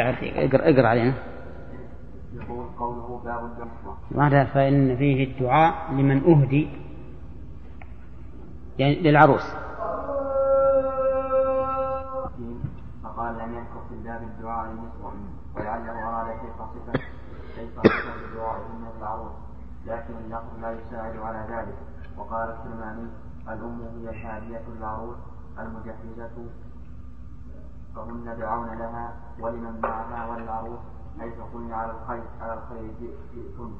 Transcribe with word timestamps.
اقرأ 0.00 0.70
اقرأ 0.70 0.88
علينا. 0.88 1.14
يقول 2.34 2.66
قوله 2.78 3.20
باب 3.24 3.50
ماذا 4.10 4.44
فإن 4.44 4.96
فيه 4.96 5.24
الدعاء 5.24 5.92
لمن 5.92 6.24
أهدي 6.24 6.68
يعني 8.78 8.94
للعروس. 9.00 9.54
فقال 13.04 13.38
لم 13.38 13.54
يذكر 13.54 13.80
في 13.88 13.94
الباب 13.94 14.22
الدعاء 14.22 14.66
للنسوة 14.66 15.12
ولعله 15.56 16.08
أراد 16.08 16.26
كيف 16.40 16.56
صفة 16.58 16.92
كيف 17.56 17.78
صفة 17.78 18.36
دعائهن 18.36 18.84
للعروس 18.98 19.32
لكن 19.86 20.14
اللفظ 20.24 20.60
لا 20.62 20.72
يساعد 20.72 21.16
على 21.16 21.56
ذلك. 21.56 21.74
وقال 22.18 22.48
الكرماني 22.50 23.08
الأم 23.48 23.80
هي 23.80 24.10
الهادية 24.10 24.62
العروس 24.78 25.16
المجهزة 25.58 26.46
فهن 27.96 28.36
دعون 28.38 28.68
لها 28.78 29.12
ولمن 29.40 29.80
معها 29.80 30.30
والعروس 30.30 30.78
حيث 31.18 31.34
قلنا 31.54 31.76
على 31.76 31.92
الخير 31.92 32.24
على 32.40 32.54
الخير 32.54 32.94
جئتن 33.34 33.72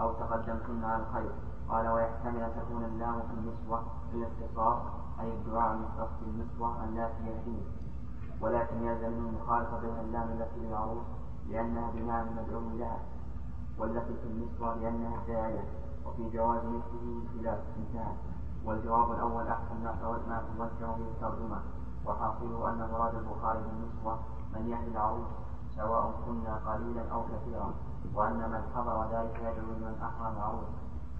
أو 0.00 0.12
تقدمتن 0.12 0.84
على 0.84 1.02
الخير. 1.02 1.32
قال 1.68 1.88
ويحتمل 1.88 2.40
أن 2.40 2.52
تكون 2.60 2.84
اللام 2.84 3.20
في 3.20 3.34
النسوة 3.38 3.82
للاختصاص 4.12 4.82
أي 5.20 5.32
الدعاء 5.32 5.72
المختص 5.72 6.10
بالنسوة 6.22 6.84
اللاتي 6.84 7.26
يأتين 7.26 7.62
ولكن 8.40 8.82
يلزم 8.82 9.12
من 9.12 9.28
المخالفة 9.28 9.80
بين 9.80 9.98
اللام 9.98 10.28
التي 10.30 10.60
للعروس 10.60 11.04
لأنها 11.48 11.90
بمعنى 11.90 12.30
مدعو 12.30 12.60
لها 12.78 12.98
والتي 13.78 14.14
في 14.14 14.28
النسوة 14.28 14.74
لأنها 14.74 15.16
الداعية 15.22 15.64
وفي 16.06 16.30
جواز 16.30 16.64
مثله 16.64 17.22
خلاف 17.34 17.58
انتهى 17.78 18.12
والجواب 18.64 19.12
الأول 19.12 19.48
أحسن 19.48 19.82
ما 19.82 20.70
توجه 20.80 20.86
به 20.86 21.08
الترجمة. 21.10 21.60
وحاصله 22.06 22.70
أن 22.70 22.88
مراد 22.92 23.14
البخاري 23.14 23.58
بالنسوة 23.58 24.18
من 24.54 24.68
يهدي 24.68 24.90
العروس 24.90 25.26
سواء 25.76 26.12
كنا 26.26 26.54
قليلا 26.66 27.12
أو 27.12 27.22
كثيرا 27.22 27.74
وأن 28.14 28.36
من 28.36 28.62
حضر 28.74 29.04
ذلك 29.12 29.36
يدعو 29.38 29.72
لمن 29.72 29.94
أحرم 30.02 30.36
العروس. 30.36 30.68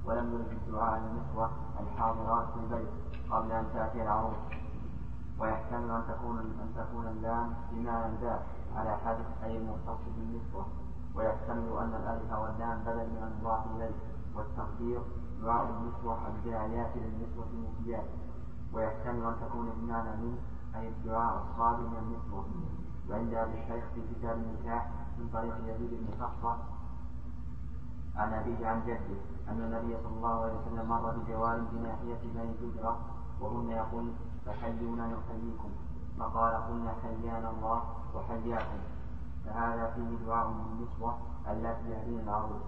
ولم 0.07 0.33
يرد 0.33 0.53
الدعاء 0.53 1.01
للنسوة 1.01 1.51
الحاضرات 1.81 2.47
في 2.53 2.57
البيت 2.57 2.89
قبل 3.31 3.53
أن 3.53 3.67
تأتي 3.75 4.03
العروس. 4.03 4.37
ويحتمل 5.41 5.91
أن 5.91 6.03
تكون 6.09 6.39
أن 6.39 6.73
تكون 6.77 7.07
اللام 7.07 7.55
بمعنى 7.73 8.07
الباء 8.07 8.47
على 8.77 8.97
حدث 8.97 9.27
أي 9.45 9.59
المختص 9.59 10.01
بالنسوة. 10.17 10.67
ويحتمل 11.15 11.79
أن 11.79 11.95
الألف 11.95 12.33
واللام 12.33 12.79
بدل 12.79 13.07
من 13.11 13.33
المضاف 13.33 13.67
إليه. 13.77 13.95
والتقدير 14.37 15.01
دعاء 15.43 15.65
النسوة 15.71 16.29
الداعيات 16.29 16.97
للنسوة 16.97 17.47
المفيدات 17.53 18.05
ويحتمل 18.73 19.25
أن 19.25 19.35
تكون 19.49 19.71
بمعنى 19.77 20.11
من 20.11 20.39
أي 20.77 20.89
الدعاء 20.89 21.45
من 21.81 21.97
النسوة 21.99 22.45
وعند 23.11 23.35
أبي 23.35 23.63
الشيخ 23.63 23.85
في 23.95 24.01
كتاب 24.15 24.37
النكاح 24.39 24.91
من 25.19 25.29
طريق 25.33 25.55
يزيد 25.67 25.91
بن 25.91 26.15
حفصة 26.21 26.57
عن 28.17 28.33
أبيه 28.33 28.67
عن 28.67 28.83
جده 28.87 29.21
أن 29.49 29.61
النبي 29.61 29.97
صلى 30.03 30.17
الله 30.17 30.43
عليه 30.45 30.55
وسلم 30.55 30.89
مر 30.89 31.11
بجوار 31.17 31.61
بناحية 31.73 32.21
بني 32.35 32.55
جدرة 32.63 33.01
وهن 33.41 33.71
يقول 33.71 34.13
فحيونا 34.47 35.07
نحييكم. 35.07 35.71
فقال 36.19 36.55
قلنا 36.55 36.95
حيانا 37.03 37.51
الله 37.51 37.83
وحياكم. 38.15 38.79
فهذا 39.45 39.91
فيه 39.91 40.27
دعاء 40.27 40.49
من 40.49 40.65
النسوة 40.73 41.19
التي 41.51 41.91
يهدين 41.91 42.21
العروس 42.21 42.63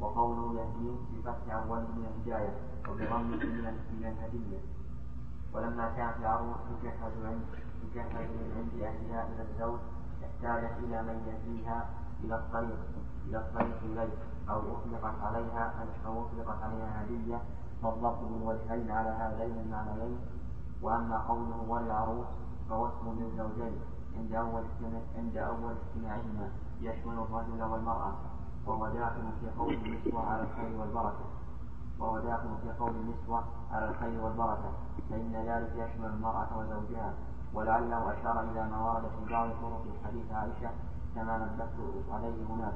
وقوله 0.00 0.60
يهدين 0.60 0.98
بفتح 1.14 1.54
أول 1.54 1.78
من 1.80 2.06
الهداية 2.10 2.54
وبضم 2.88 3.22
من 3.92 4.04
الهدية. 4.06 4.79
ولما 5.54 5.88
كانت 5.96 6.16
العروس 6.20 6.56
تجهز 6.82 7.24
عند 7.24 7.42
تجهز 7.82 8.30
من 8.30 8.52
عند 8.56 8.82
أهلها 8.82 9.28
إلى 9.28 9.42
الزوج 9.42 9.80
احتاجت 10.24 10.78
إلى 10.78 11.02
من 11.02 11.16
يهديها 11.26 11.88
إلى 12.24 12.34
الطريق 12.34 12.78
إلى 13.28 13.38
الطريق 13.38 13.78
إليه 13.82 14.12
أو 14.50 14.60
أطلقت 14.76 15.20
عليها 15.22 15.86
أو 16.06 16.26
أطلقت 16.26 16.62
عليها 16.62 17.04
هدية. 17.04 17.40
فالضبط 17.82 18.18
بالوجهين 18.18 18.90
على 18.90 19.08
هذين 19.10 19.58
المعنيين. 19.58 20.18
وأما 20.82 21.18
قوله 21.28 21.64
وللعروس 21.68 22.26
فهو 22.68 22.86
اسم 22.86 23.20
للزوجين. 23.20 23.80
عند 24.16 24.34
أول 24.34 24.62
عند 25.16 25.36
أول 25.36 25.74
اجتماعهما 25.76 26.50
يشمل 26.80 27.14
الرجل 27.14 27.62
والمرأة. 27.62 28.12
وهو 28.66 28.88
داخل 28.88 29.22
في 29.40 29.50
قول 29.58 29.74
النسوة 29.74 30.30
على 30.30 30.42
الخير 30.42 30.80
والبركة. 30.80 31.24
وهو 32.00 32.18
داخل 32.18 32.48
في 32.62 32.72
قول 32.78 32.90
النسوة 32.90 33.44
على 33.72 33.88
الخير 33.88 34.24
والبركة 34.24 34.72
فإن 35.10 35.32
ذلك 35.32 35.72
يشمل 35.76 36.06
المرأة 36.06 36.58
وزوجها. 36.58 37.14
ولعله 37.54 38.12
أشار 38.12 38.40
إلى 38.40 38.68
ما 38.70 38.92
ورد 38.92 39.02
في 39.02 39.32
بعض 39.32 39.48
طرق 39.62 39.84
حديث 40.04 40.32
عائشة 40.32 40.70
كما 41.14 41.38
نبهت 41.38 42.12
عليه 42.12 42.46
هناك 42.46 42.74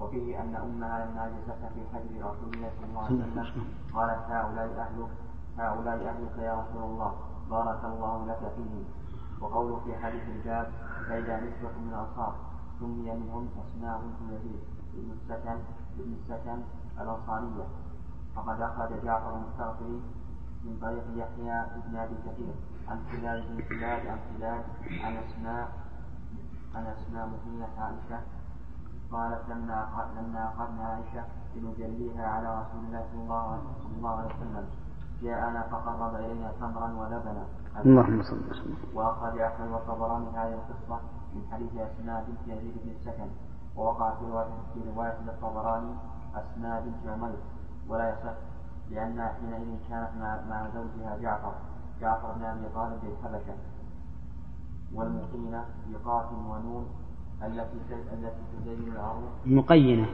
وفيه 0.00 0.40
أن 0.42 0.54
أمها 0.54 1.06
لما 1.06 1.28
جلست 1.28 1.64
في 1.74 1.80
حجر 1.92 2.30
رسول 2.30 2.54
الله 2.54 2.70
صلى 2.76 2.86
الله 2.88 3.04
عليه 3.04 3.14
وسلم. 3.14 3.64
قالت 3.94 4.22
هؤلاء 4.30 4.66
أهلك 4.78 5.10
هؤلاء 5.58 6.08
أهلك 6.08 6.38
يا 6.38 6.54
رسول 6.60 6.82
الله. 6.82 7.14
بارك 7.50 7.84
الله 7.84 8.26
لك 8.26 8.52
فيهم. 8.56 8.84
وقوله 9.40 9.80
في 9.84 9.96
حديث 9.96 10.22
الباب 10.28 10.72
فإذا 11.08 11.36
نسوة 11.40 11.72
من 11.78 11.88
الأنصار 11.88 12.34
سمي 12.80 13.14
منهم 13.14 13.48
أسماء 13.62 14.00
بنت 14.00 14.32
يزيد 14.32 14.60
بن 14.94 15.10
السكن 15.10 15.58
بن 15.98 16.12
السكن 16.12 16.62
الأنصارية. 17.00 17.66
فقد 18.36 18.60
أخرج 18.60 19.04
جعفر 19.04 19.36
المستغفري 19.36 20.02
من 20.64 20.78
طريق 20.80 21.04
يحيى 21.16 21.66
بن 21.86 21.96
أبي 21.96 22.14
كثير. 22.26 22.54
عن 22.88 22.98
خلال 23.12 23.42
بن 23.48 23.64
خلال 23.68 24.08
عن 24.08 24.18
خلال 24.38 24.62
عن 25.04 25.16
أسماء 25.16 25.68
عن 26.74 26.86
أسماء 26.86 27.26
مهمة 27.26 27.68
عائشة. 27.78 28.20
قالت 29.12 29.48
لما 29.48 29.88
لما 30.16 30.48
أخذنا 30.48 30.84
عائشة 30.84 31.24
لنجليها 31.56 32.26
على 32.26 32.60
رسول 32.60 32.84
الله 32.84 33.06
صلى 33.12 33.22
الله 33.96 34.18
عليه 34.18 34.34
وسلم 34.34 34.66
جاءنا 35.22 35.62
فقرب 35.62 36.14
إلينا 36.14 36.52
تمرا 36.60 36.92
ولبنا. 36.92 37.44
اللهم 37.84 38.22
صل 38.22 38.50
وسلم. 38.50 38.76
وأخرج 38.94 39.38
أحمد 39.38 39.68
والطبراني 39.68 40.28
هذه 40.28 40.54
القصة 40.54 41.00
من 41.34 41.42
حديث 41.52 41.72
أسماء 41.76 42.24
بنت 42.28 42.42
يزيد 42.46 42.74
بن 42.84 42.90
السكن. 42.90 43.30
ووقع 43.76 44.14
في 44.14 44.24
رواية 44.24 44.48
في 44.74 44.80
رواية 44.94 45.18
الطبراني 45.28 45.94
أسماء 46.34 46.82
بنت 46.82 47.12
عمير. 47.12 47.38
ولا 47.88 48.08
يصح 48.08 48.34
لأنها 48.90 49.32
حينئذ 49.32 49.76
كانت 49.88 50.10
مع, 50.20 50.40
مع 50.48 50.68
زوجها 50.74 51.18
جعفر. 51.22 51.54
جعفر 52.00 52.32
بن 52.32 52.44
أبي 52.44 52.68
طالب 52.74 53.00
بالحبشة 53.02 53.54
والمقيمة 54.94 55.64
بقاف 55.92 56.32
ونون 56.32 56.86
التي 57.42 57.94
التي 58.12 58.42
تزين 58.52 58.92
العروس. 58.92 59.30
مقينة 59.46 60.06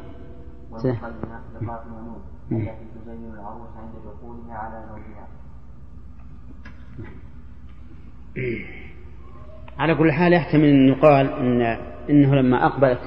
والمقينة 0.71 1.41
بقاف 1.61 1.87
ونون 1.87 2.23
التي 2.53 2.87
تزين 2.95 3.33
العروس 3.35 3.69
عند 3.77 3.93
دخولها 4.07 4.55
على 4.55 4.85
زوجها. 4.89 5.27
على 9.79 9.95
كل 9.95 10.13
حال 10.13 10.33
يحتمل 10.33 10.65
أن 10.65 10.89
يقال 10.89 11.33
إن 11.33 11.63
إنه 12.11 12.35
لما 12.35 12.67
أقبلت 12.67 13.01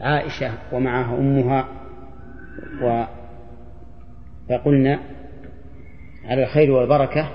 عائشة 0.00 0.52
ومعها 0.72 1.18
أمها 1.18 1.68
و 2.82 3.04
فقلنا 4.48 5.00
على 6.24 6.42
الخير 6.42 6.70
والبركة 6.70 7.28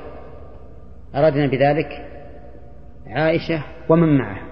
أردنا 1.16 1.48
بذلك 1.48 2.10
عائشة 3.08 3.64
ومن 3.90 4.18
معها 4.18 4.48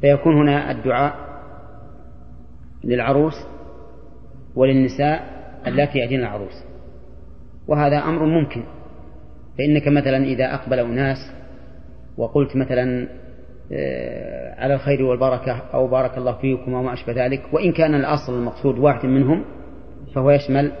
فيكون 0.00 0.34
هنا 0.36 0.70
الدعاء 0.70 1.14
للعروس 2.84 3.34
وللنساء 4.54 5.38
اللاتي 5.66 5.98
يأتين 5.98 6.20
العروس. 6.20 6.64
وهذا 7.68 7.98
أمر 7.98 8.24
ممكن. 8.24 8.62
فإنك 9.58 9.88
مثلا 9.88 10.16
إذا 10.24 10.54
أقبل 10.54 10.78
أناس 10.78 11.18
وقلت 12.16 12.56
مثلا 12.56 13.08
آه، 13.72 14.60
على 14.60 14.74
الخير 14.74 15.02
والبركة 15.02 15.52
أو 15.74 15.88
بارك 15.88 16.18
الله 16.18 16.32
فيكم 16.32 16.74
أو 16.74 16.82
ما 16.82 16.92
أشبه 16.92 17.26
ذلك 17.26 17.42
وإن 17.52 17.72
كان 17.72 17.94
الأصل 17.94 18.34
المقصود 18.34 18.78
واحد 18.78 19.06
منهم 19.06 19.44
فهو 20.14 20.30
يشمل 20.30 20.72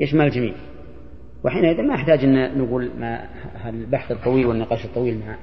يشمل 0.00 0.26
الجميع. 0.26 0.54
وحينئذ 1.44 1.82
ما 1.82 1.94
يحتاج 1.94 2.24
أن 2.24 2.58
نقول 2.58 2.90
ما 3.00 3.28
البحث 3.68 4.12
الطويل 4.12 4.46
والنقاش 4.46 4.84
الطويل 4.84 5.18
مع 5.18 5.36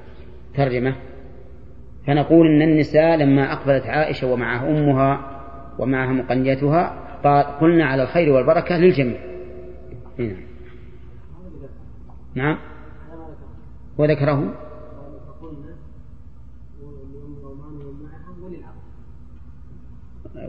ترجمة. 0.54 0.96
فنقول 2.06 2.46
أن 2.46 2.62
النساء 2.62 3.16
لما 3.16 3.52
أقبلت 3.52 3.86
عائشة 3.86 4.32
ومعها 4.32 4.68
أمها 4.68 5.42
ومعها 5.78 6.12
مقنيتها 6.12 7.02
قلنا 7.60 7.84
على 7.84 8.02
الخير 8.02 8.32
والبركة 8.32 8.78
للجميع. 8.78 9.18
هنا. 10.18 10.36
نعم. 12.34 12.58
وذكره. 13.98 14.54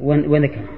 وذكر 0.01 0.76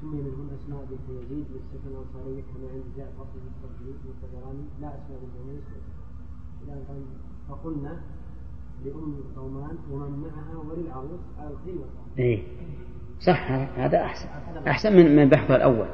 سمي 0.00 0.20
منهم 0.22 0.48
أسماء 0.54 0.84
بنت 0.90 1.22
يزيد 1.22 1.46
والسكن 1.52 1.88
الانصاريه 1.88 2.42
كما 2.42 2.68
عند 2.72 2.84
جعفر 2.96 3.26
بن 3.34 3.46
الطبري 3.46 3.94
والطبراني 4.06 4.64
لا 4.80 4.88
أسماء 4.88 5.18
بنت 5.22 5.34
يزيد 5.48 5.62
فقلنا 7.48 8.00
لأم 8.84 9.14
القومان 9.18 9.76
ومن 9.90 10.20
معها 10.20 10.58
وللعروس 10.58 11.20
على 11.38 11.50
الخيل 11.50 11.80
إيه. 12.18 12.42
صح 13.20 13.50
هذا 13.76 14.02
أحسن. 14.02 14.28
أحسن. 14.66 14.96
من 14.96 15.16
من 15.16 15.22
البحث 15.22 15.50
الأول. 15.50 15.88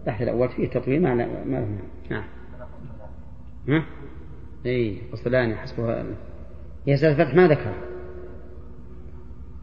البحث 0.00 0.22
الأول 0.22 0.48
فيه 0.48 0.70
تطويل 0.70 1.02
ما 1.02 1.14
ما 1.44 1.78
نعم 2.10 2.24
ها؟ 3.68 3.86
اي 4.66 5.02
فصلان 5.12 5.54
حسبها 5.56 6.04
هي 6.86 6.94
الفتح 6.94 7.34
ما 7.34 7.48
ذكر. 7.48 7.74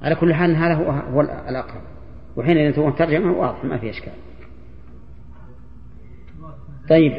على 0.01 0.15
كل 0.15 0.33
حال 0.33 0.56
هذا 0.56 0.73
هو, 0.73 0.91
هو 0.91 1.21
الأقرب. 1.21 1.96
وحين 2.38 2.74
تكون 2.74 2.95
ترجمة 2.95 3.39
واضح 3.39 3.63
ما 3.63 3.78
في 3.78 3.89
إشكال. 3.89 4.13
طيب. 6.89 7.13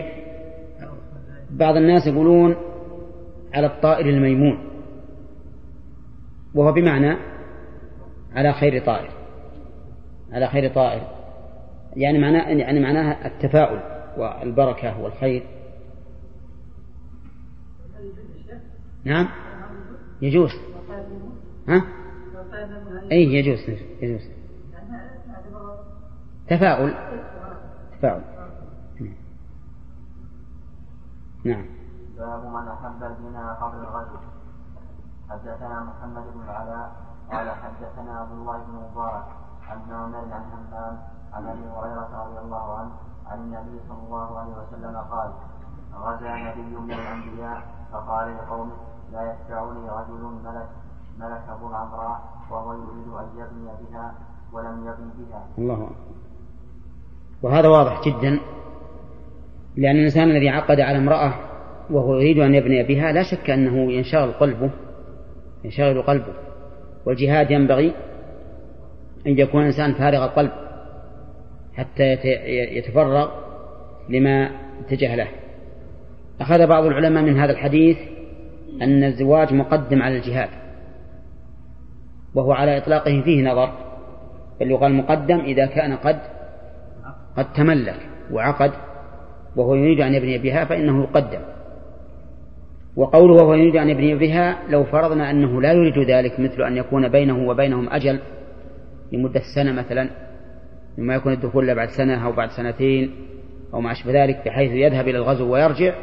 بعض 1.50 1.76
الناس 1.76 2.06
يقولون 2.06 2.56
على 3.55 3.67
الطائر 3.67 4.09
الميمون 4.09 4.59
وهو 6.55 6.73
بمعنى 6.73 7.17
على 8.35 8.53
خير 8.53 8.85
طائر. 8.85 9.11
على 10.32 10.49
خير 10.49 10.75
طائر. 10.75 11.03
يعني 11.97 12.19
معناه 12.19 12.49
يعني 12.49 12.81
معناها 12.81 13.26
التفاؤل 13.26 13.81
والبركة 14.19 15.00
والخير. 15.00 15.43
نعم. 19.05 19.29
يجوز. 20.23 20.50
ها؟ 21.69 21.85
أي 23.12 23.25
يجوز 23.25 23.59
يجوز. 24.03 24.38
تفاؤل 26.50 26.95
تفاؤل 27.99 28.23
نعم 31.45 31.67
باب 32.19 32.45
من 32.47 32.69
أحب 32.69 33.03
البناء 33.03 33.55
قبل 33.55 33.79
الغزو 33.79 34.19
حدثنا 35.31 35.81
محمد 35.85 36.25
بن 36.35 36.41
العلاء 36.45 36.93
قال 37.33 37.50
حدثنا 37.50 38.21
عبد 38.21 38.33
الله 38.33 38.56
بن 38.59 38.75
مبارك 38.91 39.25
عن 39.69 39.79
عمر 39.91 40.19
عن 40.19 40.45
همام 40.53 40.99
عن 41.33 41.47
أبي 41.47 41.65
هريرة 41.77 42.25
رضي 42.25 42.39
الله 42.39 42.79
عنه 42.79 42.91
عن 43.27 43.39
النبي 43.39 43.81
صلى 43.89 43.99
الله 44.06 44.39
عليه 44.39 44.53
وسلم 44.53 44.97
قال 44.97 45.31
غزا 45.95 46.37
نبي 46.37 46.77
من 46.77 46.93
الأنبياء 46.93 47.62
فقال 47.93 48.37
لقومه 48.37 48.73
لا 49.12 49.33
يتبعني 49.33 49.89
رجل 49.91 50.23
ملك 50.45 50.69
ملك 51.19 51.43
أبو 51.49 51.75
عمراء 51.75 52.21
وهو 52.50 52.73
يريد 52.73 53.09
أن 53.09 53.29
يبني 53.37 53.71
بها 53.81 54.12
ولم 54.53 54.87
يبني 54.87 55.11
بها. 55.19 55.43
الله. 55.59 55.91
وهذا 57.43 57.69
واضح 57.69 58.08
جدا 58.08 58.40
لأن 59.76 59.96
الإنسان 59.96 60.31
الذي 60.31 60.49
عقد 60.49 60.81
على 60.81 60.99
امرأة 60.99 61.35
وهو 61.90 62.14
يريد 62.14 62.38
أن 62.38 62.55
يبني 62.55 62.82
بها 62.82 63.12
لا 63.12 63.23
شك 63.23 63.50
أنه 63.50 63.93
ينشغل 63.93 64.32
قلبه 64.32 64.70
ينشغل 65.64 66.02
قلبه 66.02 66.32
والجهاد 67.06 67.50
ينبغي 67.50 67.93
أن 69.26 69.38
يكون 69.38 69.61
الإنسان 69.61 69.94
فارغ 69.94 70.25
القلب 70.25 70.50
حتى 71.75 72.12
يتفرغ 72.76 73.29
لما 74.08 74.50
اتجه 74.81 75.14
له. 75.14 75.29
أخذ 76.40 76.67
بعض 76.67 76.85
العلماء 76.85 77.23
من 77.23 77.38
هذا 77.38 77.52
الحديث 77.52 77.96
أن 78.82 79.05
الزواج 79.05 79.55
مقدم 79.55 80.02
على 80.02 80.17
الجهاد 80.17 80.49
وهو 82.35 82.52
على 82.52 82.79
إطلاقه 82.79 83.23
فيه 83.23 83.50
نظر 83.50 83.73
بل 84.61 84.70
يقال 84.70 84.94
مقدم 84.94 85.40
إذا 85.40 85.67
كان 85.67 85.96
قد 85.96 86.20
قد 87.38 87.52
تملك 87.52 88.00
وعقد 88.32 88.73
وهو 89.56 89.75
يريد 89.75 90.00
أن 90.00 90.14
يبني 90.14 90.38
بها 90.38 90.64
فإنه 90.64 91.02
يقدم. 91.02 91.40
وقوله 92.96 93.35
وهو 93.35 93.55
يريد 93.55 93.76
أن 93.76 93.88
يبني 93.88 94.14
بها 94.14 94.58
لو 94.69 94.85
فرضنا 94.85 95.31
أنه 95.31 95.62
لا 95.62 95.73
يريد 95.73 95.99
ذلك 95.99 96.40
مثل 96.40 96.62
أن 96.62 96.76
يكون 96.76 97.08
بينه 97.08 97.49
وبينهم 97.49 97.88
أجل 97.88 98.20
لمدة 99.12 99.43
سنة 99.55 99.73
مثلا 99.73 100.11
مما 100.99 101.14
يكون 101.14 101.32
الدخول 101.32 101.64
إلا 101.64 101.75
بعد 101.75 101.88
سنة 101.88 102.26
أو 102.26 102.32
بعد 102.32 102.50
سنتين 102.50 103.11
أو 103.75 103.81
ما 103.81 103.93
أشبه 103.93 104.25
ذلك 104.25 104.43
بحيث 104.46 104.73
يذهب 104.73 105.08
إلى 105.08 105.19
الغزو 105.19 105.52
ويرجع 105.52 105.94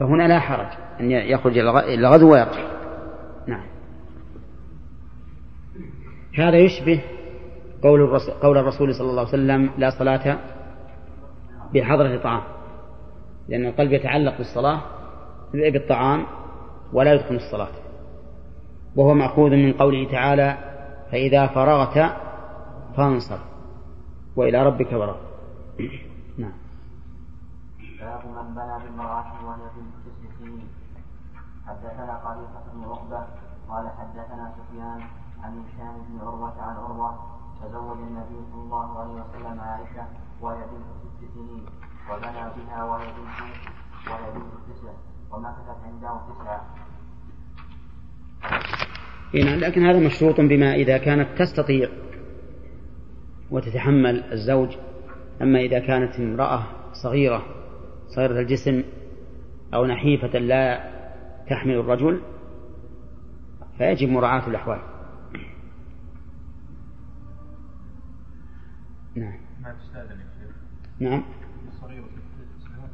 فهنا 0.00 0.28
لا 0.28 0.38
حرج 0.38 0.66
أن 1.00 1.10
يخرج 1.10 1.58
إلى 1.58 1.94
الغزو 1.94 2.32
ويرجع. 2.32 2.68
نعم. 3.46 3.66
هذا 6.34 6.56
يشبه 6.56 7.00
قول 7.82 8.00
الرسول, 8.00 8.34
قول 8.34 8.58
الرسول 8.58 8.94
صلى 8.94 9.10
الله 9.10 9.20
عليه 9.20 9.28
وسلم 9.28 9.70
لا 9.78 9.90
صلاة 9.90 10.38
بحضرة 11.74 12.22
طعام. 12.22 12.42
لأن 13.48 13.66
القلب 13.66 13.92
يتعلق 13.92 14.38
بالصلاة 14.38 14.80
بالطعام 15.54 16.26
ولا 16.92 17.14
يدخل 17.14 17.34
الصلاة. 17.34 17.72
وهو 18.96 19.14
مأخوذ 19.14 19.50
من 19.50 19.72
قوله 19.72 20.10
تعالى 20.10 20.58
فإذا 21.12 21.46
فرغت 21.46 22.12
فانصب 22.96 23.38
وإلى 24.36 24.66
ربك 24.66 24.88
فرغ 24.88 25.16
نعم. 26.38 26.52
من 28.24 28.54
بنى 28.54 28.84
بالمرأة 28.84 29.46
وهي 29.46 29.70
في 29.74 29.98
حدثنا 31.66 32.16
قبيصة 32.16 32.62
بن 32.74 32.84
عقبة 32.84 33.26
قال 33.68 33.88
حدثنا 33.98 34.52
سفيان 34.56 35.00
عن 35.42 35.62
هشام 35.64 35.94
بن 36.08 36.20
عروة 36.20 36.62
عن 36.62 36.76
عروة 36.76 37.37
تزوج 37.62 37.98
النبي 37.98 38.38
صلى 38.52 38.62
الله 38.62 38.98
عليه 38.98 39.12
وسلم 39.12 39.60
عائشة 39.60 40.06
وهي 40.40 40.56
بنت 40.56 40.86
ست 41.02 41.34
سنين 41.34 41.64
وبنى 42.10 42.44
بها 42.56 42.84
وهي 42.84 43.06
بنت 43.06 43.38
وهي 44.10 44.32
بنت 44.34 44.52
تسع 44.68 44.92
ومكثت 45.32 45.78
عنده 45.84 46.20
تسعة. 46.28 46.60
نعم 49.34 49.58
لكن 49.58 49.86
هذا 49.86 50.06
مشروط 50.06 50.40
بما 50.40 50.74
إذا 50.74 50.98
كانت 50.98 51.38
تستطيع 51.38 51.88
وتتحمل 53.50 54.32
الزوج. 54.32 54.76
أما 55.42 55.58
إذا 55.58 55.78
كانت 55.78 56.20
امرأة 56.20 56.62
صغيرة 56.92 57.42
صغيرة 58.06 58.40
الجسم 58.40 58.84
أو 59.74 59.86
نحيفة 59.86 60.38
لا 60.38 60.90
تحمل 61.50 61.74
الرجل 61.74 62.20
فيجب 63.78 64.08
مراعاة 64.08 64.48
الأحوال. 64.48 64.97
نعم. 69.18 69.38
ما 69.62 69.72
تستأذن 69.72 70.20
نعم. 71.00 71.22
الصغيرة 71.68 72.08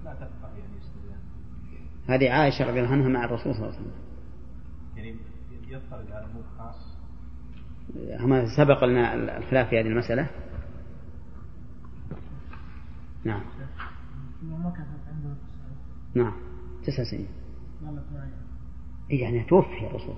لا 0.04 0.14
تفقه 0.14 0.48
يعني 0.58 0.74
هذه 2.08 2.30
عائشة 2.30 2.68
رضي 2.68 2.80
الله 2.80 2.92
عنها 2.92 3.08
مع 3.08 3.24
الرسول 3.24 3.54
صلى 3.54 3.64
الله 3.64 3.76
عليه 3.76 3.78
وسلم. 3.78 3.92
يعني 4.96 5.16
يفترض 5.68 6.12
على 6.12 6.26
مو 6.26 6.42
خاص؟ 6.58 6.94
هم 8.20 8.46
سبق 8.56 8.84
لنا 8.84 9.14
الخلاف 9.38 9.68
في 9.68 9.80
هذه 9.80 9.86
المسألة. 9.86 10.30
نعم. 13.24 13.42
نعم. 16.14 16.32
تسع 16.86 17.04
سنين. 17.04 17.28
يعني 19.10 19.44
توفي 19.44 19.86
الرسول 19.86 20.16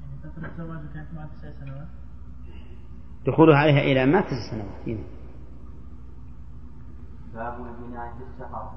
يعني 0.00 0.32
فترة 0.34 0.50
زواجه 0.58 0.86
كانت 0.94 1.14
مع 1.14 1.26
تسع 1.26 1.52
سنوات؟ 1.60 1.88
دخوله 3.26 3.56
عليها 3.56 3.80
إلى 3.80 4.06
ما 4.06 4.20
تسع 4.20 4.50
سنوات. 4.50 4.98
باب 7.34 7.66
البناء 7.66 8.12
في 8.18 8.24
السفر 8.24 8.70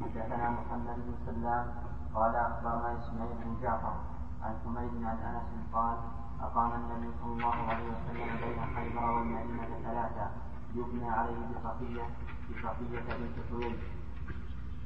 حدثنا 0.00 0.50
محمد 0.50 0.96
بن 0.96 1.14
سلام 1.26 1.66
قال 2.14 2.36
أخبرنا 2.36 2.98
إسماعيل 2.98 3.36
بن 3.44 3.62
جعفر 3.62 3.94
عن 4.42 4.54
حميد 4.64 5.04
عن 5.04 5.16
أنس 5.16 5.48
قال 5.72 5.96
أقام 6.40 6.72
النبي 6.72 7.10
صلى 7.22 7.32
الله 7.32 7.54
عليه 7.54 7.84
وسلم 7.84 8.28
بين 8.42 8.60
خيبر 8.74 9.10
والمدينة 9.10 9.68
ثلاثة 9.84 10.30
يبنى 10.74 11.08
عليه 11.08 11.36
بصفية 11.50 12.06
بصفية 12.50 13.00
بنت 13.18 13.36
حيي 13.50 13.74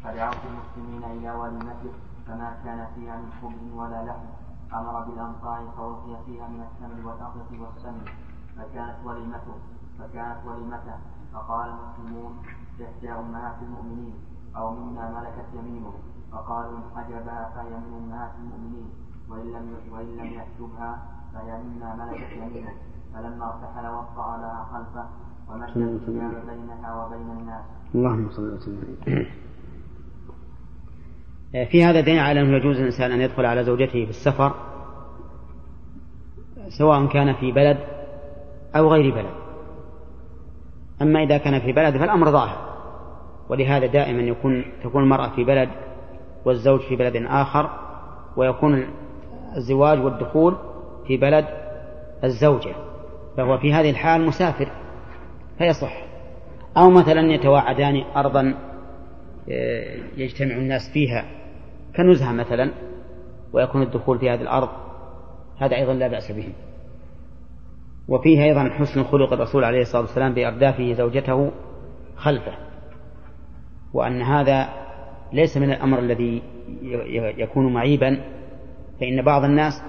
فدعوت 0.05 0.37
المسلمين 0.51 1.05
إلى 1.05 1.31
وليمته 1.31 1.93
فما 2.27 2.57
كان 2.65 2.87
فيها 2.95 3.17
من 3.17 3.33
خبز 3.43 3.73
ولا 3.73 4.05
لحم. 4.05 4.27
أمر 4.75 5.01
بالأنصار 5.01 5.69
فألقي 5.77 6.25
فيها 6.27 6.49
من 6.49 6.61
التمر 6.61 7.07
والأرض 7.07 7.53
والسمن. 7.61 8.05
فكانت 8.63 8.97
وليمته 9.05 9.55
فكانت 9.99 10.39
وليمته. 10.47 10.97
فقال 11.35 11.71
المسلمون 11.71 12.33
إحدى 12.83 13.13
أمهات 13.13 13.55
المؤمنين 13.63 14.15
أو 14.57 14.75
مما 14.75 15.11
ملكت 15.11 15.49
يمينه. 15.55 15.93
فقالوا 16.33 16.79
إن 16.79 16.83
حجبها 16.97 17.53
فهي 17.55 17.71
من 17.71 17.93
أمهات 18.05 18.31
المؤمنين 18.39 18.91
وإن 19.29 19.53
لم 19.53 19.77
وإن 19.93 20.17
لم 20.17 20.33
يحجبها 20.33 21.03
فهي 21.35 21.63
مما 21.63 21.95
ملكت 21.95 22.33
يمينه. 22.33 22.75
فلما 23.15 23.45
ارتحل 23.45 23.87
وطأ 23.87 24.37
لها 24.37 24.65
خلفه 24.73 25.07
ومشى 25.49 25.79
الحجاب 25.79 26.47
بينها 26.47 27.05
وبين 27.05 27.31
الناس. 27.31 27.65
اللهم 27.95 28.31
صل 28.31 28.55
وسلم 28.55 29.27
في 31.53 31.85
هذا 31.85 32.01
دليل 32.01 32.19
على 32.19 32.41
أنه 32.41 32.57
يجوز 32.57 32.77
الإنسان 32.77 33.13
أن 33.13 33.21
يدخل 33.21 33.45
على 33.45 33.65
زوجته 33.65 34.05
في 34.05 34.11
السفر 34.11 34.55
سواء 36.79 37.07
كان 37.07 37.35
في 37.35 37.53
بلد 37.53 37.79
أو 38.77 38.89
غير 38.93 39.15
بلد. 39.15 39.35
أما 41.03 41.23
إذا 41.23 41.39
كان 41.39 41.61
في 41.61 41.73
بلد 41.73 41.97
فالأمر 41.97 42.31
ظاهر. 42.31 42.73
ولهذا 43.49 43.87
دائما 43.87 44.23
يكون 44.23 44.65
تكون 44.85 45.03
المرأة 45.03 45.29
في 45.29 45.45
بلد 45.45 45.69
والزوج 46.45 46.81
في 46.81 46.97
بلد 46.97 47.17
آخر 47.17 47.71
ويكون 48.37 48.87
الزواج 49.57 50.05
والدخول 50.05 50.57
في 51.07 51.17
بلد 51.17 51.45
الزوجة. 52.25 52.75
فهو 53.37 53.59
في 53.59 53.73
هذه 53.73 53.91
الحال 53.91 54.27
مسافر 54.27 54.69
فيصح. 55.59 56.03
أو 56.77 56.91
مثلا 56.91 57.21
يتواعدان 57.21 58.05
أرضا 58.17 58.55
آه، 59.51 59.97
يجتمع 60.17 60.57
الناس 60.57 60.91
فيها 60.93 61.25
كنزهة 61.97 62.33
مثلا 62.33 62.71
ويكون 63.53 63.83
الدخول 63.83 64.19
في 64.19 64.31
هذه 64.31 64.41
الأرض 64.41 64.69
هذا 65.59 65.77
أيضا 65.77 65.95
لا 65.95 66.09
بأس 66.09 66.33
به. 66.33 66.53
وفيه 68.09 68.45
أيضا 68.45 68.69
حسن 68.69 69.05
خلق 69.05 69.33
الرسول 69.33 69.65
عليه 69.65 69.81
الصلاة 69.81 70.03
والسلام 70.03 70.35
بإردافه 70.35 70.93
زوجته 70.93 71.53
خلفه 72.17 72.53
وأن 73.93 74.23
هذا 74.23 74.69
ليس 75.33 75.57
من 75.57 75.71
الأمر 75.71 75.99
الذي 75.99 76.43
يكون 77.39 77.73
معيبا 77.73 78.21
فإن 79.01 79.23
بعض 79.23 79.45
الناس 79.45 79.83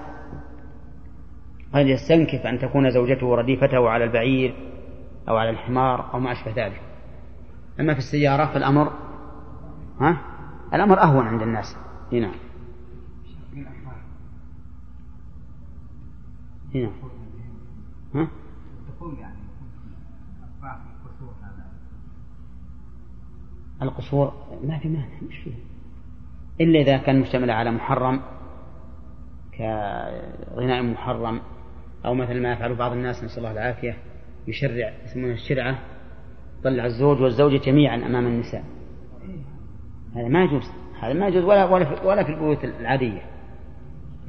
قد 1.74 1.86
يستنكف 1.86 2.46
أن 2.46 2.58
تكون 2.58 2.90
زوجته 2.90 3.34
رديفته 3.34 3.88
على 3.88 4.04
البعير 4.04 4.54
أو 5.28 5.36
على 5.36 5.50
الحمار 5.50 6.14
أو 6.14 6.20
ما 6.20 6.32
أشبه 6.32 6.66
ذلك. 6.66 6.80
أما 7.80 7.92
في 7.92 7.98
السيارة 7.98 8.46
فالأمر 8.46 8.92
ها؟ 10.00 10.20
الأمر 10.74 11.02
أهون 11.02 11.26
عند 11.26 11.42
الناس. 11.42 11.76
هنا 12.12 12.30
هنا 16.74 16.90
ها؟ 18.14 18.28
القصور 23.84 24.32
ما 24.64 24.78
في 24.78 24.88
مانع 24.88 25.06
مش 25.28 25.48
إلا 26.60 26.80
إذا 26.80 26.96
كان 26.96 27.20
مشتمل 27.20 27.50
على 27.50 27.70
محرم 27.70 28.20
كغناء 29.58 30.82
محرم 30.82 31.40
أو 32.04 32.14
مثل 32.14 32.42
ما 32.42 32.52
يفعل 32.52 32.74
بعض 32.74 32.92
الناس 32.92 33.24
نسأل 33.24 33.38
الله 33.38 33.52
العافية 33.52 33.96
يشرع 34.48 34.92
يسمونه 35.04 35.32
الشرعة 35.32 35.78
طلع 36.64 36.84
الزوج 36.84 37.20
والزوجة 37.20 37.56
جميعا 37.56 37.96
أمام 37.96 38.26
النساء. 38.26 38.64
هذا 40.16 40.28
ما 40.28 40.44
يجوز 40.44 40.70
هذا 41.00 41.12
ما 41.12 41.28
يجوز 41.28 41.44
ولا 41.44 41.64
ولا 41.64 41.84
في, 41.84 42.06
ولا 42.06 42.24
في 42.24 42.32
البيوت 42.32 42.64
العادية. 42.64 43.22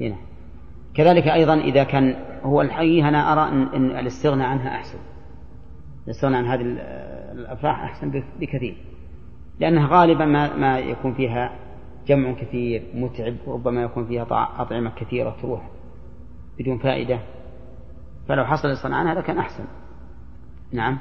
هنا. 0.00 0.16
كذلك 0.94 1.28
أيضا 1.28 1.54
إذا 1.54 1.84
كان 1.84 2.16
هو 2.42 2.62
الحقيقة 2.62 3.08
أنا 3.08 3.32
أرى 3.32 3.52
أن, 3.52 3.62
أن 3.62 3.98
الاستغناء 3.98 4.48
عنها 4.48 4.68
أحسن. 4.68 4.98
الاستغناء 6.04 6.38
عن 6.38 6.46
هذه 6.46 6.60
الأفراح 7.32 7.82
أحسن 7.82 8.22
بكثير. 8.40 8.76
لأنها 9.60 9.88
غالبا 9.88 10.24
ما, 10.24 10.56
ما 10.56 10.78
يكون 10.78 11.14
فيها 11.14 11.52
جمع 12.06 12.32
كثير 12.32 12.82
متعب 12.94 13.36
وربما 13.46 13.82
يكون 13.82 14.06
فيها 14.06 14.22
أطعمة 14.62 14.90
كثيرة 14.90 15.36
تروح 15.42 15.70
بدون 16.58 16.78
فائدة. 16.78 17.20
فلو 18.28 18.44
حصل 18.44 18.68
الاستغناء 18.68 18.98
عنها 18.98 19.14
لكان 19.14 19.38
أحسن. 19.38 19.64
نعم. 20.72 20.98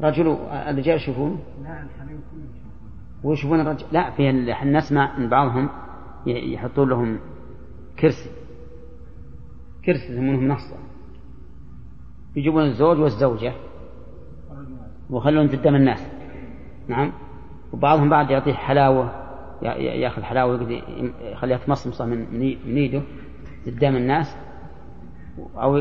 رجل 0.00 0.26
الرجال 0.50 0.96
يشوفون؟ 0.96 1.40
لا 1.62 1.82
الحريم 1.82 2.20
كلهم 2.30 2.48
يشوفون 2.54 2.90
ويشوفون 3.24 3.60
الرجل. 3.60 3.86
لا 3.92 4.10
في 4.10 4.32
نسمع 4.64 5.16
إن 5.16 5.28
بعضهم 5.28 5.68
يحطون 6.26 6.88
لهم 6.88 7.18
كرسي. 7.98 8.30
كرسي 9.84 10.12
يسمونه 10.12 10.40
منصة 10.40 10.83
يجيبون 12.36 12.62
الزوج 12.62 12.98
والزوجة. 12.98 13.52
ويخلون 15.10 15.48
قدام 15.48 15.74
الناس. 15.74 16.12
نعم. 16.88 17.12
وبعضهم 17.72 18.10
بعد 18.10 18.30
يعطيه 18.30 18.52
حلاوة 18.52 19.10
ياخذ 19.62 20.22
حلاوة 20.22 20.82
يخليها 21.20 21.58
تمصمصة 21.58 22.06
من 22.06 22.18
من 22.66 22.76
ايده 22.76 23.02
قدام 23.66 23.96
الناس. 23.96 24.36
أو 25.56 25.80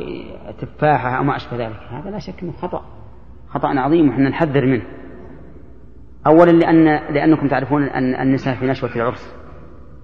تفاحة 0.59 1.17
أو 1.17 1.23
ما 1.23 1.35
أشبه 1.35 1.57
ذلك. 1.57 1.79
هذا 1.89 2.09
لا 2.09 2.19
شك 2.19 2.43
أنه 2.43 2.51
خطأ. 2.51 2.85
خطأ 3.49 3.67
عظيم 3.67 4.09
وحنا 4.09 4.29
نحذر 4.29 4.65
منه. 4.65 4.85
أولا 6.27 6.51
لأن 6.51 6.85
لأنكم 7.13 7.47
تعرفون 7.47 7.83
أن 7.83 8.15
النساء 8.21 8.55
في 8.55 8.65
نشوة 8.65 8.95
العرس. 8.95 9.35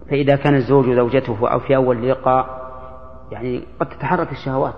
فإذا 0.09 0.35
كان 0.35 0.55
الزوج 0.55 0.87
وزوجته 0.87 1.49
أو 1.51 1.59
في 1.59 1.75
أول 1.75 2.09
لقاء 2.09 2.59
يعني 3.31 3.63
قد 3.79 3.89
تتحرك 3.89 4.31
الشهوات. 4.31 4.75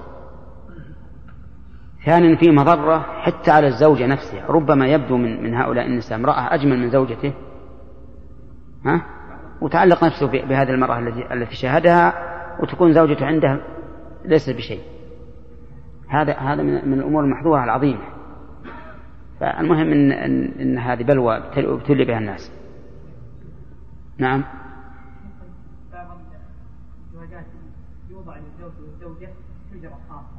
ثانيا 2.06 2.36
في 2.36 2.52
مضرة 2.52 3.00
حتى 3.00 3.52
على 3.52 3.68
الزوجة 3.68 4.08
نفسها 4.08 4.46
ربما 4.48 4.88
يبدو 4.88 5.18
من 5.18 5.44
من 5.44 5.54
هؤلاء 5.54 5.86
النساء 5.86 6.18
امرأة 6.18 6.54
أجمل 6.54 6.80
من 6.80 6.90
زوجته 6.90 7.34
ها؟ 8.86 9.06
وتعلق 9.62 10.04
نفسه 10.04 10.28
بهذه 10.28 10.70
المرأة 10.70 11.00
التي 11.00 11.34
التي 11.34 11.56
شاهدها 11.56 12.14
وتكون 12.60 12.94
زوجته 12.94 13.26
عنده 13.26 13.62
ليست 14.26 14.56
بشيء. 14.56 14.82
هذا 16.08 16.34
هذا 16.34 16.64
من 16.64 16.94
الأمور 16.94 17.24
المحظورة 17.24 17.64
العظيمة. 17.64 18.02
فالمهم 19.40 19.92
إن, 19.92 20.12
إن, 20.12 20.52
إن 20.60 20.78
هذه 20.78 21.04
بلوى 21.04 21.38
ابتلي 21.38 22.06
بها 22.06 22.18
الناس. 22.18 22.52
نعم. 24.18 24.44
يوضع 28.10 28.36
للزوج 28.38 28.72
والزوجة 28.82 29.30
شجرة 29.74 29.98
خاصة. 30.10 30.31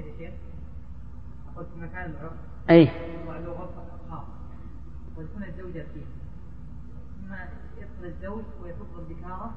عرفت 0.00 0.20
يا 0.20 0.30
شيخ؟ 0.30 0.34
قلت 1.56 1.68
مكان 1.76 2.14
يوضع 3.14 3.38
له 3.38 3.52
غرفة 3.52 3.82
خاصة 4.10 4.24
وتكون 5.16 5.42
الزوجة 5.44 5.86
فيه 5.94 6.04
ثم 7.20 7.34
يدخل 7.78 8.04
الزوج 8.04 8.44
ويفض 8.62 8.98
البكارة 8.98 9.54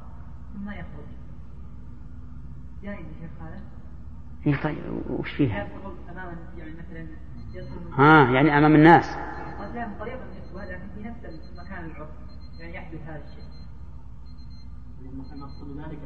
ثم 0.53 0.69
يخرج. 0.69 1.07
جائز 2.83 3.05
يا 3.05 3.13
شيخ 3.21 3.41
هذا؟ 3.41 3.61
اي 4.47 4.57
طيب 4.63 5.01
وش 5.09 5.31
فيها؟ 5.31 5.67
أمام 6.11 6.37
يعني 6.57 6.71
مثلا 6.71 7.07
ها 7.97 8.31
يعني 8.31 8.57
أمام 8.57 8.75
الناس. 8.75 9.05
قد 9.59 9.75
لا 9.75 9.89
طريقه 9.99 10.19
لكن 10.53 10.87
في 10.95 11.03
نفس 11.09 11.51
مكان 11.57 11.85
العرف 11.85 12.09
يعني 12.59 12.73
يحدث 12.75 13.01
هذا 13.07 13.23
الشيء. 13.25 13.43
المقصود 15.33 15.77
ذلك 15.77 15.99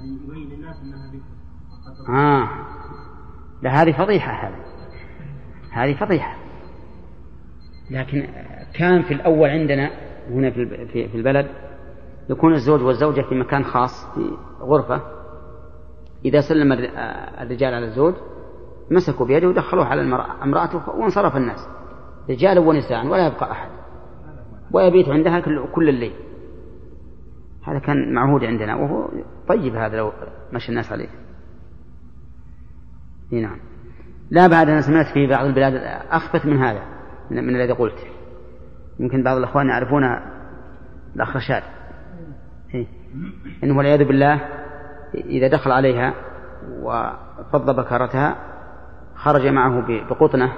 ان 0.00 0.14
يبين 0.24 0.48
للناس 0.48 0.76
أنها 0.76 1.10
بكر 1.12 1.22
آه 2.08 2.48
لا 3.64 3.82
هذه 3.82 3.92
فضيحة 3.92 4.32
هذه. 4.32 4.56
هذه 5.72 5.94
فضيحة. 5.94 6.36
لكن 7.90 8.28
كان 8.74 9.02
في 9.02 9.14
الأول 9.14 9.50
عندنا 9.50 9.90
هنا 10.30 10.50
في 10.50 11.14
البلد 11.14 11.46
يكون 12.30 12.52
الزوج 12.52 12.82
والزوجة 12.82 13.22
في 13.22 13.34
مكان 13.34 13.64
خاص 13.64 14.14
في 14.14 14.30
غرفة. 14.60 15.00
إذا 16.24 16.40
سلم 16.40 16.72
الرجال 17.42 17.74
على 17.74 17.86
الزوج 17.86 18.14
مسكوا 18.90 19.26
بيده 19.26 19.48
ودخلوه 19.48 19.84
على 19.84 20.00
المرأة 20.00 20.42
امرأته 20.42 20.90
وانصرف 20.90 21.36
الناس. 21.36 21.68
رجالا 22.30 22.60
ونساء 22.60 23.06
ولا 23.06 23.26
يبقى 23.26 23.50
أحد. 23.52 23.70
ويبيت 24.72 25.08
عندها 25.08 25.40
كل 25.74 25.88
الليل. 25.88 26.14
هذا 27.62 27.78
كان 27.78 28.14
معهود 28.14 28.44
عندنا 28.44 28.76
وهو 28.76 29.08
طيب 29.48 29.74
هذا 29.74 29.96
لو 29.96 30.12
مشى 30.52 30.68
الناس 30.68 30.92
عليه. 30.92 31.08
نعم. 33.40 33.56
لا 34.30 34.46
بعد 34.46 34.68
أنا 34.68 34.80
سمعت 34.80 35.06
في 35.06 35.26
بعض 35.26 35.46
البلاد 35.46 35.74
أخبث 36.10 36.46
من 36.46 36.58
هذا 36.58 36.82
من 37.30 37.56
الذي 37.56 37.72
قلت. 37.72 37.98
يمكن 39.00 39.22
بعض 39.22 39.36
الأخوان 39.36 39.68
يعرفون 39.68 40.02
الأخ 41.16 41.36
رشاد؟ 41.36 41.62
إنه 43.64 43.76
والعياذ 43.76 44.04
بالله 44.04 44.40
إذا 45.14 45.48
دخل 45.48 45.70
عليها 45.70 46.14
وفض 46.82 47.76
بكرتها 47.76 48.36
خرج 49.14 49.46
معه 49.46 49.84
بقطنة 50.10 50.52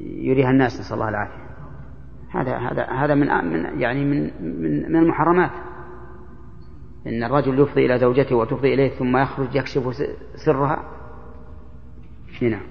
يريها 0.00 0.50
الناس 0.50 0.80
نسأل 0.80 0.94
الله 0.94 1.08
العافية. 1.08 1.46
هذا 2.30 2.56
هذا 2.56 2.84
هذا 2.84 3.14
من 3.14 3.26
من 3.26 3.80
يعني 3.80 4.04
من 4.04 4.22
من 4.62 4.92
من 4.92 4.96
المحرمات. 4.96 5.50
إن 7.06 7.24
الرجل 7.24 7.60
يفضي 7.60 7.86
إلى 7.86 7.98
زوجته 7.98 8.36
وتفضي 8.36 8.74
إليه 8.74 8.98
ثم 8.98 9.16
يخرج 9.16 9.54
يكشف 9.54 9.82
سرها 10.46 10.95
نعم. 12.42 12.62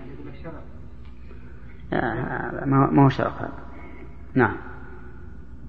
آه، 1.93 2.65
ما 2.65 3.05
هو 3.05 3.09
شرف 3.09 3.41
هذا. 3.41 3.51
نعم. 4.35 4.57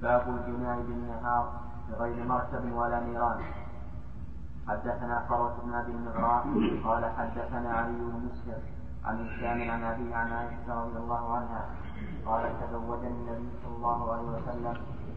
باب 0.02 0.22
الجماع 0.28 0.76
بالنهار 0.76 1.60
بغير 1.90 2.24
مركب 2.24 2.72
ولا 2.72 3.00
نيران 3.00 3.40
حدثنا 4.68 5.26
قرة 5.30 5.56
بن 5.64 5.74
أبي 5.74 5.92
النغراء 5.92 6.46
قال 6.84 7.04
حدثنا 7.04 7.70
علي 7.72 7.92
بن 7.92 8.28
مسلم 8.30 8.62
عن 9.04 9.26
هشام 9.26 9.70
عن 9.70 9.82
أبي 9.82 10.14
عن 10.14 10.32
عائشه 10.32 10.74
رضي 10.84 10.96
الله 10.98 11.36
عنها 11.36 11.64
قالت 12.26 12.52
تزوجني 12.62 13.08
النبي 13.08 13.48
صلى 13.62 13.76
الله 13.76 14.12
عليه 14.12 14.22
وسلم 14.22 14.76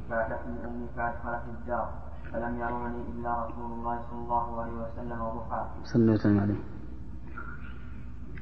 فاتتني 0.10 0.66
أمي 0.66 0.88
فادخلت 0.96 1.44
الدار 1.48 1.90
فلم 2.34 2.60
يروني 2.60 3.02
إلا 3.02 3.46
رسول 3.46 3.72
الله 3.72 4.00
صلى 4.10 4.20
الله 4.20 4.62
عليه 4.62 4.74
وسلم 4.74 5.20
ضحى 5.20 5.66
صلى 5.84 6.02
الله 6.02 6.14
وسلم. 6.14 6.40
عليه 6.40 6.79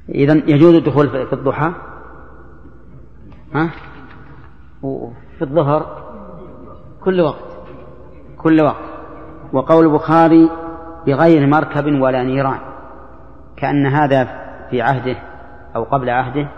إذا 0.08 0.32
يجوز 0.32 0.74
الدخول 0.74 1.08
في 1.08 1.32
الضحى؟ 1.32 1.72
ها؟ 3.54 3.70
وفي 4.82 5.42
الظهر؟ 5.42 6.08
كل 7.04 7.20
وقت. 7.20 7.58
كل 8.38 8.60
وقت. 8.60 8.84
وقول 9.52 9.86
البخاري 9.86 10.50
بغير 11.06 11.46
مركب 11.46 12.00
ولا 12.00 12.22
نيران. 12.22 12.60
كأن 13.56 13.86
هذا 13.86 14.24
في 14.70 14.82
عهده 14.82 15.16
أو 15.76 15.84
قبل 15.84 16.10
عهده 16.10 16.48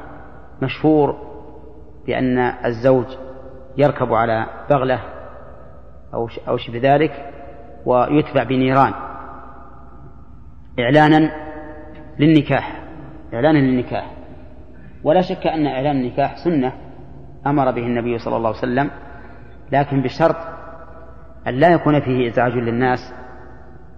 مشهور 0.62 1.16
بأن 2.06 2.38
الزوج 2.38 3.06
يركب 3.76 4.12
على 4.12 4.46
بغلة 4.70 5.00
أو 6.14 6.28
أو 6.48 6.56
شبه 6.56 6.80
ذلك 6.82 7.32
ويتبع 7.86 8.42
بنيران. 8.42 8.92
إعلانا 10.78 11.32
للنكاح. 12.18 12.79
إعلانا 13.34 13.58
للنكاح 13.58 14.16
ولا 15.04 15.20
شك 15.20 15.46
أن 15.46 15.66
إعلان 15.66 15.96
النكاح 15.96 16.36
سنة 16.44 16.72
أمر 17.46 17.70
به 17.70 17.82
النبي 17.82 18.18
صلى 18.18 18.36
الله 18.36 18.48
عليه 18.48 18.58
وسلم 18.58 18.90
لكن 19.72 20.02
بشرط 20.02 20.36
أن 21.46 21.54
لا 21.54 21.68
يكون 21.68 22.00
فيه 22.00 22.28
إزعاج 22.28 22.52
للناس 22.52 23.14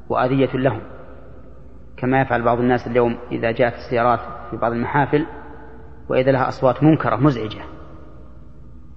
وأذية 0.09 0.53
لهم. 0.55 0.81
كما 1.97 2.21
يفعل 2.21 2.43
بعض 2.43 2.59
الناس 2.59 2.87
اليوم 2.87 3.19
إذا 3.33 3.51
جاءت 3.51 3.75
السيارات 3.75 4.21
في 4.51 4.57
بعض 4.57 4.73
المحافل 4.73 5.27
وإذا 6.09 6.33
لها 6.33 6.49
أصوات 6.49 6.83
منكرة 6.83 7.17
مزعجة. 7.17 7.63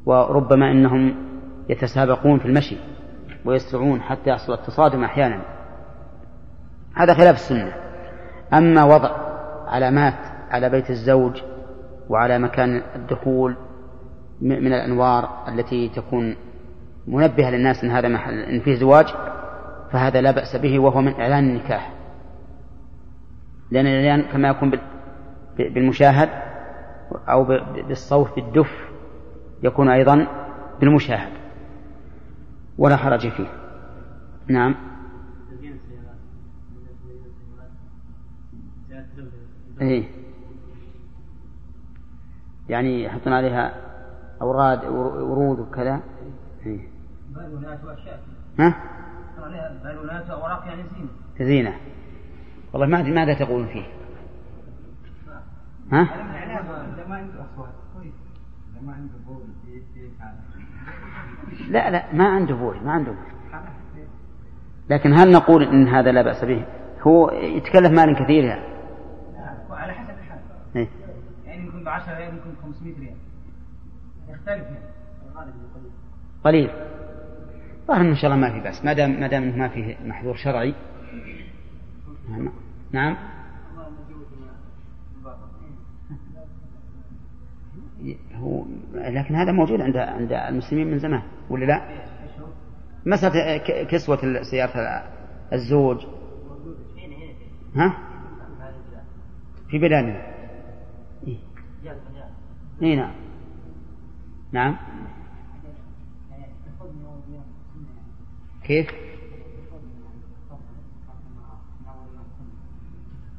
وربما 0.05 0.71
إنهم 0.71 1.15
يتسابقون 1.69 2.39
في 2.39 2.45
المشي 2.45 2.77
ويسرعون 3.45 4.01
حتى 4.01 4.29
يحصل 4.29 4.53
التصادم 4.53 5.03
أحيانا. 5.03 5.41
هذا 6.95 7.13
خلاف 7.13 7.35
السنة. 7.35 7.73
أما 8.53 8.83
وضع 8.83 9.34
علامات 9.67 10.13
على 10.49 10.69
بيت 10.69 10.89
الزوج 10.89 11.41
وعلى 12.09 12.39
مكان 12.39 12.81
الدخول 12.95 13.55
من 14.41 14.73
الأنوار 14.73 15.29
التي 15.47 15.89
تكون 15.89 16.35
منبهة 17.07 17.49
للناس 17.49 17.83
أن 17.83 17.91
هذا 17.91 18.07
محل 18.07 18.39
إن 18.39 18.59
فيه 18.59 18.75
زواج 18.75 19.05
فهذا 19.91 20.21
لا 20.21 20.31
بأس 20.31 20.55
به 20.55 20.79
وهو 20.79 21.01
من 21.01 21.13
إعلان 21.13 21.49
النكاح. 21.49 21.93
لأن 23.71 23.85
الإعلان 23.85 24.31
كما 24.31 24.49
يكون 24.49 24.71
بالمشاهد 25.57 26.29
أو 27.29 27.43
بالصوت 27.87 28.35
بالدف 28.35 28.89
يكون 29.63 29.89
أيضا 29.89 30.27
بالمشاهد. 30.79 31.31
ولا 32.77 32.95
حرج 32.95 33.27
فيه. 33.29 33.47
نعم. 34.47 34.75
إيه 39.81 40.03
يعني 42.69 43.03
يحطون 43.03 43.33
عليها 43.33 43.73
أوراد 44.41 44.85
ورود 44.85 45.59
وكذا 45.59 46.01
إيه. 46.65 46.87
بالونات 47.35 47.83
وأشياء 47.83 48.19
ها؟ 48.59 48.75
عليها 49.39 49.79
بالونات 49.83 50.29
وأوراق 50.29 50.63
يعني 50.67 50.83
زينة 50.83 51.49
زينة 51.49 51.73
والله 52.73 52.87
ما 52.87 52.99
أدري 52.99 53.11
ماذا 53.11 53.33
تقولون 53.33 53.67
فيه 53.67 53.85
ها؟ 55.91 56.09
لا 61.69 61.91
لا 61.91 62.13
ما 62.13 62.27
عنده 62.27 62.55
بول 62.55 62.83
ما 62.83 62.91
عنده 62.91 63.11
بول 63.11 63.35
لكن 64.89 65.13
هل 65.13 65.31
نقول 65.31 65.63
إن 65.63 65.87
هذا 65.87 66.11
لا 66.11 66.21
بأس 66.21 66.45
به؟ 66.45 66.65
هو 67.01 67.31
يتكلف 67.31 67.91
مال 67.91 68.15
كثير 68.15 68.43
يعني. 68.43 68.75
على 69.85 69.93
حسب 69.93 70.09
الحال. 70.09 70.39
إيه؟ 70.75 70.87
يعني 71.45 71.65
يمكن 71.65 71.74
ب 71.85 71.87
10 71.87 72.17
ريال 72.17 72.33
يمكن 72.33 72.49
ب 72.49 72.55
500 72.63 72.99
ريال. 72.99 73.15
يختلف 74.29 74.47
يعني. 74.49 74.95
قليل. 76.43 76.69
ظاهر 77.87 78.01
إن 78.01 78.15
شاء 78.15 78.31
الله 78.31 78.47
ما 78.47 78.53
في 78.53 78.59
بأس 78.59 78.85
ما 78.85 78.93
دام 78.93 79.19
ما 79.19 79.27
دام 79.27 79.59
ما 79.59 79.67
فيه 79.67 79.97
محذور 80.05 80.35
شرعي. 80.35 80.75
نعم. 82.91 83.17
هو 88.35 88.65
لكن 88.93 89.35
هذا 89.35 89.51
موجود 89.51 89.81
عند 89.81 89.97
عند 89.97 90.31
المسلمين 90.31 90.91
من 90.91 90.99
زمان 90.99 91.21
ولا 91.49 91.65
لا؟ 91.65 91.81
مسألة 93.05 93.57
كسوة 93.83 94.43
سيارة 94.43 95.03
الزوج 95.53 96.05
ها؟ 97.75 97.97
في 99.69 99.79
بلادنا؟ 99.79 100.34
إيه 102.81 102.95
نعم 102.95 103.13
نعم 104.51 104.77
كيف؟ 108.63 108.91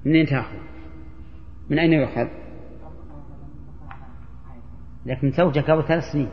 منين 0.04 0.26
تأخذ؟ 0.26 0.56
من 1.70 1.78
أين 1.78 1.92
يؤخذ؟ 1.92 2.28
لكن 5.06 5.30
زوجها 5.30 5.62
قبل 5.62 5.84
ثلاث 5.88 6.04
سنين 6.12 6.30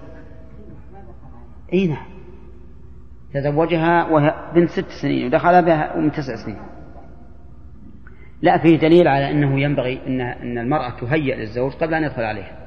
إي 1.73 1.87
نعم 1.87 2.05
تزوجها 3.33 4.05
وهي 4.05 4.51
بنت 4.55 4.69
ست 4.69 4.89
سنين 5.01 5.25
ودخل 5.25 5.65
بها 5.65 5.97
من 5.97 6.11
تسع 6.11 6.35
سنين 6.35 6.57
لا 8.41 8.57
فيه 8.57 8.77
دليل 8.77 9.07
على 9.07 9.31
أنه 9.31 9.59
ينبغي 9.59 10.07
ان 10.07 10.21
إن 10.21 10.57
المرأة 10.57 10.89
تهيأ 10.89 11.35
للزوج 11.35 11.71
قبل 11.73 11.93
أن 11.93 12.03
يدخل 12.03 12.23
عليها 12.23 12.62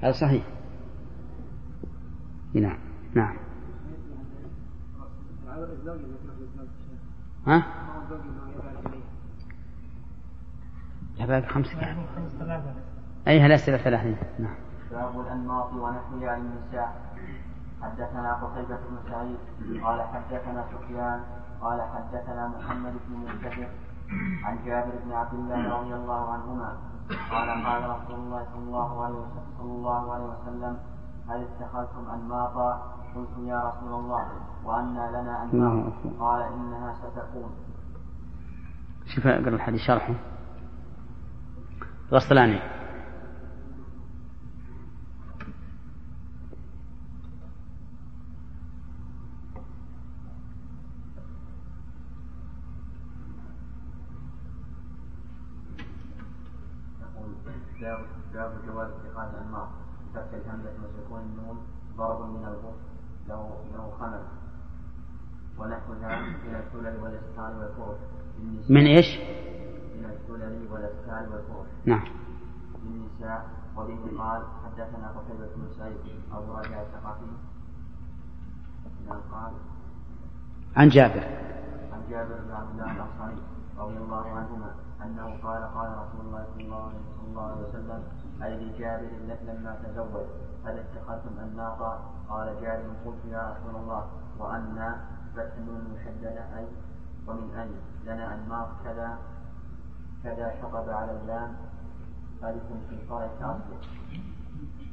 هذا 0.00 0.12
صحيح. 0.12 0.44
نعم 2.54 2.78
نعم. 3.14 3.36
ها؟ 7.46 7.66
لا 11.18 11.26
باقي 11.26 11.48
خمس 11.48 11.66
أي 13.28 13.46
الأسئلة 13.46 13.76
ثلاثين؟ 13.76 14.16
نعم. 14.38 14.54
باب 14.90 15.20
الأنماط 15.20 15.72
ونحوها 15.72 16.30
عن 16.30 16.40
النساء. 16.40 17.16
حدثنا 17.82 18.34
قتيبة 18.34 18.76
بن 18.76 19.10
سعيد. 19.10 19.38
قال 19.84 20.02
حدثنا 20.02 20.64
سفيان. 20.72 21.20
قال 21.60 21.82
حدثنا 21.82 22.48
محمد 22.48 22.92
بن 23.08 23.16
منكدر 23.16 23.68
عن 24.44 24.58
جابر 24.66 24.92
بن 25.04 25.12
عبد 25.12 25.34
الله 25.34 25.80
رضي 25.80 25.94
الله 25.94 26.32
عنهما. 26.32 26.78
قال 27.08 27.48
قال 27.64 27.90
رسول 27.90 28.14
الله 28.14 28.44
صلى 28.52 28.62
الله 28.62 29.04
عليه 29.04 29.14
وسلم 29.14 29.46
صلى 29.58 29.72
الله 29.72 30.14
عليه 30.14 30.24
وسلم 30.24 30.78
هل 31.28 31.46
اتخذتم 31.46 32.10
أنماطا 32.10 32.70
قلت 33.14 33.28
يا 33.38 33.60
رسول 33.68 33.92
الله 33.94 34.26
وأنى 34.64 35.08
لنا 35.08 35.42
أنماط 35.42 35.92
قال 36.20 36.42
إنها 36.42 36.92
ستكون. 36.92 37.50
شوف 39.14 39.26
اقرا 39.26 39.48
الحديث 39.48 39.80
شرحه. 39.80 40.14
غسلاني 42.12 42.60
باب 57.80 58.06
جواز 58.66 58.90
اتخاذ 58.90 59.34
الانماط 59.34 59.68
بفتح 60.14 60.34
الهمزه 60.34 60.70
وسكون 60.84 61.20
النون 61.20 61.58
ضرب 61.96 62.30
من 62.30 62.44
البر 62.44 62.74
له 63.28 63.64
له 63.72 63.90
خمل 64.00 64.22
ونحوها 65.58 66.20
من 66.20 66.54
السلل 66.54 67.02
والاسكان 67.02 67.56
والفرش 67.58 67.98
من 68.68 68.86
إيش؟ 68.86 69.18
من 69.98 70.04
السلل 70.04 70.72
والاسكان 70.72 71.32
والفرش 71.32 71.68
نعم. 71.86 72.04
للنساء 72.84 73.46
وبه 73.76 74.22
قال 74.22 74.42
حدثنا 74.64 75.08
قتيبة 75.08 75.46
بن 75.56 75.68
سعيد 75.78 75.96
أبو 76.32 76.54
رجاء 76.54 76.82
الثقفي. 76.82 77.26
قال 79.08 79.52
عن 80.76 80.88
جابر. 80.88 81.24
عن 81.92 82.00
جابر 82.10 82.34
بن 82.44 82.52
عبد 82.52 82.70
الله 82.70 82.92
الأنصاري 82.92 83.42
رضي 83.78 83.96
الله 83.96 84.30
عنهما 84.30 84.74
أنه 85.02 85.42
قال 85.42 85.62
قال 85.62 85.98
رسول 85.98 86.26
الله 86.60 86.92
صلى 87.16 87.28
الله 87.28 87.42
عليه 87.42 87.68
وسلم 87.68 88.02
أي 88.42 88.52
لجابر 88.56 89.10
لما 89.46 89.72
تزوج 89.84 90.26
هل 90.64 90.78
اتخذتم 90.78 91.38
أناقا 91.38 91.92
قال 92.28 92.60
جابر 92.60 92.90
قلت 93.04 93.24
يا 93.24 93.42
رسول 93.56 93.76
الله 93.82 94.06
وأن 94.38 94.96
فالنون 95.36 95.84
محددة 95.94 96.58
أي 96.58 96.66
ومن 97.26 97.54
أي 97.54 97.70
لنا 98.04 98.34
أنماط 98.34 98.68
كذا 98.84 99.18
كذا 100.24 100.54
شطب 100.62 100.88
على 100.88 101.12
اللام 101.12 101.56
ألف 102.44 102.62
في 102.90 102.96
قاية 103.10 103.38
أصله 103.40 103.80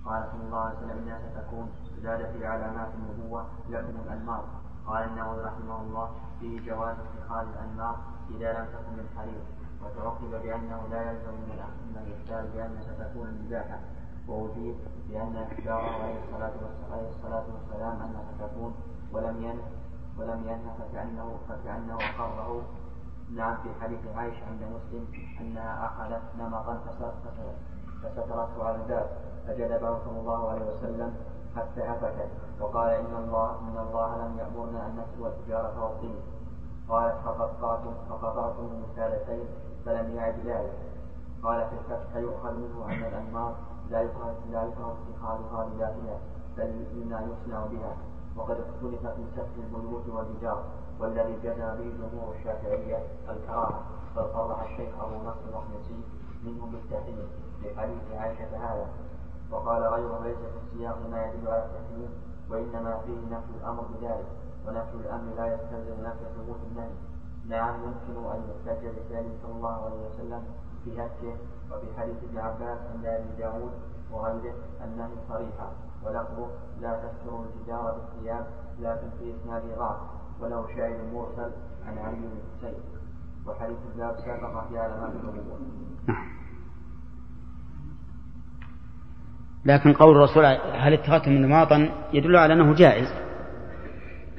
قال 0.06 0.23
صلى 0.32 0.43
الله 0.43 0.60
عليه 0.60 0.78
وسلم 0.78 0.97
إنها 0.97 1.19
ستكون 1.32 1.69
زاد 2.04 2.32
في 2.32 2.45
علامات 2.45 2.89
النبوة 2.95 3.45
لكم 3.69 3.99
الأنماط 4.06 4.43
قال 4.88 5.04
النووي 5.04 5.41
رحمه 5.43 5.82
الله 5.82 6.10
فيه 6.39 6.71
جواز 6.71 6.95
اتخاذ 6.99 7.47
الأنماط 7.47 7.95
إذا 8.30 8.54
لم 8.60 8.65
تكن 8.65 8.93
من 8.97 9.10
حرير. 9.17 9.41
وتعقب 9.86 10.32
بأنه 10.43 10.88
لا 10.91 11.12
يلزم 11.12 11.34
من 11.34 11.98
الإحسان 11.98 12.50
بأنها 12.54 13.08
تكون 13.10 13.28
مباحة 13.45 13.80
وأجيب 14.28 14.76
بأن 15.10 15.36
إخباره 15.36 16.04
عليه 16.04 16.19
الصلاة 16.24 16.54
عليه 16.91 17.10
الصلاة 17.10 17.43
والسلام 17.54 18.02
أنها 18.02 18.48
تكون 18.48 18.76
ولم 19.13 19.43
ينه 19.43 19.67
ولم 20.19 20.43
ينه 20.48 20.76
فكأنه 20.80 21.38
فكأنه 21.50 21.98
أقره 22.19 22.62
نعم 23.36 23.58
في 23.63 23.69
حديث 23.82 24.00
عائشة 24.15 24.45
عند 24.45 24.62
مسلم 24.63 25.08
أنها 25.41 25.86
أخذت 25.86 26.21
نمطا 26.39 26.82
فسترته 28.04 28.63
على 28.63 28.76
الباب 28.76 29.10
فجلبه 29.48 30.00
صلى 30.06 30.19
الله 30.19 30.50
عليه 30.50 30.65
وسلم 30.65 31.15
حتى 31.56 31.82
هفكت 31.82 32.30
وقال 32.62 32.89
إن 32.89 33.15
الله 33.15 33.60
إن 33.60 33.78
الله 33.78 34.17
لم 34.17 34.39
يأمرنا 34.39 34.88
أن 34.88 35.00
نسوى 35.00 35.30
التجارة 35.30 35.84
والطين 35.84 36.15
قالت 36.89 37.15
فقطعت 37.26 37.80
فقطعت 38.10 38.56
مثالتين 38.60 39.48
فلم 39.86 40.15
يعد 40.15 40.36
ذلك. 40.45 40.74
قال 41.43 41.69
في 41.69 41.76
الفتح 41.76 42.15
يؤخذ 42.15 42.54
منه 42.54 42.86
أن 42.86 43.04
الأنمار 43.04 43.56
لا 43.89 44.02
يكره 44.02 44.36
لا 44.52 44.63
يكره 44.63 44.98
اتخاذها 45.10 45.69
لذاتها 45.69 46.19
بل 46.58 46.86
لما 46.93 47.21
يصنع 47.21 47.65
بها. 47.65 47.95
وقد 48.38 48.58
اختلف 48.60 49.08
في 49.08 49.24
سفك 49.36 49.58
البيوت 49.58 50.10
والحجار 50.10 50.63
والذي 51.00 51.36
جزم 51.43 51.76
به 51.76 51.93
جمهور 52.00 52.36
الشافعية 52.36 53.04
الكراهة. 53.30 53.82
بل 54.15 54.26
صرح 54.34 54.71
الشيخ 54.71 54.89
أبو 55.00 55.15
نصر 55.15 55.39
المحمسي 55.50 56.02
منهم 56.45 56.71
بالتحريم 56.71 57.28
في 57.62 57.80
حديث 57.80 58.12
عائشة 58.17 58.58
هذا. 58.58 58.88
وقال 59.52 59.84
غيره 59.84 60.24
ليس 60.24 60.38
في 60.38 60.60
السياق 60.63 60.98
ما 61.12 61.26
يدل 61.26 61.48
على 61.48 61.65
التحريم 61.65 62.10
وإنما 62.50 62.98
فيه 63.06 63.36
نفي 63.36 63.52
الأمر 63.62 63.84
بذلك 63.84 64.28
ونفي 64.67 64.95
الأمر 64.95 65.34
لا 65.38 65.54
يستلزم 65.54 66.02
نفي 66.02 66.26
ثبوت 66.36 66.60
النهي. 66.71 66.95
نعم 67.49 67.75
يمكن 67.84 68.29
أن 68.29 68.41
يحتج 68.49 68.88
بفعله 68.88 69.31
صلى 69.43 69.51
الله 69.51 69.86
عليه 69.86 70.08
وسلم 70.08 70.43
في 70.84 71.01
هكه 71.01 71.36
وفي 71.71 71.99
حديث 71.99 72.15
ابن 72.23 72.38
عباس 72.38 72.79
عند 72.95 73.05
أبي 73.05 73.29
داود 73.38 73.71
وغيره 74.12 74.55
النهي 74.84 75.15
صريحا 75.29 75.71
ولفظه 76.03 76.47
لا 76.81 76.99
تستر 77.03 77.43
الجدار 77.43 77.97
بالثياب 77.97 78.45
لكن 78.79 79.10
في 79.19 79.36
إسناده 79.36 79.75
ضعف 79.77 79.97
وله 80.39 80.67
شاهد 80.75 81.13
مرسل 81.13 81.51
عن 81.88 81.97
علي 81.97 82.15
بن 82.15 82.39
حسين 82.58 82.79
وحديث 83.47 83.77
الباب 83.93 84.15
سابق 84.19 84.67
في 84.69 84.77
علامات 84.77 85.12
النبوة. 85.12 85.60
نعم. 86.08 86.36
لكن 89.65 89.93
قول 89.93 90.15
الرسول 90.15 90.45
هل 90.73 90.93
اتخذتم 90.93 91.31
نماطا 91.31 91.89
يدل 92.13 92.36
على 92.36 92.53
أنه 92.53 92.73
جائز 92.73 93.08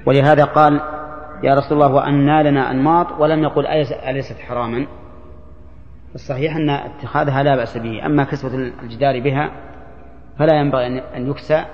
ولهذا 0.07 0.45
قال 0.45 0.81
يا 1.43 1.55
رسول 1.55 1.73
الله 1.73 1.95
وأنى 1.95 2.43
لنا 2.43 2.71
أنماط 2.71 3.13
ولم 3.21 3.43
يقل 3.43 3.67
أليست 3.93 4.39
حراما 4.39 4.87
الصحيح 6.15 6.57
أن 6.57 6.71
اتخاذها 6.71 7.43
لا 7.43 7.57
بأس 7.57 7.77
به 7.79 8.07
أما 8.07 8.25
كسوة 8.25 8.55
الجدار 8.83 9.21
بها 9.21 9.51
فلا 10.39 10.61
ينبغي 10.61 10.87
أن 11.17 11.31
يكسى 11.31 11.65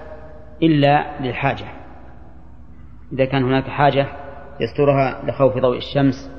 إلا 0.62 1.20
للحاجة 1.20 1.64
إذا 3.12 3.25
كان 3.25 3.44
هناك 3.44 3.64
حاجة 3.64 4.07
يسترها 4.61 5.22
لخوف 5.25 5.59
ضوء 5.59 5.77
الشمس 5.77 6.31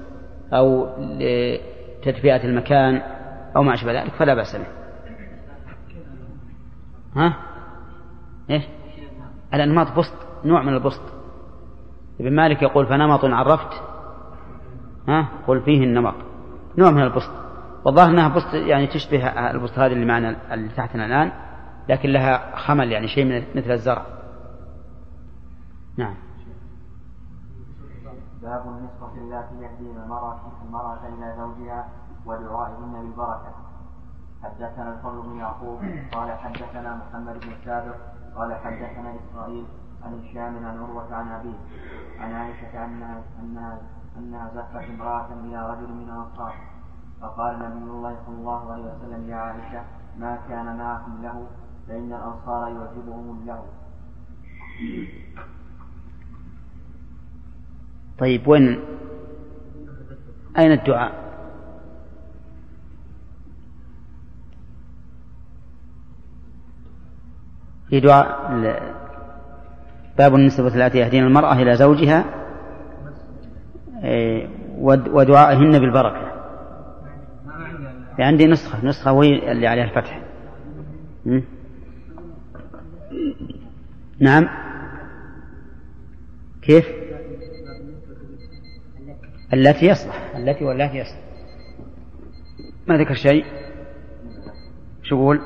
أو 0.53 0.87
لتدفئة 0.97 2.43
المكان 2.43 3.01
أو 3.55 3.63
ما 3.63 3.73
أشبه 3.73 4.01
ذلك 4.01 4.11
فلا 4.11 4.33
بأس 4.33 4.55
به 4.55 4.65
ها؟ 7.15 7.37
إيه؟ 8.49 8.61
الأنماط 9.53 9.97
بسط 9.97 10.13
نوع 10.45 10.63
من 10.63 10.73
البسط 10.73 11.01
ابن 12.23 12.35
مالك 12.35 12.61
يقول 12.61 12.85
فنمط 12.85 13.25
عرفت. 13.25 13.83
ها؟ 15.07 15.29
قل 15.47 15.61
فيه 15.61 15.83
النمط. 15.83 16.15
نوع 16.77 16.91
من 16.91 17.03
البسط. 17.03 17.31
والظاهر 17.85 18.09
أنها 18.09 18.27
بسط 18.27 18.53
يعني 18.53 18.87
تشبه 18.87 19.27
البسط 19.27 19.79
هذه 19.79 19.93
اللي 19.93 20.05
معنا 20.05 20.53
اللي 20.53 20.69
تحتنا 20.69 21.05
الآن 21.05 21.31
لكن 21.89 22.09
لها 22.09 22.55
خمل 22.55 22.91
يعني 22.91 23.07
شيء 23.07 23.25
من 23.25 23.43
مثل 23.55 23.71
الزرع. 23.71 24.05
نعم. 25.97 26.15
باب 28.41 28.63
النصف 28.67 29.03
التي 29.03 29.63
يهدين 29.63 29.97
المرأة 30.03 30.39
المرأة 30.65 30.99
إلى 31.07 31.35
زوجها 31.37 31.87
ودعائهن 32.25 33.01
بالبركة. 33.01 33.53
حدثنا 34.43 34.93
الفضل 34.93 35.21
بن 35.21 35.37
يعقوب 35.37 35.79
قال 36.13 36.31
حدثنا 36.31 36.95
محمد 36.95 37.33
بن 37.33 37.51
سابق 37.65 37.95
قال 38.35 38.53
حدثنا 38.53 39.15
إسرائيل 39.15 39.65
عن 40.05 40.19
هشام 40.23 40.65
عن 40.65 40.77
عروة 40.77 41.15
عن 41.15 41.27
أبيه 41.27 41.59
عن 42.19 42.31
عائشة 42.33 42.85
أنها 42.85 43.23
أنها 43.39 43.81
أنها 44.17 44.51
زفت 44.55 44.89
امرأة 44.89 45.27
إلى 45.33 45.69
رجل 45.69 45.93
من 45.93 46.03
الأنصار. 46.03 46.55
فقال 47.21 47.59
نبي 47.59 47.91
الله 47.91 48.17
صلى 48.25 48.35
الله 48.35 48.71
عليه 48.71 48.83
وسلم 48.83 49.29
يا 49.29 49.35
عائشة 49.35 49.83
ما 50.19 50.37
كان 50.49 50.77
معكم 50.77 51.21
له 51.21 51.47
فإن 51.87 52.13
الأنصار 52.13 52.67
يعجبهم 52.67 53.45
له. 53.45 53.63
طيب 58.19 58.47
وين 58.47 58.79
أين 60.57 60.71
الدعاء؟ 60.71 61.23
في 67.89 67.99
دعاء 67.99 69.02
باب 70.17 70.35
النسبة 70.35 70.85
التي 70.85 70.97
يهدين 70.97 71.23
المرأة 71.23 71.53
إلى 71.53 71.75
زوجها 71.75 72.25
إيه، 74.03 74.47
ودعائهن 74.79 75.79
بالبركة. 75.79 76.33
عندي 78.19 78.45
نسخة 78.45 78.85
نسخة 78.85 79.11
وهي 79.11 79.51
اللي 79.51 79.67
عليها 79.67 79.83
الفتح. 79.83 80.21
نعم. 84.19 84.49
كيف؟ 86.61 86.85
التي 89.53 89.85
يصلح. 89.85 90.35
التي 90.35 90.65
والتي 90.65 90.97
يصلح. 90.97 91.23
ما 92.87 92.97
ذكر 92.97 93.13
شيء؟ 93.13 93.45
شو 95.03 95.15
يقول؟ 95.15 95.41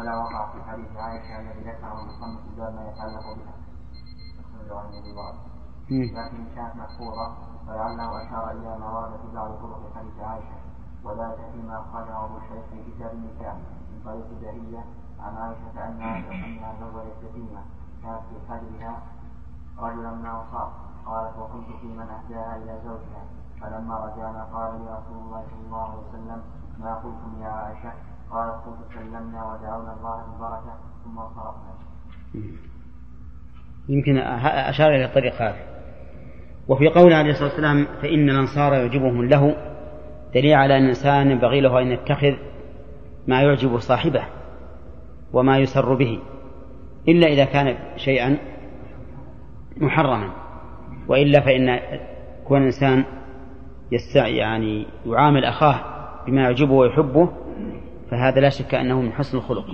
ولا 0.00 0.16
وقع 0.16 0.52
في 0.52 0.62
حديث 0.62 0.96
عائشة 0.96 1.40
الذي 1.40 1.60
ذكره 1.60 1.92
المصنف 2.00 2.56
باب 2.56 2.74
ما 2.74 2.88
يتعلق 2.88 3.26
بها 3.36 3.54
أخرج 4.40 4.72
عن 4.72 4.84
ابن 4.86 5.14
لكن 5.90 6.54
كانت 6.54 6.76
محفوظة 6.76 7.26
ولعله 7.68 8.26
أشار 8.26 8.50
إلى 8.50 8.78
ما 8.78 8.92
ورد 8.92 9.20
في 9.20 9.34
بعض 9.34 9.50
طرق 9.50 9.94
حديث 9.94 10.20
عائشة. 10.20 10.58
وذلك 11.04 11.50
فيما 11.52 11.80
أخرجه 11.80 12.24
أبو 12.24 12.38
شيخ 12.40 12.64
في 12.70 12.92
كتاب 12.92 13.12
النكاح 13.12 13.54
من 13.54 14.02
طريق 14.04 14.26
بهية 14.40 14.84
عن 15.20 15.36
عائشة 15.36 15.88
أنها 15.88 16.16
أنها 16.30 16.74
زوجت 16.80 17.16
يتيمة 17.22 17.62
كانت 18.02 18.22
في 18.28 18.48
حجرها 18.48 19.02
رجلا 19.78 20.10
من 20.10 20.26
الأنصار. 20.26 20.72
قالت 21.06 21.36
وكنت 21.38 21.68
في 21.80 21.86
من 21.86 22.08
أهداها 22.08 22.56
إلى 22.56 22.80
زوجها. 22.84 23.24
فلما 23.60 23.96
رجعنا 23.96 24.44
قال 24.44 24.80
لي 24.80 24.98
رسول 24.98 25.18
الله 25.18 25.44
صلى 25.50 25.66
الله 25.66 25.90
عليه 25.90 26.08
وسلم 26.08 26.42
ما 26.78 26.94
قلتم 26.94 27.42
يا 27.42 27.48
عائشة؟ 27.48 27.92
قالت 28.32 28.54
قلت 28.66 28.94
سلمنا 28.94 29.44
ودعونا 29.44 29.96
الله 29.98 30.24
بالبركة 30.26 30.74
ثم 31.04 31.18
انصرفنا. 31.18 31.70
يمكن 33.88 34.16
أشار 34.46 34.94
إلى 34.94 35.04
الطريق 35.04 35.34
هذا 35.34 35.56
وفي 36.68 36.88
قوله 36.88 37.16
عليه 37.16 37.30
الصلاة 37.30 37.48
والسلام 37.48 37.86
فإن 38.02 38.30
الأنصار 38.30 38.72
يعجبهم 38.72 39.24
له 39.24 39.56
دليل 40.34 40.54
على 40.54 40.76
أن 40.76 40.82
الإنسان 40.82 41.30
ينبغي 41.30 41.60
له 41.60 41.80
أن 41.80 41.86
يتخذ 41.86 42.32
ما 43.26 43.42
يعجب 43.42 43.78
صاحبه 43.78 44.22
وما 45.32 45.58
يسر 45.58 45.94
به 45.94 46.18
إلا 47.08 47.26
إذا 47.26 47.44
كان 47.44 47.76
شيئا 47.96 48.38
محرما. 49.76 50.30
وإلا 51.08 51.40
فإن 51.40 51.80
كون 52.44 52.58
الإنسان 52.58 53.04
يعني 54.14 54.86
يعامل 55.06 55.44
أخاه 55.44 55.80
بما 56.26 56.42
يعجبه 56.42 56.72
ويحبه 56.72 57.28
فهذا 58.10 58.40
لا 58.40 58.48
شك 58.48 58.74
أنه 58.74 59.00
من 59.00 59.12
حسن 59.12 59.38
الخلق. 59.38 59.66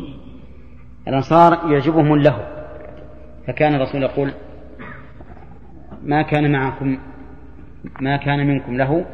الأنصار 1.09 1.72
يعجبهم 1.72 2.16
له. 2.16 2.46
فكان 3.46 3.75
الرسول 3.75 4.03
يقول 4.03 4.33
ما 6.03 6.22
كان 6.22 6.53
معكم 6.53 6.99
ما 8.01 8.16
كان 8.16 8.46
منكم 8.46 8.77
له 8.77 9.05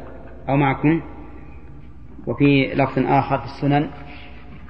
أو 0.49 0.55
معكم 0.57 1.01
وفي 2.27 2.73
لفظ 2.73 2.99
آخر 3.05 3.37
في 3.37 3.45
السنن 3.45 3.89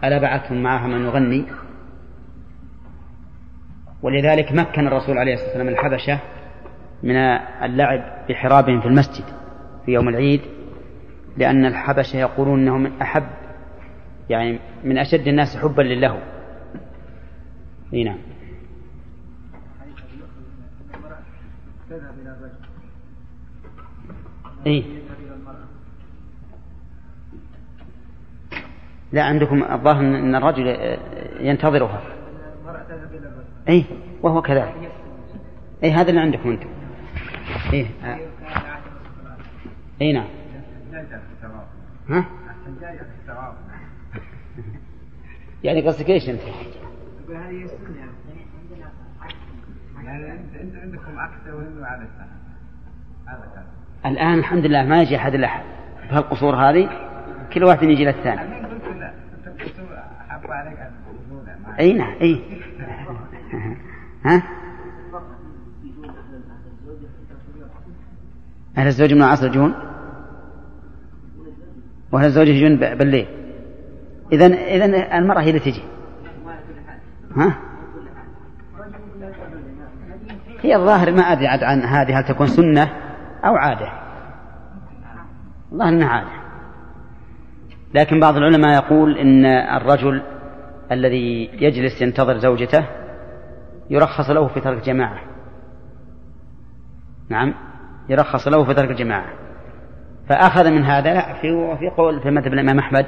ألا 0.04 0.18
بعثهم 0.18 0.64
معها 0.64 0.88
من 0.88 1.06
يغني 1.06 1.46
ولذلك 4.02 4.52
مكن 4.52 4.88
الرسول 4.88 5.18
عليه 5.18 5.34
الصلاة 5.34 5.50
والسلام 5.50 5.68
الحبشة 5.68 6.20
من 7.04 7.16
اللعب 7.64 8.28
بحرابهم 8.30 8.82
في 8.82 8.88
المسجد 8.88 9.26
في 9.86 9.92
يوم 9.92 10.10
العيد 10.10 10.42
لأن 11.38 11.66
الحبشة 11.66 12.18
يقولون 12.18 12.60
أنهم 12.60 12.84
من 12.84 13.02
أحب 13.02 13.24
يعني 14.30 14.60
من 14.84 14.98
أشد 14.98 15.28
الناس 15.28 15.58
حبا 15.58 15.82
لله. 15.82 16.24
إي 17.94 18.04
نعم. 18.04 18.18
إيه؟ 24.66 24.84
لا 29.12 29.24
عندكم 29.24 29.64
الظاهر 29.64 30.00
ان 30.00 30.36
الرجل 30.36 30.98
ينتظرها. 31.40 32.02
إي 33.70 33.86
وهو 34.22 34.42
كذلك 34.42 34.92
إي 35.84 35.92
هذا 35.92 36.10
اللي 36.10 36.22
عندكم 36.22 36.50
أنتم. 36.50 36.70
إي 37.74 37.88
إي 40.02 40.14
نعم. 40.14 40.28
ها؟ 42.10 42.26
يعني 45.64 45.88
قصدك 45.88 46.10
إيش 46.10 46.30
انت؟ 46.30 46.42
عندكم 50.84 51.20
أكثر 51.20 51.84
على 51.84 52.08
الآن 54.06 54.40
الحمد 54.40 54.66
لله 54.66 54.84
ما 54.84 55.02
يجي 55.02 55.16
أحد 55.16 55.34
الا 55.34 55.62
بهالقصور 56.10 56.56
هذه 56.56 56.90
كل 57.54 57.64
واحد 57.64 57.84
يجي 57.84 58.06
للثاني. 58.06 58.42
أي 61.80 61.94
نعم 61.94 62.16
أي. 62.22 62.42
ها؟ 64.26 64.44
أهل 68.78 68.88
الزوج 68.88 69.14
من 69.14 69.22
العصر 69.22 69.48
يجون؟ 69.48 69.74
وأهل 72.12 72.26
الزوج 72.26 72.48
يجون 72.48 72.76
بالليل. 72.76 73.43
إذا 74.32 74.46
إذا 74.46 75.18
المرأة 75.18 75.42
هي 75.42 75.50
اللي 75.50 75.60
تجي. 75.60 75.84
ها؟ 77.36 77.56
هي 80.62 80.76
الظاهر 80.76 81.12
ما 81.12 81.22
أدري 81.22 81.48
عن 81.48 81.82
هذه 81.82 82.20
هل 82.20 82.24
تكون 82.24 82.48
سنة 82.48 82.84
أو 83.46 83.56
عادة. 83.56 83.92
الظاهر 85.72 85.90
أنها 85.90 86.10
عادة. 86.10 86.44
لكن 87.94 88.20
بعض 88.20 88.38
العلماء 88.38 88.84
يقول 88.84 89.18
إن 89.18 89.46
الرجل 89.46 90.22
الذي 90.92 91.50
يجلس 91.54 92.02
ينتظر 92.02 92.38
زوجته 92.38 92.86
يرخص 93.90 94.30
له 94.30 94.48
في 94.48 94.60
ترك 94.60 94.78
الجماعة 94.78 95.20
نعم 97.30 97.54
يرخص 98.10 98.48
له 98.48 98.66
في 98.66 98.74
ترك 98.74 98.90
الجماعة 98.90 99.34
فأخذ 100.30 100.72
من 100.72 100.84
هذا 100.84 101.34
في 101.34 101.78
في 101.80 101.90
قول 101.98 102.22
في 102.22 102.32
مذهب 102.32 102.54
الإمام 102.54 102.80
أحمد 102.80 103.06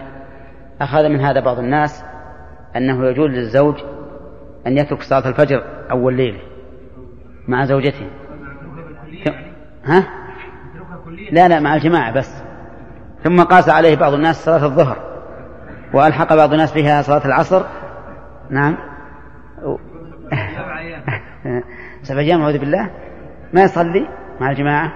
أخذ 0.81 1.09
من 1.09 1.19
هذا 1.19 1.39
بعض 1.39 1.59
الناس 1.59 2.03
أنه 2.75 3.05
يجوز 3.05 3.29
للزوج 3.29 3.75
أن 4.67 4.77
يترك 4.77 5.01
صلاة 5.01 5.29
الفجر 5.29 5.63
أول 5.91 6.13
ليلة 6.13 6.39
مع 7.47 7.65
زوجته. 7.65 8.09
ها؟ 9.85 10.07
لا 11.31 11.47
لا 11.47 11.59
مع 11.59 11.75
الجماعة 11.75 12.13
بس. 12.13 12.43
ثم 13.23 13.43
قاس 13.43 13.69
عليه 13.69 13.95
بعض 13.95 14.13
الناس 14.13 14.45
صلاة 14.45 14.65
الظهر 14.65 14.97
وألحق 15.93 16.35
بعض 16.35 16.51
الناس 16.51 16.73
بها 16.73 17.01
صلاة 17.01 17.25
العصر. 17.25 17.63
نعم. 18.49 18.77
سبع 22.05 22.29
أيام. 22.29 22.41
أعوذ 22.41 22.57
بالله. 22.57 22.89
ما 23.53 23.63
يصلي 23.63 24.07
مع 24.41 24.51
الجماعة 24.51 24.93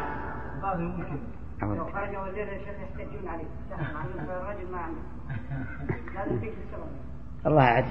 لو 1.61 1.85
خرج 1.85 2.15
وزير 2.15 2.47
الشيخ 2.55 2.75
يحتجون 2.83 3.27
عليه 3.27 3.45
الرجل 4.19 4.71
ما 4.71 4.77
عنده 4.77 5.09
لازم 6.15 6.39
الله 7.49 7.63
يعدي 7.63 7.87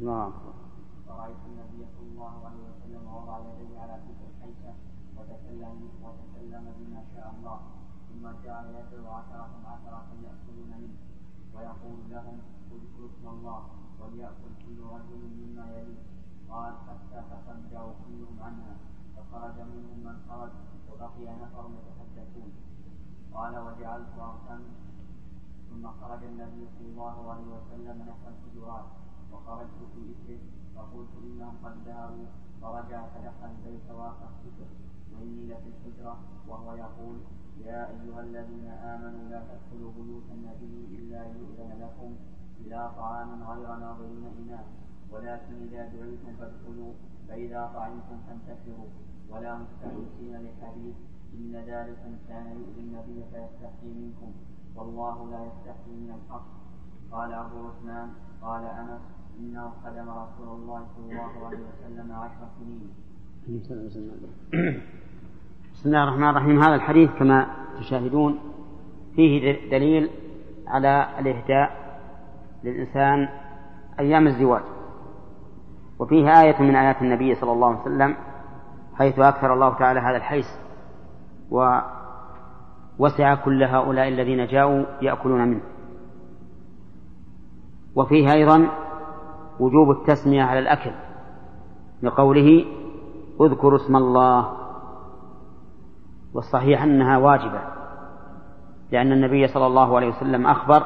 نعم. 0.00 0.32
فرأيت 1.06 1.36
النبي 1.46 1.86
صلى 1.94 2.08
الله 2.12 2.46
عليه 2.46 2.62
وسلم 2.70 3.14
وضع 3.14 3.38
يديه 3.38 3.78
على 3.78 3.94
تلك 4.06 4.20
الحيثة 4.30 4.72
وتكلم 5.16 5.88
وتكلم 6.02 6.64
بما 6.78 7.04
شاء 7.14 7.34
الله. 7.38 7.60
ثم 8.08 8.24
جعل 8.44 8.66
يدعو 8.74 9.12
عشرة 9.12 9.50
عشرة 9.66 10.06
يأكلون 10.24 10.70
منه. 10.82 10.96
ويقول 11.54 11.98
لهم 12.10 12.38
اذكروا 12.72 13.08
اسم 13.10 13.28
الله 13.28 13.62
وليأكل 14.00 14.52
كل 14.66 14.78
رجل 14.94 15.22
مما 15.40 15.66
يليه. 15.76 16.02
قال 16.50 16.74
حتى 16.86 17.22
تصدعوا 17.30 17.92
كلهم 18.06 18.36
عنها. 18.42 18.76
فخرج 19.16 19.56
منهم 19.60 19.98
من 20.04 20.16
خرج 20.28 20.50
وبقي 20.90 21.34
نفر 21.42 21.70
يتحدثون 21.76 22.52
قال 23.34 23.58
وجعلت 23.58 24.18
أغتم 24.18 24.62
ثم 25.70 25.90
خرج 26.00 26.24
النبي 26.24 26.68
صلى 26.78 26.88
الله 26.88 27.30
عليه 27.30 27.48
وسلم 27.56 28.02
نحو 28.02 28.28
الحجرات 28.28 28.84
وخرجت 29.32 29.80
في 29.94 30.00
إثره 30.12 30.40
فقلت 30.76 31.08
إنهم 31.24 31.54
قد 31.64 31.74
ذهبوا 31.86 32.26
فرجع 32.62 33.06
فدخل 33.06 33.50
البيت 33.50 33.90
وأخذ 33.90 34.30
وإني 35.12 35.46
لفي 35.46 35.68
الحجرة 35.68 36.18
وهو 36.48 36.74
يقول 36.74 37.16
يا 37.64 37.90
أيها 37.90 38.20
الذين 38.20 38.66
آمنوا 38.66 39.28
لا 39.30 39.42
تدخلوا 39.48 39.92
بيوت 39.92 40.22
النبي 40.32 40.98
إلا 40.98 41.24
يؤذن 41.24 41.70
لكم. 41.82 42.16
إلى 42.60 42.92
طعام 42.96 43.42
غير 43.42 43.76
ناظرين 43.76 44.24
إناء 44.38 44.64
ولكن 45.12 45.54
إذا 45.54 45.88
دعيتم 45.88 46.32
فادخلوا 46.38 46.92
فإذا 47.28 47.70
طعمتم 47.74 48.18
فانتشروا. 48.26 48.88
ولا 49.30 49.58
مستحدثين 49.58 50.36
لحديث 50.36 50.94
إن 51.34 51.56
ذلكم 51.56 52.16
كان 52.28 52.46
يؤذي 52.46 52.80
النبي 52.80 53.24
فيستحيي 53.24 53.94
منكم. 53.94 54.32
والله 54.76 55.30
لا 55.30 55.44
يستحيي 55.44 55.94
من 55.94 56.10
الحق. 56.10 56.46
قال 57.12 57.32
أبو 57.32 57.68
عثمان 57.68 58.12
قال 58.42 58.64
أنس 58.64 59.00
إنه 59.40 59.70
خدم 59.84 60.08
رسول 60.10 60.48
الله 60.48 60.80
صلى 60.96 61.04
الله 61.12 61.46
عليه 61.46 61.58
وسلم 61.58 62.12
عشر 62.12 62.46
سنين. 62.58 62.90
بسم 65.74 65.88
الله 65.88 66.02
الرحمن 66.04 66.28
الرحيم. 66.28 66.62
هذا 66.62 66.74
الحديث 66.74 67.10
كما 67.18 67.46
تشاهدون 67.78 68.38
فيه 69.16 69.70
دليل 69.70 70.10
على 70.66 71.08
الإهداء 71.18 71.70
للإنسان 72.64 73.28
أيام 73.98 74.26
الزواج. 74.26 74.62
وفيه 75.98 76.40
آية 76.42 76.62
من 76.62 76.76
آيات 76.76 77.02
النبي 77.02 77.34
صلى 77.34 77.52
الله 77.52 77.68
عليه 77.68 77.80
وسلم 77.80 78.16
حيث 78.94 79.18
أكثر 79.18 79.54
الله 79.54 79.78
تعالى 79.78 80.00
هذا 80.00 80.16
الحيث 80.16 80.46
ووسع 81.50 83.34
كل 83.34 83.62
هؤلاء 83.62 84.08
الذين 84.08 84.46
جاءوا 84.46 84.84
يأكلون 85.02 85.48
منه. 85.48 85.60
وفيه 87.94 88.32
أيضا 88.32 88.68
وجوب 89.60 89.90
التسمية 89.90 90.42
على 90.42 90.58
الأكل 90.58 90.90
لقوله 92.02 92.64
اذكروا 93.40 93.76
اسم 93.76 93.96
الله 93.96 94.52
والصحيح 96.34 96.82
أنها 96.82 97.18
واجبة 97.18 97.60
لأن 98.92 99.12
النبي 99.12 99.46
صلى 99.46 99.66
الله 99.66 99.96
عليه 99.96 100.08
وسلم 100.08 100.46
أخبر 100.46 100.82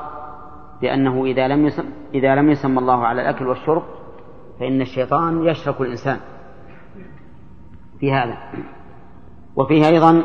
بأنه 0.81 1.25
إذا 1.25 1.49
لم 1.49 1.67
يسم 1.67 1.85
إذا 2.15 2.35
لم 2.35 2.51
يسمى 2.51 2.79
الله 2.79 3.07
على 3.07 3.23
الأكل 3.23 3.47
والشرب 3.47 3.83
فإن 4.61 4.81
الشيطان 4.81 5.47
يشرك 5.47 5.81
الإنسان. 5.81 6.21
في 8.01 8.13
هذا. 8.13 8.37
وفيه 9.57 9.87
أيضا 9.87 10.23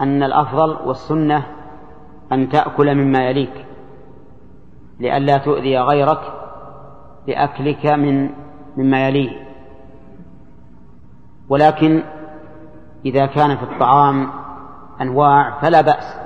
أن 0.00 0.22
الأفضل 0.22 0.76
والسنة 0.86 1.46
أن 2.32 2.48
تأكل 2.48 2.94
مما 2.94 3.30
يليك 3.30 3.66
لئلا 5.00 5.38
تؤذي 5.38 5.78
غيرك 5.78 6.37
بأكلك 7.28 7.86
من 7.86 8.30
مما 8.76 9.08
يليه. 9.08 9.30
ولكن 11.48 12.02
إذا 13.04 13.26
كان 13.26 13.56
في 13.56 13.62
الطعام 13.62 14.30
أنواع 15.00 15.60
فلا 15.60 15.80
بأس 15.80 16.18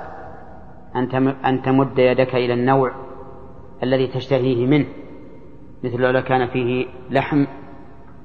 أن 1.45 1.61
تمد 1.61 1.99
يدك 1.99 2.35
إلى 2.35 2.53
النوع 2.53 2.91
الذي 3.83 4.07
تشتهيه 4.07 4.67
منه 4.67 4.85
مثل 5.83 5.97
لو 5.97 6.23
كان 6.23 6.47
فيه 6.47 6.87
لحم 7.09 7.45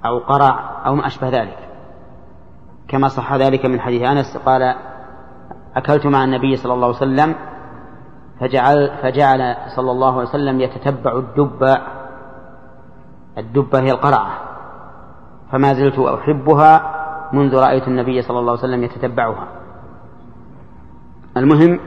أو 0.04 0.18
قرع 0.18 0.86
أو 0.86 0.94
ما 0.94 1.06
أشبه 1.06 1.28
ذلك. 1.28 1.58
كما 2.88 3.08
صح 3.08 3.34
ذلك 3.34 3.66
من 3.66 3.80
حديث 3.80 4.02
أنس 4.02 4.36
قال 4.36 4.74
أكلت 5.76 6.06
مع 6.06 6.24
النبي 6.24 6.56
صلى 6.56 6.74
الله 6.74 6.86
عليه 6.86 6.96
وسلم 6.96 7.34
فجعل 8.40 8.90
فجعل 9.02 9.56
صلى 9.76 9.90
الله 9.90 10.12
عليه 10.12 10.28
وسلم 10.28 10.60
يتتبع 10.60 11.18
الدب 11.18 11.78
الدبة 13.38 13.80
هي 13.80 13.90
القرعة 13.90 14.30
فما 15.52 15.74
زلت 15.74 15.98
أحبها 15.98 16.98
منذ 17.32 17.56
رأيت 17.56 17.88
النبي 17.88 18.22
صلى 18.22 18.38
الله 18.38 18.50
عليه 18.50 18.60
وسلم 18.60 18.84
يتتبعها. 18.84 19.48
المهم 21.36 21.80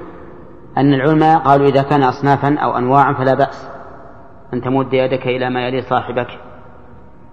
أن 0.77 0.93
العلماء 0.93 1.39
قالوا 1.39 1.67
إذا 1.67 1.81
كان 1.81 2.03
أصنافا 2.03 2.59
أو 2.59 2.77
أنواعا 2.77 3.13
فلا 3.13 3.33
بأس 3.33 3.69
أن 4.53 4.61
تمد 4.61 4.93
يدك 4.93 5.27
إلى 5.27 5.49
ما 5.49 5.67
يلي 5.67 5.81
صاحبك 5.81 6.27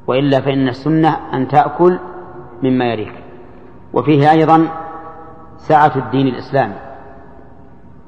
وإلا 0.06 0.40
فإن 0.40 0.68
السنة 0.68 1.16
أن 1.34 1.48
تأكل 1.48 1.98
مما 2.62 2.84
يليك. 2.84 3.12
وفيه 3.92 4.30
أيضا 4.30 4.68
سعة 5.56 5.92
الدين 5.96 6.26
الإسلامي 6.26 6.74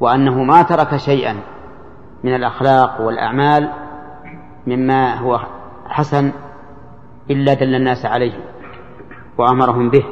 وأنه 0.01 0.43
ما 0.43 0.63
ترك 0.63 0.97
شيئا 0.97 1.37
من 2.25 2.35
الأخلاق 2.35 3.01
والأعمال 3.01 3.71
مما 4.67 5.15
هو 5.15 5.41
حسن 5.91 6.33
إلا 7.31 7.55
دل 7.55 7.75
الناس 7.75 8.07
عليه 8.07 8.33
وأمرهم 9.39 9.91
به. 9.91 10.05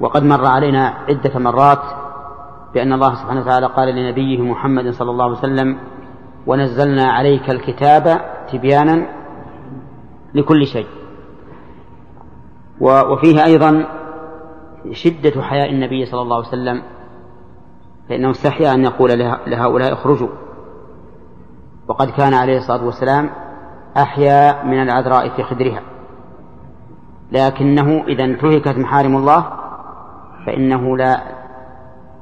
وقد 0.00 0.24
مر 0.24 0.46
علينا 0.46 0.94
عدة 1.08 1.38
مرات 1.38 1.82
بأن 2.74 2.92
الله 2.92 3.14
سبحانه 3.14 3.40
وتعالى 3.40 3.66
قال 3.66 3.94
لنبيه 3.94 4.42
محمد 4.42 4.90
صلى 4.90 5.10
الله 5.10 5.24
عليه 5.24 5.38
وسلم 5.38 5.78
ونزلنا 6.46 7.12
عليك 7.12 7.50
الكتاب 7.50 8.20
تبيانا 8.52 9.06
لكل 10.34 10.66
شيء. 10.66 10.86
وفيه 12.80 13.44
أيضا 13.44 13.86
شدة 14.92 15.42
حياء 15.42 15.70
النبي 15.70 16.06
صلى 16.06 16.22
الله 16.22 16.36
عليه 16.36 16.48
وسلم 16.48 16.82
فإنه 18.08 18.30
استحيا 18.30 18.74
أن 18.74 18.84
يقول 18.84 19.18
لهؤلاء 19.46 19.92
اخرجوا. 19.92 20.28
وقد 21.88 22.10
كان 22.10 22.34
عليه 22.34 22.58
الصلاة 22.58 22.84
والسلام 22.84 23.30
أحيا 23.96 24.64
من 24.64 24.82
العذراء 24.82 25.28
في 25.28 25.42
خدرها. 25.42 25.82
لكنه 27.32 28.04
إذا 28.08 28.24
انتهكت 28.24 28.78
محارم 28.78 29.16
الله 29.16 29.44
فإنه 30.46 30.96
لا 30.96 31.22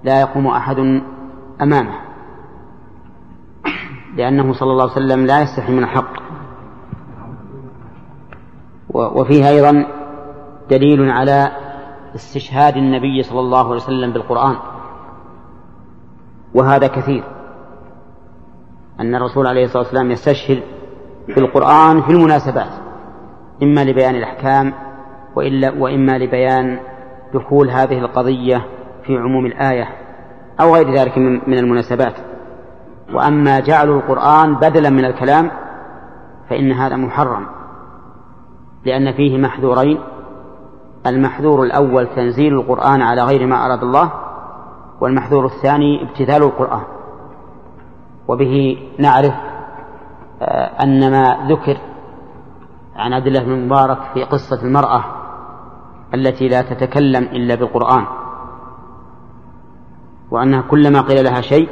لا 0.05 0.21
يقوم 0.21 0.47
أحد 0.47 1.03
أمامه. 1.63 1.95
لأنه 4.17 4.53
صلى 4.53 4.73
الله 4.73 4.83
عليه 4.83 4.93
وسلم 4.93 5.27
لا 5.27 5.43
يستحي 5.43 5.73
من 5.73 5.83
الحق. 5.83 6.23
وفيه 8.95 9.49
أيضا 9.49 9.87
دليل 10.71 11.11
على 11.11 11.53
استشهاد 12.15 12.77
النبي 12.77 13.23
صلى 13.23 13.41
الله 13.41 13.65
عليه 13.65 13.77
وسلم 13.77 14.13
بالقرآن. 14.13 14.57
وهذا 16.55 16.87
كثير. 16.87 17.25
أن 19.03 19.15
الرسول 19.15 19.47
عليه 19.47 19.65
الصلاة 19.65 19.83
والسلام 19.83 20.11
يستشهد 20.11 20.63
بالقرآن 21.29 22.03
في 22.03 22.11
المناسبات 22.11 22.71
إما 23.63 23.85
لبيان 23.85 24.15
الأحكام 24.15 24.73
وإلا 25.37 25.71
وإما 25.79 26.19
لبيان 26.19 26.79
دخول 27.35 27.71
هذه 27.71 27.99
القضية 27.99 28.67
في 29.07 29.17
عموم 29.17 29.47
الآية 29.47 29.89
أو 30.61 30.75
غير 30.75 30.95
ذلك 30.95 31.19
من 31.19 31.59
المناسبات. 31.59 32.15
وأما 33.15 33.61
جعل 33.61 33.89
القرآن 33.89 34.55
بدلا 34.55 34.91
من 34.91 35.05
الكلام 35.05 35.51
فإن 36.51 36.73
هذا 36.73 36.97
محرم 36.97 37.47
لأن 38.85 39.13
فيه 39.13 39.39
محذورين. 39.39 39.99
المحذور 41.07 41.63
الأول 41.63 42.09
تنزيل 42.17 42.55
القرآن 42.55 43.03
على 43.03 43.23
غير 43.25 43.47
ما 43.47 43.67
أراد 43.67 43.83
الله 43.83 44.13
والمحذور 45.01 45.47
الثاني 45.47 46.03
ابتذال 46.03 46.43
القرآن. 46.43 46.83
وبه 48.29 48.77
نعرف 48.99 49.35
آه، 50.43 50.83
أن 50.83 51.11
ما 51.11 51.47
ذكر 51.49 51.77
عن 52.97 53.13
عبد 53.13 53.27
الله 53.27 53.43
بن 53.43 53.53
المبارك 53.53 53.99
في 54.15 54.25
قصة 54.25 54.63
المرأة 54.63 55.05
التي 56.15 56.49
لا 56.49 56.63
تتكلم 56.63 57.23
إلا 57.23 57.55
بالقرآن 57.55 58.07
وأنها 60.31 60.63
كلما 60.63 61.01
قيل 61.01 61.25
لها 61.25 61.41
شيء 61.41 61.69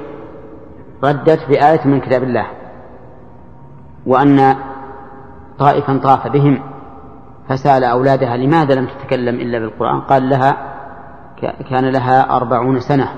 ردت 1.05 1.49
بآية 1.49 1.87
من 1.87 2.01
كتاب 2.01 2.23
الله 2.23 2.47
وأن 4.07 4.57
طائفا 5.59 6.01
طاف 6.03 6.29
بهم 6.29 6.63
فسأل 7.49 7.85
أولادها 7.85 8.37
لماذا 8.37 8.75
لم 8.75 8.87
تتكلم 8.87 9.35
إلا 9.35 9.59
بالقرآن؟ 9.59 10.01
قال 10.01 10.29
لها 10.29 10.57
كان 11.71 11.85
لها 11.85 12.37
أربعون 12.37 12.81
سنة. 12.81 13.09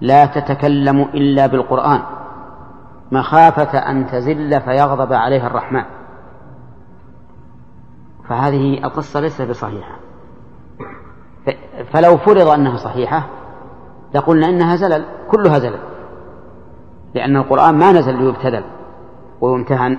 لا 0.00 0.26
تتكلم 0.26 1.02
إلا 1.02 1.46
بالقرآن. 1.46 2.00
مخافة 3.12 3.78
أن 3.78 4.06
تزل 4.06 4.60
فيغضب 4.60 5.12
عليها 5.12 5.46
الرحمن. 5.46 5.84
فهذه 8.28 8.84
القصة 8.84 9.20
ليست 9.20 9.42
بصحيحة. 9.42 9.96
فلو 11.92 12.16
فرض 12.16 12.48
أنها 12.48 12.76
صحيحة 12.76 13.26
لقلنا 14.14 14.48
إنها 14.48 14.76
زلل 14.76 15.04
كلها 15.30 15.58
زلل. 15.58 15.80
لأن 17.14 17.36
القرآن 17.36 17.74
ما 17.74 17.92
نزل 17.92 18.16
ليبتذل 18.16 18.64
ويمتهن 19.40 19.98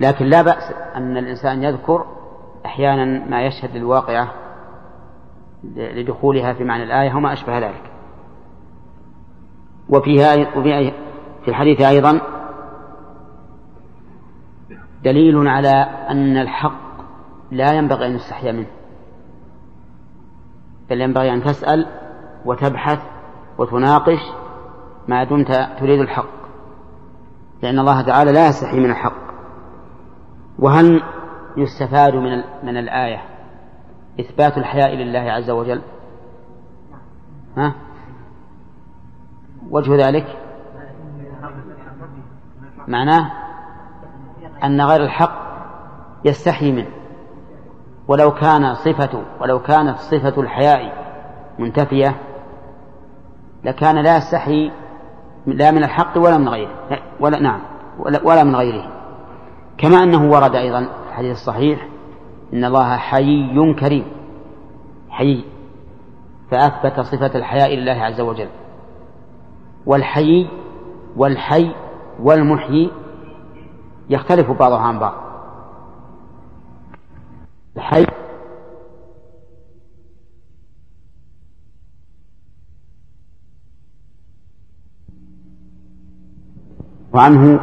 لكن 0.00 0.24
لا 0.24 0.42
بأس 0.42 0.72
أن 0.96 1.16
الإنسان 1.16 1.62
يذكر 1.62 2.04
أحيانا 2.66 3.26
ما 3.30 3.42
يشهد 3.42 3.76
للواقعة 3.76 4.28
لدخولها 5.76 6.52
في 6.52 6.64
معنى 6.64 6.82
الآية 6.82 7.14
وما 7.14 7.32
أشبه 7.32 7.58
ذلك. 7.58 7.89
وفيها 9.90 10.56
وفي 10.56 10.92
في 11.44 11.48
الحديث 11.48 11.80
أيضا 11.80 12.20
دليل 15.04 15.48
على 15.48 15.86
أن 16.10 16.36
الحق 16.36 16.80
لا 17.50 17.72
ينبغي 17.72 18.06
أن 18.06 18.14
يستحيا 18.14 18.52
منه. 18.52 18.70
بل 20.90 21.00
ينبغي 21.00 21.34
أن 21.34 21.44
تسأل 21.44 21.86
وتبحث 22.44 22.98
وتناقش 23.58 24.20
ما 25.08 25.24
دمت 25.24 25.52
تريد 25.80 26.00
الحق. 26.00 26.40
لأن 27.62 27.78
الله 27.78 28.02
تعالى 28.02 28.32
لا 28.32 28.48
يستحي 28.48 28.76
من 28.76 28.90
الحق. 28.90 29.30
وهل 30.58 31.02
يستفاد 31.56 32.14
من 32.14 32.42
من 32.62 32.76
الآية 32.76 33.24
إثبات 34.20 34.58
الحياء 34.58 34.94
لله 34.94 35.32
عز 35.32 35.50
وجل؟ 35.50 35.82
ها؟ 37.56 37.74
وجه 39.70 40.08
ذلك 40.08 40.26
معناه 42.88 43.32
أن 44.64 44.80
غير 44.80 45.02
الحق 45.02 45.40
يستحي 46.24 46.72
منه. 46.72 46.90
ولو 48.08 48.30
كان 48.30 48.74
صفة 48.74 49.22
ولو 49.40 49.58
كانت 49.62 49.96
صفة 49.98 50.40
الحياء 50.40 50.92
منتفية 51.58 52.16
لكان 53.64 54.02
لا 54.02 54.16
يستحي 54.16 54.70
لا 55.46 55.70
من 55.70 55.84
الحق 55.84 56.18
ولا 56.18 56.38
من 56.38 56.48
غيره. 56.48 56.70
ولا 57.20 57.40
نعم. 57.40 57.60
ولا, 58.24 58.44
من 58.44 58.56
غيره. 58.56 58.90
كما 59.78 59.96
أنه 60.02 60.30
ورد 60.30 60.54
أيضا 60.54 60.80
في 60.80 61.08
الحديث 61.08 61.32
الصحيح 61.32 61.88
إن 62.52 62.64
الله 62.64 62.96
حيي 62.96 63.74
كريم. 63.74 64.04
حيي 65.10 65.44
فأثبت 66.50 67.00
صفة 67.00 67.38
الحياء 67.38 67.74
لله 67.74 67.92
عز 68.04 68.20
وجل. 68.20 68.48
والحيي 69.86 70.48
والحي 71.16 71.74
والمحيي 72.22 72.90
يختلف 74.10 74.50
بعضها 74.50 74.78
عن 74.78 74.98
بعض. 74.98 75.14
الحي 77.76 78.06
وعنه 87.12 87.60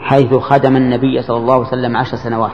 حيث 0.00 0.34
خدم 0.34 0.76
النبي 0.76 1.22
صلى 1.22 1.36
الله 1.36 1.54
عليه 1.54 1.66
وسلم 1.66 1.96
عشر 1.96 2.16
سنوات. 2.16 2.52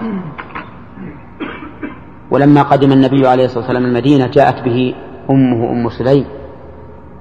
ولما 2.31 2.63
قدم 2.63 2.93
النبي 2.93 3.27
عليه 3.27 3.45
الصلاة 3.45 3.61
والسلام 3.61 3.85
المدينة 3.85 4.27
جاءت 4.27 4.65
به 4.65 4.95
أمه 5.31 5.71
أم 5.71 5.89
سليم. 5.89 6.36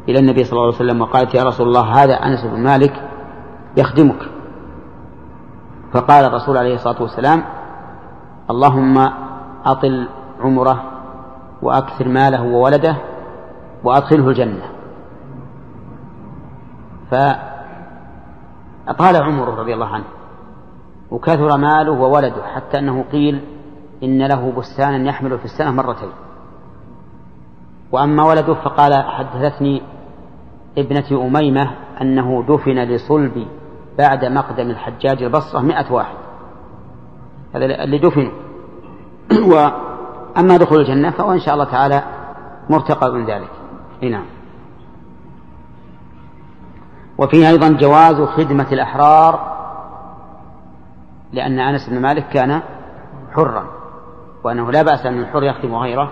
إلى 0.10 0.20
النبي 0.20 0.44
صلى 0.44 0.54
الله 0.54 0.66
عليه 0.66 0.76
وسلم 0.76 1.02
وقالت 1.02 1.36
يا 1.36 1.44
رسول 1.44 1.68
الله 1.68 2.04
هذا 2.04 2.14
أنس 2.14 2.46
بن 2.46 2.64
مالك 2.64 3.10
يخدمك. 3.78 4.30
فقال 5.94 6.26
الرسول 6.26 6.58
عليه 6.58 6.76
الصلاة 6.76 7.02
والسلام 7.02 7.44
اللهم 8.50 9.10
أطل 9.66 10.08
عمره 10.42 10.84
وأكثر 11.62 12.08
ماله 12.08 12.44
وولده 12.44 12.96
وأدخله 13.84 14.28
الجنة. 14.28 14.64
فأطال 17.12 19.16
عمره 19.16 19.56
رضي 19.56 19.74
الله 19.74 19.88
عنه 19.88 20.06
وكثر 21.12 21.58
ماله 21.58 21.92
وولده 21.92 22.44
حتى 22.56 22.80
أنه 22.80 23.06
قيل 23.12 23.42
إن 24.04 24.28
له 24.28 24.54
بستانا 24.58 25.10
يحمل 25.10 25.40
في 25.40 25.46
السنة 25.46 25.72
مرتين. 25.72 26.10
وأما 27.92 28.24
ولده 28.24 28.54
فقال 28.54 28.94
حدثتني 28.94 29.82
ابنة 30.78 31.28
أميمة 31.28 31.72
أنه 32.02 32.44
دفن 32.48 32.84
لصلب 32.84 33.48
بعد 33.98 34.26
مقدم 34.26 34.70
الحجاج 34.70 35.24
البصرة 35.24 35.60
مئة 35.60 35.92
واحد. 35.92 36.16
هذا 37.56 37.66
اللي 37.66 37.98
دفن. 37.98 38.32
وأما 39.52 40.58
دخول 40.58 40.80
الجنة 40.80 41.12
فهو 41.12 41.32
إن 41.32 41.40
شاء 41.40 41.54
الله 41.54 41.66
تعالى 41.66 42.04
مرتقى 42.70 43.12
من 43.12 43.26
ذلك. 43.26 43.50
نعم. 44.02 44.26
وفيه 47.18 47.50
أيضا 47.50 47.70
جواز 47.70 48.22
خدمة 48.22 48.68
الأحرار 48.72 49.56
لأن 51.34 51.60
أنس 51.60 51.90
بن 51.90 52.02
مالك 52.02 52.30
كان 52.30 52.62
حرا 53.34 53.66
وأنه 54.44 54.72
لا 54.72 54.82
بأس 54.82 55.06
أن 55.06 55.20
الحر 55.20 55.44
يخدم 55.44 55.76
غيره. 55.76 56.12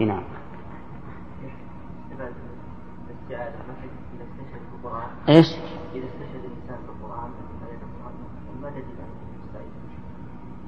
نعم. 0.00 0.31
إيش؟ 5.28 5.46
إذا 5.94 6.04
استشهد 6.04 6.44
الإنسان 6.44 6.78
بالقرآن 6.86 7.30
ما 8.62 8.70
تجد 8.70 8.84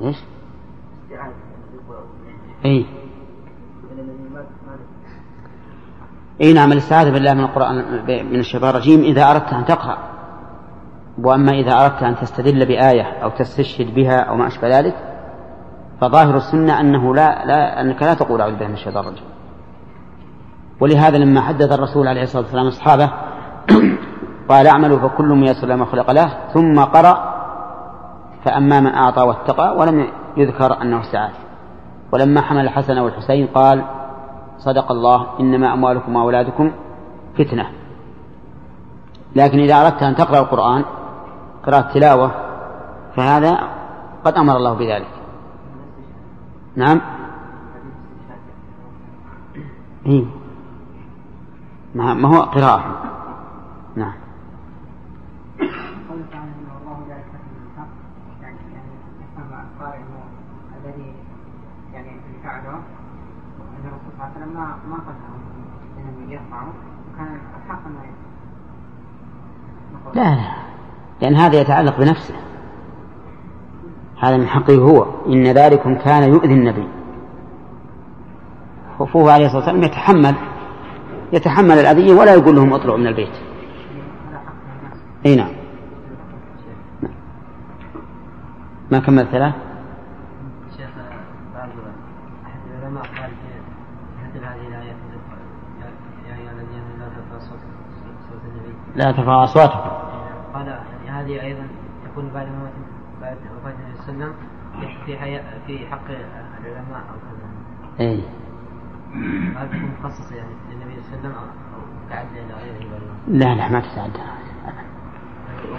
إيش؟ 0.02 0.16
استعاذة 1.04 1.34
إي. 2.64 2.86
إي 6.40 6.52
نعم 6.52 6.72
الاستعاذة 6.72 7.10
بالله 7.10 7.34
من 7.34 7.44
القرآن 7.44 7.76
من 8.06 8.40
الشيطان 8.40 8.70
الرجيم 8.70 9.00
إذا 9.00 9.30
أردت 9.30 9.52
أن 9.52 9.64
تقرأ. 9.64 9.98
وأما 11.18 11.52
إذا 11.52 11.84
أردت 11.84 12.02
أن 12.02 12.16
تستدل 12.16 12.66
بآية 12.66 13.02
أو 13.02 13.30
تستشهد 13.30 13.94
بها 13.94 14.20
أو 14.20 14.36
ما 14.36 14.46
أشبه 14.46 14.78
ذلك 14.78 14.94
فظاهر 16.00 16.36
السنة 16.36 16.80
أنه 16.80 17.14
لا, 17.14 17.46
لا 17.46 17.80
أنك 17.80 18.02
لا 18.02 18.14
تقول 18.14 18.40
أعوذ 18.40 18.52
بالله 18.52 18.68
من 18.68 18.74
الشيطان 18.74 19.04
الرجيم. 19.04 19.24
ولهذا 20.80 21.18
لما 21.18 21.40
حدث 21.40 21.72
الرسول 21.72 22.08
عليه 22.08 22.22
الصلاة 22.22 22.42
والسلام 22.42 22.66
أصحابه 22.66 23.10
قال 24.48 24.66
اعملوا 24.66 24.98
فكل 24.98 25.28
ميسر 25.28 25.66
لما 25.66 25.84
خلق 25.84 26.10
له 26.10 26.28
ثم 26.52 26.80
قرأ 26.80 27.34
فأما 28.44 28.80
من 28.80 28.94
أعطى 28.94 29.22
واتقى 29.22 29.76
ولم 29.76 30.08
يذكر 30.36 30.82
أنه 30.82 31.00
استعاذ 31.00 31.32
ولما 32.12 32.40
حمل 32.40 32.60
الحسن 32.60 32.98
والحسين 32.98 33.46
قال 33.46 33.84
صدق 34.58 34.92
الله 34.92 35.26
إنما 35.40 35.72
أموالكم 35.72 36.16
وأولادكم 36.16 36.72
فتنة. 37.38 37.70
لكن 39.36 39.58
إذا 39.58 39.74
أردت 39.74 40.02
أن 40.02 40.14
تقرأ 40.14 40.38
القرآن 40.38 40.84
قراءة 41.66 41.92
تلاوة 41.94 42.30
فهذا 43.16 43.58
قد 44.24 44.34
أمر 44.34 44.56
الله 44.56 44.74
بذلك. 44.74 45.10
نعم؟ 46.76 47.00
إيه؟ 50.06 50.24
ما 51.94 52.28
هو 52.28 52.42
قراءة. 52.42 52.84
نعم. 53.96 54.23
ما 64.54 64.76
ما 64.88 64.98
لا 70.14 70.34
لا. 70.34 70.54
لأن 71.22 71.36
هذا 71.36 71.60
يتعلق 71.60 71.98
بنفسه. 71.98 72.34
هذا 74.22 74.36
من 74.36 74.46
حقه 74.46 74.76
هو. 74.76 75.06
إن 75.26 75.46
ذلكم 75.46 75.94
كان 75.94 76.22
يؤذي 76.28 76.54
النبي. 76.54 76.88
فهو 78.98 79.28
عليه 79.28 79.46
الصلاة 79.46 79.62
والسلام 79.62 79.82
يتحمل 79.82 80.34
يتحمل 81.32 81.78
الأذية 81.78 82.14
ولا 82.14 82.34
يقول 82.34 82.56
لهم 82.56 82.72
اطلعوا 82.72 82.98
من 82.98 83.06
البيت. 83.06 83.34
أي 85.26 85.36
نعم. 85.36 85.52
ما 88.90 88.98
كمل 88.98 89.26
ثلاث؟ 89.26 89.54
لا 98.96 99.12
ترفع 99.12 99.44
أصواتكم. 99.44 99.90
قال 100.54 100.78
هذه 101.06 101.42
أيضا 101.42 101.66
تكون 102.04 102.30
بعد 102.34 102.46
موت 102.46 102.70
بعد 103.20 103.36
وفاة 103.60 103.72
النبي 103.72 104.02
صلى 104.06 104.14
الله 104.14 104.24
عليه 104.24 104.34
وسلم 104.34 104.34
في 105.06 105.18
حي... 105.18 105.40
في 105.66 105.86
حق 105.86 106.06
العلماء 106.60 107.00
أو 107.10 107.16
كذا. 107.24 107.48
إيه. 108.00 108.20
هذا 109.56 109.66
تكون 109.66 109.90
مخصصة 110.00 110.36
يعني 110.36 110.48
للنبي 110.70 111.02
صلى 111.02 111.18
الله 111.18 111.18
عليه 111.18 111.20
وسلم 111.20 111.34
أو 111.34 111.80
تعدى 112.10 112.40
إلى 112.40 112.54
غيره 112.54 113.00
لا؟ 113.28 113.54
لا 113.54 113.68
ما 113.68 113.80
تتعدى. 113.80 114.18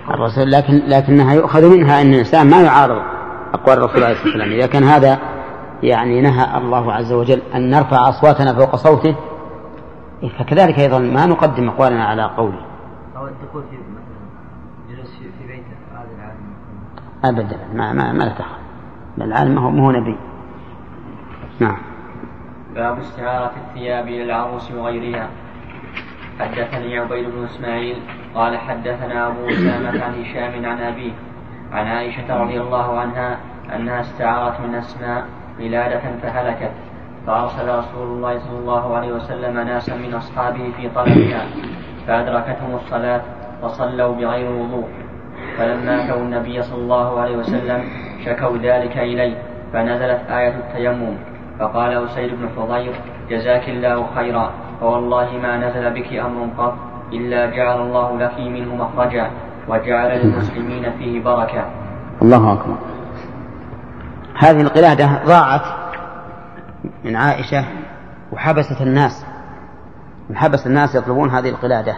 الرسول 0.09 0.51
لكن 0.51 0.74
لكنها 0.74 1.34
يؤخذ 1.34 1.78
منها 1.78 2.01
أن 2.01 2.13
الإنسان 2.13 2.49
ما 2.49 2.61
يعارض 2.61 3.01
أقوال 3.53 3.78
الرسول 3.78 4.03
عليه 4.03 4.13
الصلاة 4.13 4.28
والسلام. 4.28 4.51
إذا 4.51 4.68
كان 4.68 4.84
هذا 4.84 5.20
يعني 5.84 6.22
نهى 6.22 6.57
الله 6.57 6.93
عز 6.93 7.13
وجل 7.13 7.41
أن 7.55 7.70
نرفع 7.70 8.09
أصواتنا 8.09 8.53
فوق 8.53 8.76
صوته 8.76 9.16
فكذلك 10.39 10.80
أيضا 10.80 10.99
ما 10.99 11.26
نقدم 11.26 11.70
أقوالنا 11.70 12.05
على 12.05 12.24
قوله. 12.24 12.74
الدخول 13.45 13.63
في 13.63 13.77
جلوس 14.93 15.17
في 15.17 15.47
بيت 15.47 15.63
هذا 15.91 16.07
العالم 16.17 16.53
أبدا. 17.25 17.57
ما 17.73 17.93
ما 17.93 18.11
ما 18.11 18.23
له 18.23 18.33
دخل 18.33 18.57
العالم 19.21 19.55
ما 19.55 19.61
هو 19.61 19.69
ما 19.69 19.83
هو 19.83 19.91
نبي. 19.91 20.17
نعم. 21.59 21.77
باب 22.75 22.99
استعارة 22.99 23.51
الثياب 23.67 24.07
إلى 24.07 24.23
العروس 24.23 24.71
وغيرها. 24.71 25.29
حدثني 26.39 26.97
عبيد 26.97 27.25
بن 27.29 27.43
إسماعيل 27.43 27.97
قال 28.35 28.57
حدثنا 28.57 29.27
أبو 29.27 29.49
أسامة 29.49 30.03
عن 30.03 30.23
هشام 30.23 30.65
عن 30.65 30.79
أبيه 30.79 31.13
عن 31.71 31.87
عائشة 31.87 32.43
رضي 32.43 32.61
الله 32.61 32.99
عنها 32.99 33.37
أنها 33.75 34.01
استعارت 34.01 34.61
من 34.61 34.75
أسماء 34.75 35.25
ولادة 35.59 36.01
فهلكت. 36.21 36.71
فأرسل 37.27 37.77
رسول 37.79 38.07
الله 38.07 38.39
صلى 38.39 38.59
الله 38.59 38.95
عليه 38.95 39.13
وسلم 39.13 39.59
ناسا 39.59 39.95
من 39.95 40.13
أصحابه 40.13 40.71
في 40.77 40.89
طلبها. 40.89 41.45
فأدركتهم 42.07 42.75
الصلاة 42.75 43.21
فصلوا 43.61 44.15
بغير 44.15 44.51
وضوء 44.51 44.87
فلما 45.57 46.05
أتوا 46.05 46.21
النبي 46.21 46.61
صلى 46.61 46.81
الله 46.81 47.19
عليه 47.19 47.37
وسلم 47.37 47.83
شكوا 48.25 48.57
ذلك 48.57 48.97
إليه 48.97 49.37
فنزلت 49.73 50.21
آية 50.29 50.55
التيمم. 50.55 51.17
فقال 51.59 52.05
أسيد 52.05 52.31
بن 52.31 52.49
حضير 52.57 52.93
جزاك 53.29 53.69
الله 53.69 54.05
خيرا 54.15 54.51
فوالله 54.81 55.37
ما 55.43 55.57
نزل 55.57 55.93
بك 55.93 56.13
أمر 56.13 56.47
قط 56.57 56.73
إلا 57.13 57.45
جعل 57.45 57.81
الله 57.81 58.17
لك 58.17 58.39
منه 58.39 58.75
مخرجا 58.75 59.31
وجعل 59.67 60.19
للمسلمين 60.19 60.91
فيه 60.97 61.23
بركة. 61.23 61.65
الله 62.21 62.53
أكبر. 62.53 62.75
هذه 64.37 64.61
القلادة 64.61 65.09
ضاعت 65.25 65.61
من 67.03 67.15
عائشة 67.15 67.65
وحبست 68.31 68.81
الناس. 68.81 69.24
انحبس 70.30 70.67
الناس 70.67 70.95
يطلبون 70.95 71.30
هذه 71.30 71.49
القلادة. 71.49 71.97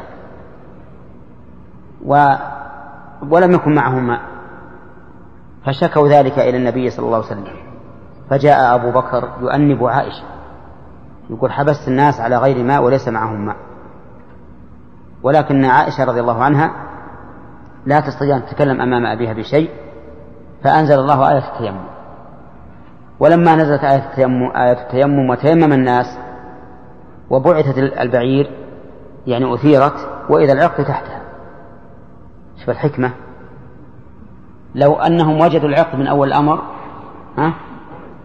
و 2.05 2.35
ولم 3.29 3.51
يكن 3.51 3.75
معهم 3.75 4.07
ماء 4.07 4.21
فشكوا 5.65 6.07
ذلك 6.07 6.39
إلى 6.39 6.57
النبي 6.57 6.89
صلى 6.89 7.05
الله 7.05 7.17
عليه 7.17 7.27
وسلم. 7.27 7.55
فجاء 8.29 8.75
أبو 8.75 8.91
بكر 8.91 9.29
يؤنب 9.41 9.85
عائشة. 9.85 10.23
يقول 11.29 11.51
حبست 11.51 11.87
الناس 11.87 12.19
على 12.19 12.37
غير 12.37 12.63
ماء 12.63 12.83
وليس 12.83 13.07
معهم 13.07 13.45
ماء 13.45 13.55
ولكن 15.23 15.65
عائشة 15.65 16.03
رضي 16.03 16.19
الله 16.19 16.43
عنها 16.43 16.71
لا 17.85 17.99
تستطيع 17.99 18.37
أن 18.37 18.45
تتكلم 18.45 18.81
أمام 18.81 19.05
أبيها 19.05 19.33
بشيء 19.33 19.69
فأنزل 20.63 20.99
الله 20.99 21.31
آية 21.31 21.37
التيمم. 21.37 21.87
ولما 23.19 23.55
نزلت 23.55 23.83
آية 23.83 24.09
التيمم 24.09 24.51
آية 24.55 24.81
التيمم 24.81 25.29
وتيمم 25.29 25.73
الناس 25.73 26.17
وبعثت 27.29 27.77
البعير 27.77 28.51
يعني 29.27 29.53
أثيرت 29.53 30.09
وإذا 30.29 30.53
العقد 30.53 30.85
تحتها. 30.85 31.21
شوف 32.59 32.69
الحكمة. 32.69 33.11
لو 34.75 34.93
أنهم 34.93 35.41
وجدوا 35.41 35.69
العقد 35.69 35.99
من 35.99 36.07
أول 36.07 36.27
الأمر 36.27 36.61
ها 37.37 37.53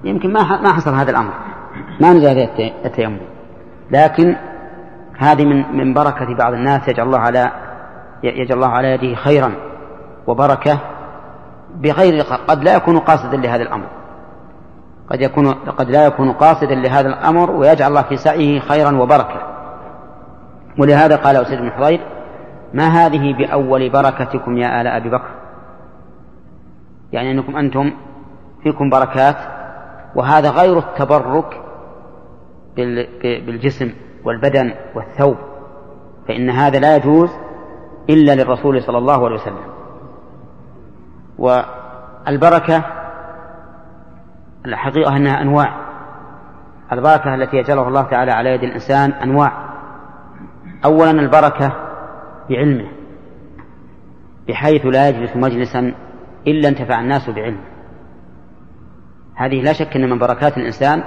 يمكن 0.04 0.32
ما 0.32 0.60
ما 0.60 0.72
حصل 0.72 0.94
هذا 0.94 1.10
الأمر. 1.10 1.32
ما 2.00 2.12
نزل 2.12 2.48
التيمم. 2.84 3.20
لكن 3.90 4.36
هذه 5.18 5.44
من 5.44 5.76
من 5.76 5.94
بركة 5.94 6.34
بعض 6.34 6.52
الناس 6.52 6.88
يجعل 6.88 7.06
الله 7.06 7.18
على 7.18 7.52
يجعل 8.22 8.56
الله 8.56 8.68
على 8.68 8.88
يده 8.88 9.14
خيرا 9.14 9.52
وبركة 10.26 10.78
بغير 11.76 12.22
قد 12.22 12.64
لا 12.64 12.76
يكون 12.76 12.98
قاصدا 12.98 13.36
لهذا 13.36 13.62
الأمر. 13.62 13.86
قد 15.12 15.20
يكون 15.20 15.52
قد 15.52 15.90
لا 15.90 16.06
يكون 16.06 16.32
قاصدا 16.32 16.74
لهذا 16.74 17.08
الأمر 17.08 17.50
ويجعل 17.50 17.88
الله 17.88 18.02
في 18.02 18.16
سعيه 18.16 18.60
خيرا 18.60 18.96
وبركة. 18.96 19.42
ولهذا 20.78 21.16
قال 21.16 21.36
أسيد 21.36 21.58
بن 21.58 21.70
حضير 21.70 22.00
ما 22.74 22.84
هذه 22.84 23.34
بأول 23.38 23.90
بركتكم 23.90 24.58
يا 24.58 24.80
آل 24.80 24.86
أبي 24.86 25.10
بكر؟ 25.10 25.30
يعني 27.12 27.30
أنكم 27.30 27.56
أنتم 27.56 27.92
فيكم 28.62 28.90
بركات 28.90 29.36
وهذا 30.14 30.50
غير 30.50 30.78
التبرك 30.78 31.60
بالجسم 33.22 33.92
والبدن 34.24 34.74
والثوب 34.94 35.36
فإن 36.28 36.50
هذا 36.50 36.78
لا 36.78 36.96
يجوز 36.96 37.30
إلا 38.10 38.34
للرسول 38.34 38.82
صلى 38.82 38.98
الله 38.98 39.24
عليه 39.24 39.34
وسلم. 39.34 39.72
والبركة 41.38 42.84
الحقيقة 44.66 45.16
أنها 45.16 45.42
أنواع. 45.42 45.82
البركة 46.92 47.34
التي 47.34 47.56
يجعلها 47.56 47.88
الله 47.88 48.02
تعالى 48.02 48.32
على 48.32 48.50
يد 48.50 48.62
الإنسان 48.62 49.10
أنواع. 49.10 49.72
أولا 50.84 51.10
البركة 51.10 51.72
بعلمه 52.50 52.88
بحيث 54.48 54.86
لا 54.86 55.08
يجلس 55.08 55.36
مجلسا 55.36 55.94
إلا 56.46 56.68
انتفع 56.68 57.00
الناس 57.00 57.30
بعلمه 57.30 57.60
هذه 59.34 59.62
لا 59.62 59.72
شك 59.72 59.96
أن 59.96 60.10
من 60.10 60.18
بركات 60.18 60.58
الإنسان 60.58 61.02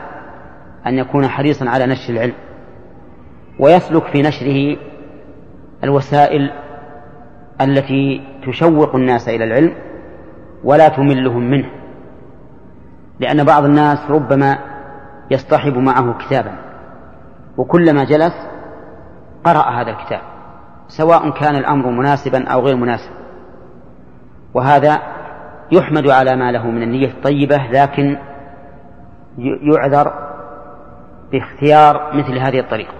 أن 0.87 0.97
يكون 0.97 1.27
حريصا 1.27 1.69
على 1.69 1.85
نشر 1.85 2.13
العلم 2.13 2.33
ويسلك 3.59 4.03
في 4.03 4.21
نشره 4.21 4.77
الوسائل 5.83 6.51
التي 7.61 8.21
تشوق 8.47 8.95
الناس 8.95 9.29
إلى 9.29 9.43
العلم 9.43 9.73
ولا 10.63 10.87
تملهم 10.87 11.49
منه. 11.51 11.69
لأن 13.19 13.43
بعض 13.43 13.63
الناس 13.65 13.99
ربما 14.09 14.57
يصطحب 15.31 15.77
معه 15.77 16.17
كتابا. 16.17 16.55
وكلما 17.57 18.03
جلس 18.03 18.33
قرأ 19.43 19.69
هذا 19.69 19.91
الكتاب 19.91 20.21
سواء 20.87 21.29
كان 21.29 21.55
الأمر 21.55 21.89
مناسبا 21.89 22.47
أو 22.47 22.61
غير 22.61 22.75
مناسب. 22.75 23.11
وهذا 24.53 25.01
يحمد 25.71 26.09
على 26.09 26.35
ما 26.35 26.51
له 26.51 26.67
من 26.67 26.83
النية 26.83 27.07
الطيبة 27.07 27.57
لكن 27.57 28.17
يعذر 29.37 30.13
باختيار 31.31 32.11
مثل 32.13 32.37
هذه 32.37 32.59
الطريقة. 32.59 32.93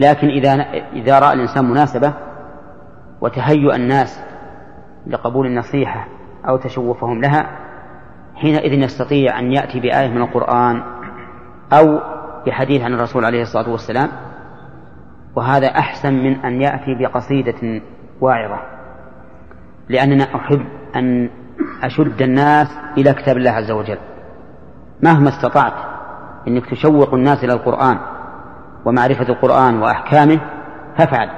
لكن 0.00 0.28
إذا 0.28 0.52
إذا 0.92 1.18
رأى 1.18 1.32
الإنسان 1.32 1.64
مناسبة 1.64 2.12
وتهيؤ 3.20 3.74
الناس 3.74 4.20
لقبول 5.06 5.46
النصيحة 5.46 6.06
أو 6.48 6.56
تشوفهم 6.56 7.20
لها 7.20 7.69
حينئذ 8.40 8.72
يستطيع 8.72 9.38
أن 9.38 9.52
يأتي 9.52 9.80
بآية 9.80 10.08
من 10.08 10.22
القرآن 10.22 10.82
أو 11.72 12.00
بحديث 12.46 12.82
عن 12.82 12.94
الرسول 12.94 13.24
عليه 13.24 13.42
الصلاة 13.42 13.70
والسلام 13.70 14.08
وهذا 15.36 15.66
أحسن 15.66 16.12
من 16.12 16.36
أن 16.44 16.62
يأتي 16.62 16.94
بقصيدة 17.00 17.80
واعظة. 18.20 18.60
لأننا 19.88 20.24
أحب 20.34 20.66
أن 20.96 21.30
أشد 21.82 22.22
الناس 22.22 22.68
إلى 22.98 23.12
كتاب 23.12 23.36
الله 23.36 23.50
عز 23.50 23.70
وجل. 23.70 23.98
مهما 25.02 25.28
استطعت 25.28 25.74
أنك 26.48 26.70
تشوق 26.70 27.14
الناس 27.14 27.44
إلى 27.44 27.52
القرآن 27.52 27.98
ومعرفة 28.84 29.28
القرآن 29.28 29.82
وأحكامه 29.82 30.40
فافعل. 30.98 31.30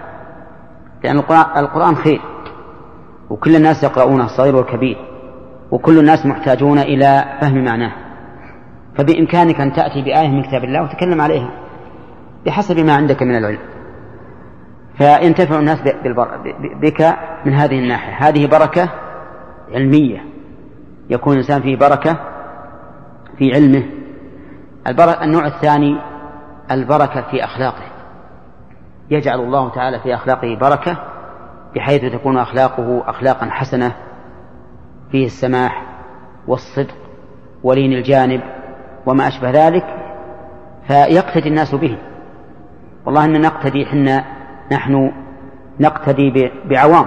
لأن 1.05 1.18
القرآن 1.57 1.94
خير 1.94 2.20
وكل 3.30 3.57
الناس 3.57 3.84
يقرؤونه 3.84 4.24
الصغير 4.24 4.57
والكبير. 4.57 5.12
وكل 5.73 5.99
الناس 5.99 6.27
محتاجون 6.27 6.79
إلى 6.79 7.25
فهم 7.41 7.64
معناه. 7.64 7.93
فبإمكانك 8.99 9.61
أن 9.61 9.73
تأتي 9.73 10.03
بآية 10.03 10.29
من 10.29 10.43
كتاب 10.43 10.64
الله 10.64 10.83
وتكلم 10.83 11.20
عليها 11.20 11.51
بحسب 12.47 12.79
ما 12.79 12.95
عندك 12.95 13.23
من 13.23 13.37
العلم. 13.37 13.59
فينتفع 14.99 15.59
الناس 15.59 15.79
بك 16.83 17.16
من 17.47 17.53
هذه 17.53 17.79
الناحية. 17.79 18.29
هذه 18.29 18.47
بركة 18.47 18.89
علمية. 19.75 20.25
يكون 21.11 21.33
الإنسان 21.33 21.62
فيه 21.62 21.77
بركة 21.77 22.16
في 23.39 23.55
علمه. 23.55 23.85
النوع 25.23 25.47
الثاني 25.47 25.99
البركة 26.70 27.23
في 27.31 27.45
أخلاقه. 27.45 27.85
يجعل 29.11 29.41
الله 29.41 29.70
تعالى 29.70 30.01
في 30.01 30.14
أخلاقه 30.14 30.57
بركة 30.57 30.97
بحيث 31.75 32.12
تكون 32.12 32.39
أخلاقه 32.39 33.03
أخلاقا 33.07 33.47
حسنة 33.51 33.93
فيه 35.13 35.27
السماح 35.27 35.83
والصدق 36.47 36.95
ولين 37.63 37.93
الجانب 37.93 38.41
وما 39.07 39.29
أشبه 39.29 39.51
ذلك 39.51 39.85
فيقتدي 40.87 41.49
الناس 41.49 41.75
به. 41.75 41.99
والله 43.07 43.25
إن 43.25 43.41
نقتدي 43.41 43.87
حنا 43.87 44.25
نحن 44.73 45.13
نقتدي 45.81 46.51
بعوام. 46.71 47.07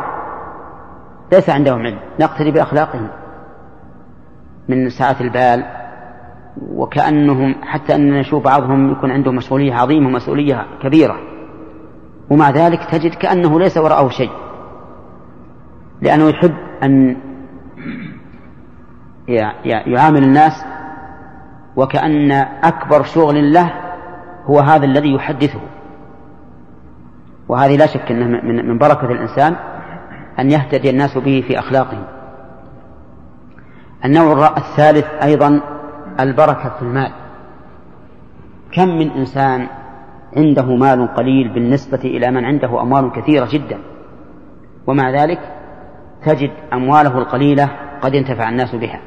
ليس 1.33 1.49
عندهم 1.49 1.79
علم 1.79 1.99
نقتدي 2.19 2.51
بأخلاقهم. 2.51 3.07
من 4.69 4.89
سعة 4.89 5.15
البال 5.21 5.65
وكأنهم 6.71 7.55
حتى 7.61 7.95
أننا 7.95 8.19
نشوف 8.19 8.43
بعضهم 8.43 8.91
يكون 8.91 9.11
عنده 9.11 9.31
مسؤولية 9.31 9.73
عظيمة 9.73 10.07
ومسؤولية 10.07 10.65
كبيرة. 10.83 11.15
ومع 12.29 12.49
ذلك 12.49 12.79
تجد 12.91 13.13
كأنه 13.13 13.59
ليس 13.59 13.77
وراءه 13.77 14.09
شيء. 14.09 14.31
لأنه 16.01 16.29
يحب 16.29 16.53
أن 16.83 17.17
يعامل 19.65 20.23
الناس 20.23 20.65
وكأن 21.75 22.31
أكبر 22.63 23.03
شغل 23.03 23.53
له 23.53 23.73
هو 24.45 24.59
هذا 24.59 24.85
الذي 24.85 25.13
يحدثه. 25.13 25.61
وهذه 27.47 27.77
لا 27.77 27.85
شك 27.85 28.11
أنه 28.11 28.41
من 28.63 28.77
بركة 28.77 29.11
الإنسان 29.11 29.55
أن 30.39 30.51
يهتدي 30.51 30.89
الناس 30.89 31.17
به 31.17 31.43
في 31.47 31.59
أخلاقه. 31.59 32.07
النوع 34.05 34.57
الثالث 34.57 35.05
أيضا 35.23 35.61
البركة 36.19 36.69
في 36.69 36.81
المال. 36.81 37.11
كم 38.71 38.87
من 38.87 39.11
إنسان 39.11 39.67
عنده 40.37 40.75
مال 40.75 41.13
قليل 41.13 41.53
بالنسبة 41.53 41.99
إلى 42.03 42.31
من 42.31 42.45
عنده 42.45 42.81
أموال 42.81 43.11
كثيرة 43.11 43.47
جدا. 43.51 43.79
ومع 44.87 45.09
ذلك 45.09 45.54
تجد 46.25 46.51
أمواله 46.73 47.17
القليلة 47.17 47.69
قد 48.01 48.13
ينتفع 48.13 48.49
الناس 48.49 48.75
بها. 48.75 48.99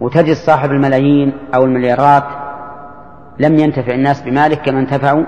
وتجد 0.00 0.34
صاحب 0.34 0.70
الملايين 0.70 1.32
أو 1.54 1.64
المليارات 1.64 2.24
لم 3.38 3.58
ينتفع 3.58 3.94
الناس 3.94 4.22
بماله 4.22 4.56
كما 4.56 4.80
انتفعوا 4.80 5.24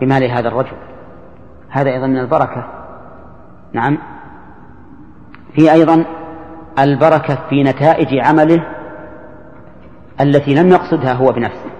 بمال 0.00 0.30
هذا 0.30 0.48
الرجل. 0.48 0.76
هذا 1.68 1.90
أيضا 1.90 2.06
من 2.06 2.18
البركة. 2.18 2.64
نعم. 3.72 3.98
في 5.54 5.72
أيضا 5.72 6.04
البركة 6.78 7.38
في 7.50 7.62
نتائج 7.62 8.18
عمله 8.18 8.66
التي 10.20 10.54
لم 10.54 10.68
يقصدها 10.68 11.12
هو 11.12 11.32
بنفسه. 11.32 11.70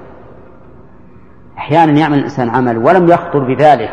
أحيانا 1.59 1.93
يعمل 1.93 2.19
الإنسان 2.19 2.51
عمل 2.51 2.79
ولم 2.79 3.09
يخطر 3.09 3.55
بباله 3.55 3.89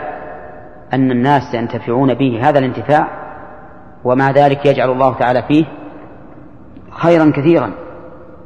أن 0.94 1.12
الناس 1.12 1.54
ينتفعون 1.54 2.14
به. 2.14 2.50
هذا 2.50 2.60
الانتفاع 2.60 3.27
ومع 4.08 4.32
ذلك 4.32 4.66
يجعل 4.66 4.90
الله 4.90 5.14
تعالى 5.14 5.44
فيه 5.44 5.66
خيرا 6.92 7.32
كثيرا. 7.36 7.72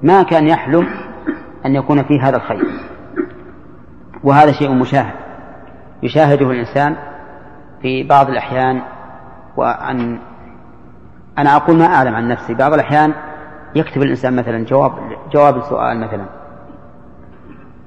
ما 0.03 0.23
كان 0.23 0.47
يحلم 0.47 0.87
أن 1.65 1.75
يكون 1.75 2.03
فيه 2.03 2.27
هذا 2.27 2.35
الخير. 2.37 2.65
وهذا 4.23 4.51
شيء 4.51 4.71
مشاهد. 4.73 5.13
يشاهده 6.03 6.51
الإنسان 6.51 6.95
في 7.81 8.03
بعض 8.03 8.29
الأحيان 8.29 8.81
وأن 9.57 10.19
أنا 11.37 11.55
أقول 11.55 11.77
ما 11.77 11.85
أعلم 11.85 12.15
عن 12.15 12.27
نفسي. 12.27 12.53
بعض 12.53 12.73
الأحيان 12.73 13.13
يكتب 13.75 14.01
الإنسان 14.01 14.35
مثلا 14.35 14.65
جواب 14.65 14.91
جواب 15.33 15.57
السؤال 15.57 15.99
مثلا. 15.99 16.25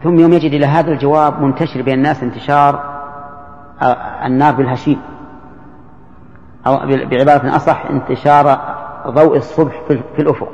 ثم 0.02 0.18
يوم 0.18 0.32
يجد 0.32 0.52
إلى 0.52 0.66
هذا 0.66 0.90
الجواب 0.92 1.40
منتشر 1.40 1.82
بين 1.82 1.94
الناس 1.94 2.22
انتشار 2.22 2.94
النار 4.24 4.54
بالهشيم. 4.54 5.00
أو 6.66 6.76
بعبارة 6.86 7.56
أصح 7.56 7.86
انتشار 7.86 8.58
ضوء 9.08 9.36
الصبح 9.36 9.82
في 9.88 10.22
الأفق. 10.22 10.48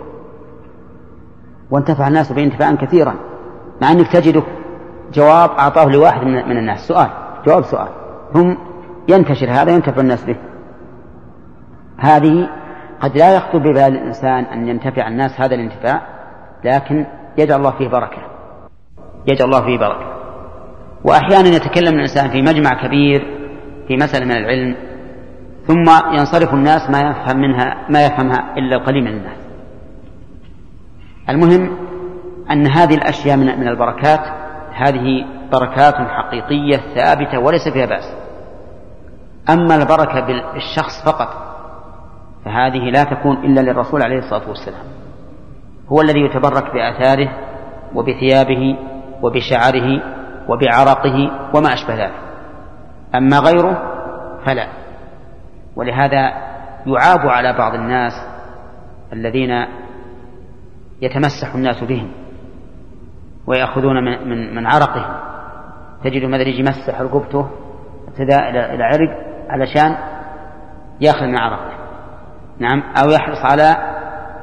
وانتفع 1.70 2.08
الناس 2.08 2.32
به 2.32 2.44
انتفاعا 2.44 2.72
كثيرا 2.72 3.14
مع 3.82 3.92
أنك 3.92 4.12
تجد 4.12 4.42
جواب 5.12 5.50
أعطاه 5.50 5.84
لواحد 5.84 6.26
من 6.26 6.58
الناس. 6.58 6.88
سؤال 6.88 7.08
جواب 7.46 7.62
سؤال. 7.62 7.88
ثم 8.32 8.54
ينتشر 9.08 9.50
هذا 9.50 9.72
ينتفع 9.72 10.00
الناس 10.00 10.24
به. 10.24 10.36
هذه 11.98 12.48
قد 13.00 13.16
لا 13.16 13.36
يخطر 13.36 13.58
ببال 13.58 13.78
الإنسان 13.78 14.44
أن 14.44 14.68
ينتفع 14.68 15.08
الناس 15.08 15.40
هذا 15.40 15.54
الانتفاع 15.54 16.02
لكن 16.64 17.06
يجعل 17.38 17.58
الله 17.58 17.70
فيه 17.70 17.88
بركة. 17.88 18.22
يجعل 19.26 19.46
الله 19.46 19.60
فيه 19.60 19.78
بركة. 19.78 20.20
وأحيانا 21.04 21.48
يتكلم 21.48 21.94
الإنسان 21.94 22.30
في 22.30 22.42
مجمع 22.42 22.86
كبير 22.86 23.40
في 23.88 23.96
مسألة 23.96 24.24
من 24.24 24.32
العلم 24.32 24.89
ثم 25.70 26.14
ينصرف 26.18 26.54
الناس 26.54 26.90
ما 26.90 27.00
يفهم 27.00 27.36
منها 27.36 27.76
ما 27.88 28.06
يفهمها 28.06 28.54
إلا 28.56 28.76
القليل 28.76 29.04
من 29.04 29.10
الناس. 29.10 29.38
المهم 31.28 31.76
أن 32.50 32.66
هذه 32.66 32.94
الأشياء 32.94 33.36
من 33.36 33.60
من 33.60 33.68
البركات 33.68 34.20
هذه 34.72 35.24
بركات 35.52 35.94
حقيقية 35.94 36.76
ثابتة 36.94 37.38
وليس 37.38 37.68
فيها 37.68 37.86
بأس. 37.86 38.14
أما 39.50 39.76
البركة 39.76 40.20
بالشخص 40.20 41.04
فقط 41.04 41.28
فهذه 42.44 42.90
لا 42.90 43.04
تكون 43.04 43.36
إلا 43.36 43.60
للرسول 43.60 44.02
عليه 44.02 44.18
الصلاة 44.18 44.48
والسلام. 44.48 44.84
هو 45.88 46.00
الذي 46.00 46.20
يتبرك 46.20 46.72
بآثاره 46.74 47.30
وبثيابه 47.94 48.76
وبشعره 49.22 50.02
وبعرقه 50.48 51.30
وما 51.54 51.74
أشبه 51.74 51.94
ذلك. 51.94 52.20
أما 53.14 53.38
غيره 53.38 53.82
فلا. 54.46 54.79
ولهذا 55.80 56.32
يعاب 56.86 57.26
على 57.26 57.52
بعض 57.52 57.74
الناس 57.74 58.12
الذين 59.12 59.66
يتمسح 61.02 61.54
الناس 61.54 61.84
بهم 61.84 62.10
ويأخذون 63.46 64.04
من, 64.04 64.28
من, 64.28 64.54
من 64.54 64.66
عرقهم. 64.66 65.14
تجد 66.04 66.24
مثلا 66.24 66.42
يجي 66.42 66.58
يمسح 66.58 67.00
رقبته 67.00 67.50
ابتداء 68.08 68.50
إلى 68.50 68.84
عرق 68.84 69.10
علشان 69.48 69.96
يأخذ 71.00 71.26
من 71.26 71.38
عرقه. 71.38 71.72
نعم. 72.58 72.82
أو 73.02 73.10
يحرص 73.10 73.44
على 73.44 73.76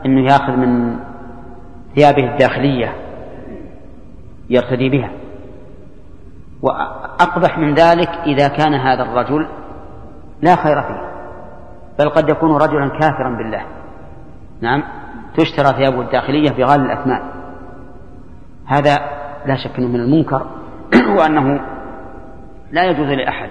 أنه 0.06 0.24
يأخذ 0.32 0.52
من 0.52 1.00
ثيابه 1.96 2.34
الداخلية 2.34 2.96
يرتدي 4.50 4.90
بها. 4.90 5.12
وأقبح 6.62 7.58
من 7.58 7.74
ذلك 7.74 8.10
إذا 8.10 8.48
كان 8.48 8.74
هذا 8.74 9.04
الرجل 9.04 9.48
لا 10.42 10.56
خير 10.56 10.82
فيه. 10.82 11.17
بل 12.00 12.10
قد 12.10 12.30
يكون 12.30 12.58
رجلا 12.58 12.90
كافرا 13.00 13.38
بالله. 13.38 13.66
نعم. 14.62 14.84
تشترى 15.38 15.68
ثيابه 15.68 16.02
الداخلية 16.02 16.52
بغالي 16.52 16.84
الأثمان 16.84 17.22
هذا 18.66 18.96
لا 19.46 19.56
شك 19.56 19.78
أنه 19.80 19.88
من 19.88 20.00
المنكر 20.00 20.48
وأنه 21.18 21.62
لا 22.72 22.84
يجوز 22.84 23.08
لأحد 23.08 23.50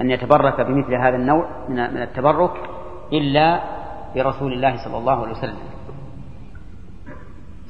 أن 0.00 0.10
يتبرك 0.10 0.60
بمثل 0.60 0.94
هذا 0.94 1.16
النوع 1.16 1.48
من 1.68 2.02
التبرك 2.02 2.52
إلا 3.12 3.60
برسول 4.14 4.52
الله 4.52 4.84
صلى 4.84 4.98
الله 4.98 5.22
عليه 5.22 5.30
وسلم. 5.30 5.58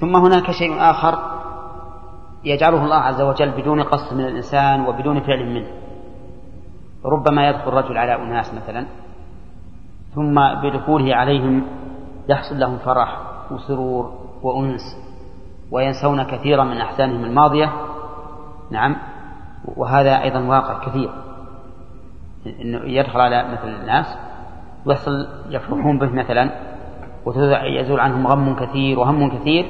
ثم 0.01 0.16
هناك 0.16 0.51
شيء 0.51 0.80
آخر 0.80 1.18
يجعله 2.44 2.84
الله 2.84 2.96
عز 2.96 3.20
وجل 3.20 3.51
بدون 3.51 3.82
قصد 3.82 4.16
من 4.16 4.26
الإنسان 4.26 4.86
وبدون 4.86 5.20
فعل 5.20 5.55
منه. 5.55 5.68
ربما 7.05 7.48
يدخل 7.48 7.70
رجل 7.70 7.98
على 7.98 8.14
أناس 8.14 8.55
مثلا. 8.55 8.86
ثم 10.14 10.34
بدخوله 10.62 11.14
عليهم 11.14 11.66
يحصل 12.28 12.58
لهم 12.58 12.78
فرح 12.78 13.20
وسرور 13.50 14.12
وأنس 14.42 14.96
وينسون 15.70 16.22
كثيرا 16.22 16.64
من 16.64 16.80
أحسانهم 16.80 17.24
الماضية. 17.24 17.72
نعم 18.70 18.96
وهذا 19.76 20.22
أيضا 20.22 20.40
واقع 20.40 20.86
كثير. 20.86 21.11
إنه 22.61 22.78
يدخل 22.84 23.20
على 23.20 23.52
مثل 23.52 23.68
الناس 23.68 24.18
ويحصل 24.86 25.28
يفرحون 25.48 25.98
به 25.98 26.12
مثلا 26.12 26.50
ويزول 27.26 28.00
عنهم 28.00 28.26
غم 28.26 28.54
كثير 28.54 28.98
وهم 28.98 29.38
كثير. 29.38 29.66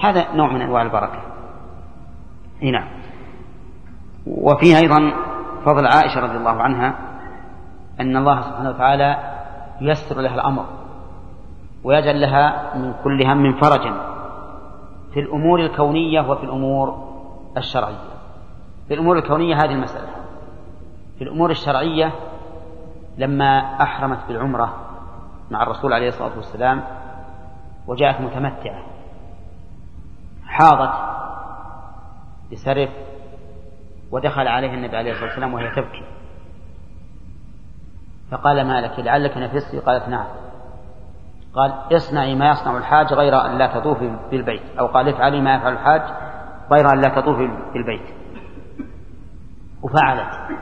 هذا 0.00 0.34
نوع 0.34 0.52
من 0.52 0.60
أنواع 0.60 0.82
البركة. 0.82 1.20
إي 2.62 2.70
نعم. 2.70 2.88
وفيه 4.26 4.76
أيضا 4.76 5.12
فضل 5.64 5.86
عائشة 5.86 6.20
رضي 6.20 6.36
الله 6.36 6.62
عنها 6.62 6.98
أن 8.00 8.16
الله 8.16 8.40
سبحانه 8.40 8.70
وتعالى 8.70 9.35
ييسر 9.80 10.20
لها 10.20 10.34
الأمر 10.34 10.64
ويجعل 11.84 12.20
لها 12.20 12.74
من 12.76 12.94
كل 13.04 13.26
هم 13.26 13.60
فرجا 13.60 13.94
في 15.14 15.20
الأمور 15.20 15.60
الكونية 15.60 16.20
وفي 16.20 16.44
الأمور 16.44 17.08
الشرعية. 17.56 18.16
في 18.88 18.94
الأمور 18.94 19.18
الكونية 19.18 19.54
هذه 19.54 19.72
المسألة. 19.72 20.08
في 21.18 21.24
الأمور 21.24 21.50
الشرعية 21.50 22.12
لما 23.18 23.82
أحرمت 23.82 24.18
بالعمرة 24.28 24.74
مع 25.50 25.62
الرسول 25.62 25.92
عليه 25.92 26.08
الصلاة 26.08 26.36
والسلام 26.36 26.82
وجاءت 27.86 28.20
متمتعة 28.20 28.82
حاضت 30.46 30.92
بسرف 32.52 32.90
ودخل 34.10 34.48
عليها 34.48 34.74
النبي 34.74 34.96
عليه 34.96 35.10
الصلاة 35.10 35.26
والسلام 35.26 35.54
وهي 35.54 35.70
تبكي. 35.70 36.04
فقال 38.30 38.64
ما 38.64 38.80
لك 38.80 38.98
لعلك 38.98 39.36
نفست؟ 39.36 39.76
قالت 39.76 40.08
نعم. 40.08 40.26
قال 41.54 41.96
اصنعي 41.96 42.34
ما 42.34 42.50
يصنع 42.50 42.76
الحاج 42.76 43.14
غير 43.14 43.46
أن 43.46 43.58
لا 43.58 43.66
تطوفي 43.66 44.16
بالبيت 44.30 44.62
أو 44.78 44.86
قال 44.86 45.08
افعلي 45.08 45.40
ما 45.40 45.54
يفعل 45.54 45.72
الحاج 45.72 46.02
غير 46.72 46.90
أن 46.90 47.00
لا 47.00 47.08
تطوفي 47.08 47.48
بالبيت. 47.72 48.16
وفعلت. 49.82 50.58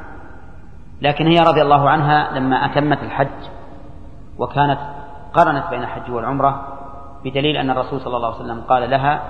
لكن 1.02 1.26
هي 1.26 1.40
رضي 1.40 1.62
الله 1.62 1.90
عنها 1.90 2.38
لما 2.38 2.56
أتمت 2.56 3.02
الحج 3.02 3.48
وكانت 4.38 4.78
قرنت 5.34 5.70
بين 5.70 5.82
الحج 5.82 6.10
والعمرة 6.10 6.68
بدليل 7.24 7.56
أن 7.56 7.70
الرسول 7.70 8.00
صلى 8.00 8.16
الله 8.16 8.34
عليه 8.34 8.44
وسلم 8.44 8.60
قال 8.60 8.90
لها 8.90 9.22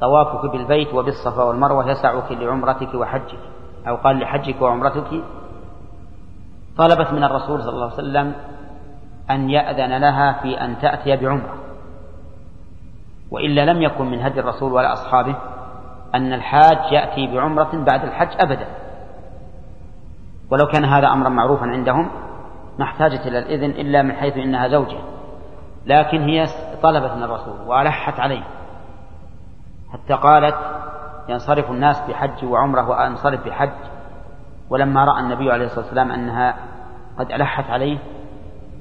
طوافك 0.00 0.50
بالبيت 0.52 0.94
وبالصفا 0.94 1.42
والمروة 1.42 1.90
يسعك 1.90 2.32
لعمرتك 2.32 2.94
وحجك 2.94 3.38
أو 3.88 3.96
قال 3.96 4.18
لحجك 4.18 4.62
وعمرتك 4.62 5.22
طلبت 6.76 7.12
من 7.12 7.24
الرسول 7.24 7.62
صلى 7.62 7.72
الله 7.72 7.84
عليه 7.84 7.94
وسلم 7.94 8.34
أن 9.30 9.50
يأذن 9.50 10.00
لها 10.00 10.32
في 10.32 10.60
أن 10.60 10.78
تأتي 10.78 11.16
بعمرة. 11.16 11.54
وإلا 13.30 13.64
لم 13.72 13.82
يكن 13.82 14.10
من 14.10 14.20
هدي 14.20 14.40
الرسول 14.40 14.72
ولا 14.72 14.92
أصحابه 14.92 15.36
أن 16.14 16.32
الحاج 16.32 16.92
يأتي 16.92 17.26
بعمرة 17.26 17.84
بعد 17.84 18.04
الحج 18.04 18.28
أبدا. 18.40 18.66
ولو 20.50 20.66
كان 20.66 20.84
هذا 20.84 21.08
أمرا 21.08 21.28
معروفا 21.28 21.66
عندهم 21.66 22.10
ما 22.78 22.84
احتاجت 22.84 23.26
إلى 23.26 23.38
الإذن 23.38 23.70
إلا 23.70 24.02
من 24.02 24.12
حيث 24.12 24.36
إنها 24.36 24.68
زوجة. 24.68 24.98
لكن 25.86 26.20
هي 26.22 26.46
طلبت 26.82 27.10
من 27.12 27.22
الرسول 27.22 27.60
وألحت 27.66 28.20
عليه. 28.20 28.42
حتى 29.92 30.14
قالت 30.14 30.56
ينصرف 31.28 31.70
الناس 31.70 32.00
بحج 32.08 32.44
وعمرة 32.44 32.88
وأنصرف 32.88 33.46
بحج. 33.46 33.89
ولما 34.70 35.04
رأى 35.04 35.20
النبي 35.20 35.52
عليه 35.52 35.64
الصلاة 35.64 35.84
والسلام 35.84 36.10
أنها 36.10 36.56
قد 37.18 37.32
ألحت 37.32 37.70
عليه 37.70 37.98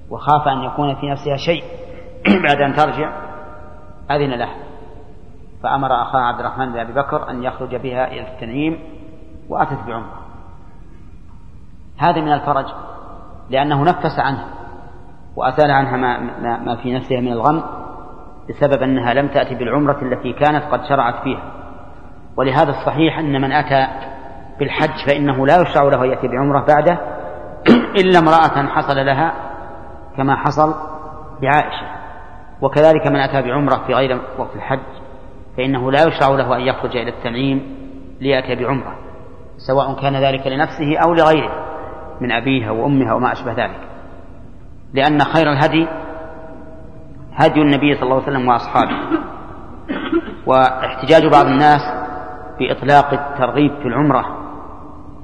وخاف 0.09 0.47
أن 0.47 0.63
يكون 0.63 0.95
في 0.95 1.09
نفسها 1.09 1.35
شيء 1.35 1.63
بعد 2.47 2.61
أن 2.61 2.75
ترجع 2.75 3.13
أذن 4.11 4.29
له 4.29 4.49
فأمر 5.63 6.01
أخاه 6.01 6.19
عبد 6.19 6.39
الرحمن 6.39 6.71
بن 6.71 6.79
أبي 6.79 6.93
بكر 6.93 7.29
أن 7.29 7.43
يخرج 7.43 7.75
بها 7.75 8.07
إلى 8.07 8.33
التنعيم 8.33 8.79
وأتت 9.49 9.79
بعمرة 9.87 10.19
هذا 11.97 12.21
من 12.21 12.33
الفرج 12.33 12.65
لأنه 13.49 13.83
نفس 13.83 14.19
عنها 14.19 14.47
وأزال 15.35 15.71
عنها 15.71 15.97
ما, 15.97 16.19
ما 16.57 16.75
في 16.75 16.93
نفسها 16.93 17.21
من 17.21 17.31
الغم 17.31 17.63
بسبب 18.49 18.83
أنها 18.83 19.13
لم 19.13 19.27
تأتي 19.27 19.55
بالعمرة 19.55 20.01
التي 20.01 20.33
كانت 20.33 20.63
قد 20.63 20.85
شرعت 20.89 21.23
فيها. 21.23 21.43
ولهذا 22.37 22.69
الصحيح 22.69 23.19
أن 23.19 23.41
من 23.41 23.51
أتى 23.51 23.87
بالحج 24.60 25.07
فإنه 25.07 25.47
لا 25.47 25.62
يشرع 25.62 25.84
له 25.84 26.05
يأتي 26.05 26.28
بعمرة 26.28 26.66
بعده 26.66 26.99
إلا 28.01 28.20
امرأة 28.20 28.68
حصل 28.68 28.95
لها 28.95 29.34
كما 30.18 30.36
حصل 30.36 30.74
بعائشة 31.41 31.88
وكذلك 32.62 33.07
من 33.07 33.16
أتى 33.16 33.41
بعمرة 33.41 33.84
في 33.88 33.93
غير 33.93 34.22
وقت 34.38 34.55
الحج 34.55 34.80
فإنه 35.57 35.91
لا 35.91 36.07
يشرع 36.07 36.30
له 36.30 36.55
أن 36.55 36.62
يخرج 36.62 36.97
إلى 36.97 37.10
التنعيم 37.10 37.76
ليأتي 38.22 38.55
بعمرة 38.55 38.95
سواء 39.68 40.01
كان 40.01 40.16
ذلك 40.16 40.47
لنفسه 40.47 40.97
أو 40.97 41.14
لغيره 41.14 41.70
من 42.22 42.32
أبيها 42.32 42.72
وأمها 42.72 43.14
وما 43.14 43.32
أشبه 43.32 43.51
ذلك. 43.51 43.80
لأن 44.93 45.20
خير 45.20 45.51
الهدي 45.51 45.88
هدي 47.34 47.62
النبي 47.62 47.95
صلى 47.95 48.03
الله 48.03 48.16
عليه 48.16 48.24
وسلم 48.24 48.47
وأصحابه. 48.47 48.97
واحتجاج 50.45 51.32
بعض 51.32 51.45
الناس 51.45 51.82
بإطلاق 52.60 53.14
الترغيب 53.14 53.72
في 53.82 53.88
العمرة. 53.88 54.38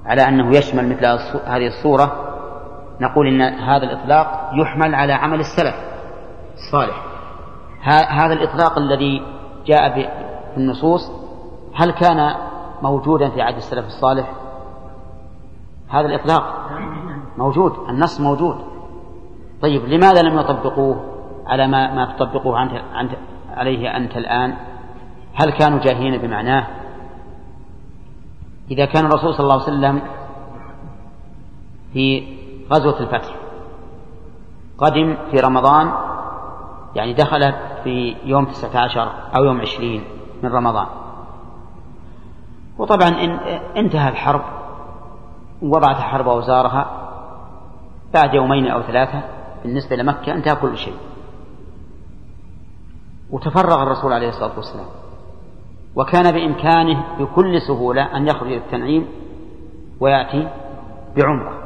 على 0.06 0.22
أنه 0.28 0.58
يشمل 0.58 0.90
مثل 0.90 1.06
هذه 1.46 1.68
الصورة 1.68 2.26
نقول 3.02 3.28
إن 3.28 3.42
هذا 3.42 3.84
الإطلاق 3.84 4.52
يحمل 4.54 4.96
على 4.96 5.14
عمل 5.14 5.40
السلف 5.40 5.76
الصالح. 6.54 7.04
هذا 8.10 8.34
الإطلاق 8.34 8.78
الذي 8.78 9.22
جاء 9.66 9.94
في 9.94 10.10
النصوص 10.58 11.12
هل 11.76 11.92
كان 11.92 12.36
موجودا 12.82 13.30
في 13.30 13.42
عهد 13.42 13.56
السلف 13.56 13.86
الصالح؟ 13.86 14.32
هذا 15.90 16.06
الإطلاق 16.06 16.70
موجود 17.38 17.74
النص 17.90 18.22
موجود. 18.22 18.58
طيب 19.62 19.86
لماذا 19.86 20.22
لم 20.22 20.40
يطبقوه 20.40 21.04
على 21.48 21.68
ما, 21.68 21.94
ما 21.94 22.04
عنه 22.58 22.82
عليه 23.56 23.98
أنت 23.98 24.18
الآن؟ 24.18 24.56
هل 25.34 25.52
كانوا 25.52 25.80
جاهلين 25.80 26.22
بمعناه؟ 26.22 26.68
إذا 28.72 28.86
كان 28.86 29.06
الرسول 29.06 29.34
صلى 29.34 29.44
الله 29.44 29.54
عليه 29.54 29.64
وسلم 29.64 30.02
في 31.94 32.36
غزوة 32.72 33.00
الفتح 33.00 33.36
قدم 34.78 35.18
في 35.32 35.38
رمضان 35.40 35.94
يعني 36.96 37.14
دخل 37.14 37.54
في 37.84 38.16
يوم 38.24 38.46
تسعة 38.46 38.82
عشر 38.84 39.12
أو 39.38 39.44
يوم 39.44 39.62
عشرين 39.62 40.04
من 40.44 40.50
رمضان. 40.50 40.88
وطبعا 42.78 43.10
إن 43.10 43.32
انتهى 43.78 44.10
الحرب 44.10 44.42
وضعت 45.62 45.98
الحرب 45.98 46.28
أوزارها 46.28 46.88
بعد 48.14 48.34
يومين 48.34 48.68
أو 48.68 48.82
ثلاثة 48.82 49.22
بالنسبة 49.64 49.96
لمكة 49.96 50.34
انتهى 50.34 50.56
كل 50.56 50.78
شيء. 50.78 50.98
وتفرغ 53.32 53.84
الرسول 53.84 54.14
عليه 54.14 54.30
الصلاة 54.30 54.56
والسلام. 54.56 54.86
وكان 55.96 56.32
بإمكانه 56.32 57.04
بكل 57.20 57.62
سهولة 57.62 58.18
أن 58.18 58.28
يخرج 58.28 58.52
التنعيم 58.52 59.08
ويأتي 60.00 60.48
بعمرة. 61.18 61.64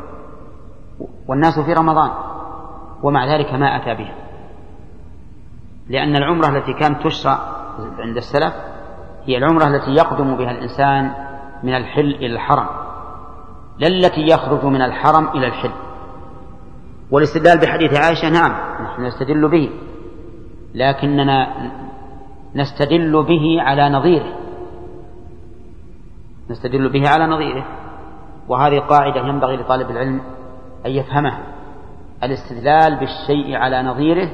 والناس 1.28 1.60
في 1.60 1.74
رمضان 1.74 2.12
ومع 3.04 3.36
ذلك 3.36 3.54
ما 3.54 3.78
أتى 3.78 4.04
بها. 4.04 4.16
لأن 5.90 6.16
العمرة 6.16 6.58
التي 6.58 6.74
كانت 6.74 7.04
تشرع 7.04 7.40
عند 8.00 8.18
السلف 8.18 8.54
هي 9.26 9.38
العمرة 9.38 9.68
التي 9.68 9.92
يقدم 9.92 10.38
بها 10.38 10.52
الإنسان 10.52 11.12
من 11.64 11.76
الحل 11.76 12.16
إلى 12.16 12.34
الحرم. 12.34 12.68
لا 13.78 13.88
التي 13.88 14.22
يخرج 14.22 14.66
من 14.66 14.82
الحرم 14.82 15.28
إلى 15.28 15.48
الحل. 15.48 15.72
والاستدلال 17.12 17.60
بحديث 17.60 17.94
عائشة 17.94 18.30
نعم 18.30 18.52
نحن 18.84 19.06
نستدل 19.06 19.48
به. 19.48 19.70
لكننا 20.76 21.48
نستدل 22.56 23.24
به 23.24 23.62
على 23.62 23.90
نظيره. 23.90 24.36
نستدل 26.50 26.90
به 26.90 27.10
على 27.10 27.28
نظيره. 27.28 27.66
وهذه 28.48 28.80
قاعدة 28.80 29.28
ينبغي 29.28 29.58
لطالب 29.58 29.90
العلم 29.90 30.22
أن 30.86 30.92
يفهمها. 30.92 31.44
الاستدلال 32.24 33.00
بالشيء 33.00 33.56
على 33.56 33.84
نظيره 33.84 34.30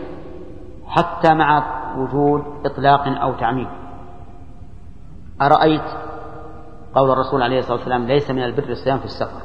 حتى 0.88 1.34
مع 1.34 1.63
وجود 1.97 2.43
إطلاق 2.66 3.07
أو 3.07 3.34
تعميم. 3.34 3.68
أرأيت 5.41 6.05
قول 6.95 7.11
الرسول 7.11 7.41
عليه 7.41 7.59
الصلاة 7.59 7.78
والسلام 7.78 8.05
ليس 8.05 8.32
من 8.32 8.43
البر 8.43 8.70
الصيام 8.70 8.99
في 8.99 9.05
السفر. 9.05 9.41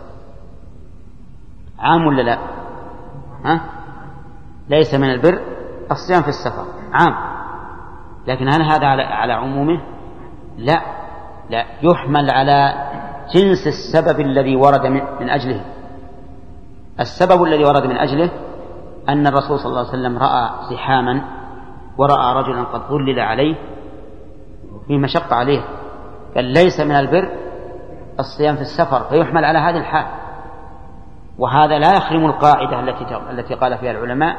عام 1.79 2.07
ولا 2.07 2.23
لا؟ 2.23 2.39
ها؟ 3.45 3.61
ليس 4.69 4.95
من 4.95 5.11
البر 5.11 5.41
الصيام 5.91 6.23
في 6.23 6.29
السفر. 6.29 6.65
عام. 6.93 7.40
لكن 8.27 8.49
هل 8.49 8.63
هذا 8.63 8.87
على, 8.87 9.03
على 9.03 9.33
عمومه؟ 9.33 9.81
لا. 10.59 10.81
لا. 11.51 11.65
يحمل 11.83 12.31
على 12.31 12.75
جنس 13.35 13.67
السبب 13.67 14.21
الذي 14.21 14.57
ورد 14.57 14.87
من, 14.87 15.31
أجله. 15.31 15.65
السبب 17.01 17.43
الذي 17.43 17.65
ورد 17.65 17.87
من 17.87 17.97
أجله 17.97 18.31
أن 19.09 19.27
الرسول 19.27 19.59
صلى 19.59 19.67
الله 19.67 19.79
عليه 19.79 19.89
وسلم 19.89 20.19
رأى 20.19 20.51
زحاما 20.71 21.25
ورأى 21.99 22.35
رجلا 22.35 22.63
قد 22.63 22.81
ظلل 22.81 23.21
عليه 23.21 23.55
في 24.87 24.99
مشقة 24.99 25.37
عليه. 25.37 25.65
قال 26.35 26.45
ليس 26.45 26.81
من 26.81 26.97
البر 26.97 27.31
الصيام 28.19 28.55
في 28.55 28.61
السفر. 28.61 29.05
فيحمل 29.05 29.45
على 29.45 29.59
هذه 29.59 29.77
الحال. 29.77 30.07
وهذا 31.39 31.79
لا 31.79 31.97
يخرم 31.97 32.27
القاعدة 32.27 32.81
التي 32.81 33.17
التي 33.31 33.55
قال 33.55 33.79
فيها 33.79 33.91
العلماء. 33.91 34.37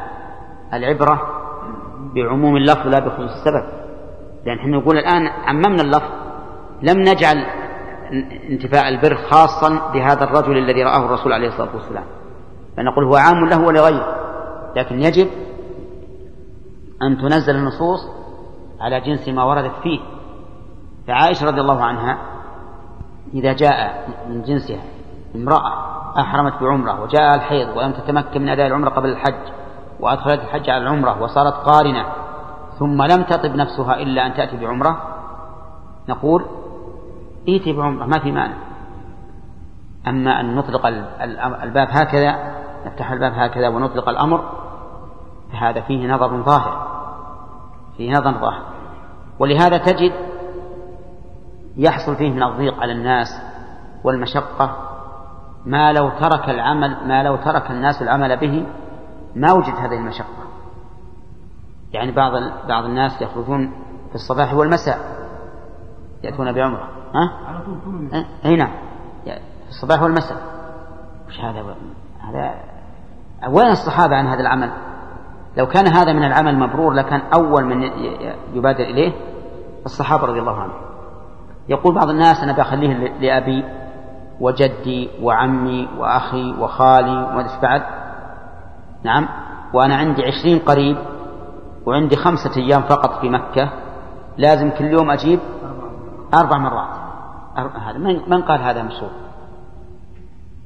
العبرة 0.73 1.40
بعموم 2.15 2.57
اللفظ 2.57 2.87
لا 2.87 2.99
بخصوص 2.99 3.31
السبب. 3.31 3.81
لأن 4.45 4.57
إحنا 4.57 4.77
نقول 4.77 4.97
الآن 4.97 5.27
عممنا 5.27 5.81
اللفظ 5.81 6.11
لم 6.81 6.99
نجعل 6.99 7.45
انتفاء 8.49 8.89
البر 8.89 9.15
خاصا 9.15 9.91
بهذا 9.93 10.23
الرجل 10.23 10.57
الذي 10.57 10.83
رآه 10.83 11.05
الرسول 11.05 11.33
عليه 11.33 11.47
الصلاة 11.47 11.75
والسلام. 11.75 12.05
فنقول 12.77 13.05
هو 13.05 13.15
عام 13.15 13.45
له 13.49 13.67
ولغيره 13.67 14.15
لكن 14.75 14.99
يجب 14.99 15.27
أن 17.01 17.17
تنزل 17.17 17.55
النصوص 17.55 17.99
على 18.81 19.01
جنس 19.01 19.29
ما 19.29 19.43
وردت 19.43 19.75
فيه. 19.83 19.99
فعائشة 21.07 21.45
رضي 21.45 21.61
الله 21.61 21.83
عنها 21.83 22.17
إذا 23.33 23.53
جاء 23.53 24.07
من 24.29 24.41
جنسها 24.41 24.81
امرأة 25.35 25.91
أحرمت 26.19 26.53
بعمرة 26.61 27.01
وجاء 27.01 27.35
الحيض 27.35 27.77
ولم 27.77 27.91
تتمكن 27.91 28.41
من 28.41 28.49
أداء 28.49 28.67
العمرة 28.67 28.89
قبل 28.89 29.09
الحج 29.09 29.60
وأدخلت 30.01 30.41
الحج 30.41 30.69
على 30.69 30.83
العمرة 30.83 31.21
وصارت 31.21 31.53
قارنة 31.53 32.05
ثم 32.79 33.03
لم 33.03 33.23
تطب 33.23 33.55
نفسها 33.55 33.95
إلا 33.95 34.25
أن 34.25 34.33
تأتي 34.33 34.57
بعمرة. 34.57 35.01
نقول 36.09 36.45
ائتي 37.47 37.73
بعمرة 37.73 38.05
ما 38.05 38.19
في 38.19 38.31
مانع. 38.31 38.55
أما 40.07 40.39
أن 40.39 40.55
نطلق 40.55 40.85
الباب 41.63 41.87
هكذا 41.91 42.35
نفتح 42.85 43.11
الباب 43.11 43.33
هكذا 43.33 43.67
ونطلق 43.67 44.09
الأمر 44.09 44.49
فهذا 45.51 45.81
فيه 45.81 46.13
نظر 46.13 46.41
ظاهر 46.41 46.87
فيه 47.97 48.11
نظر 48.11 48.31
ظاهر. 48.31 48.63
ولهذا 49.39 49.77
تجد 49.77 50.13
يحصل 51.77 52.15
فيه 52.15 52.31
من 52.31 52.43
الضيق 52.43 52.79
على 52.81 52.91
الناس 52.91 53.27
والمشقة 54.03 54.75
ما 55.65 55.93
لو 55.93 56.09
ترك 56.09 56.49
العمل 56.49 56.97
ما 57.07 57.23
لو 57.23 57.35
ترك 57.35 57.71
الناس 57.71 58.01
العمل 58.01 58.37
به 58.37 58.65
ما 59.35 59.53
وجد 59.53 59.75
هذه 59.75 59.93
المشقة. 59.93 60.41
يعني 61.93 62.11
بعض 62.11 62.31
بعض 62.67 62.85
الناس 62.85 63.21
يخرجون 63.21 63.71
في 64.09 64.15
الصباح 64.15 64.53
والمساء 64.53 64.99
يأتون 66.23 66.51
بعمرة 66.51 66.89
ها؟ 67.15 67.47
على 67.47 67.59
طول 67.85 68.25
أي 68.45 68.55
نعم. 68.55 68.71
في 69.25 69.69
الصباح 69.69 70.01
والمساء. 70.01 70.37
وش 71.27 71.39
هذا؟ 71.39 71.75
هذا 72.19 72.55
وين 73.49 73.67
الصحابة 73.67 74.15
عن 74.15 74.27
هذا 74.27 74.41
العمل؟ 74.41 74.71
لو 75.57 75.67
كان 75.67 75.87
هذا 75.87 76.13
من 76.13 76.23
العمل 76.23 76.59
مبرور 76.59 76.93
لكان 76.93 77.21
أول 77.33 77.65
من 77.65 77.83
يبادر 78.53 78.83
إليه 78.83 79.13
الصحابة 79.85 80.25
رضي 80.25 80.39
الله 80.39 80.61
عنهم. 80.61 80.81
يقول 81.69 81.95
بعض 81.95 82.09
الناس 82.09 82.43
أنا 82.43 82.51
بخليه 82.51 83.17
لأبي 83.19 83.65
وجدي 84.39 85.09
وعمي 85.21 85.87
وأخي 85.97 86.53
وخالي 86.59 87.23
وما 87.23 87.47
بعد. 87.61 88.00
نعم. 89.03 89.27
وأنا 89.73 89.95
عندي 89.95 90.23
عشرين 90.25 90.59
قريب 90.59 90.97
وعندي 91.85 92.15
خمسة 92.15 92.57
أيام 92.57 92.81
فقط 92.81 93.21
في 93.21 93.29
مكة. 93.29 93.69
لازم 94.37 94.69
كل 94.69 94.85
يوم 94.85 95.11
أجيب 95.11 95.39
أربع 96.33 96.57
مرات. 96.57 97.01
هذا 97.57 97.97
من 98.27 98.41
قال 98.41 98.61
هذا 98.61 98.83
مشروع؟ 98.83 99.11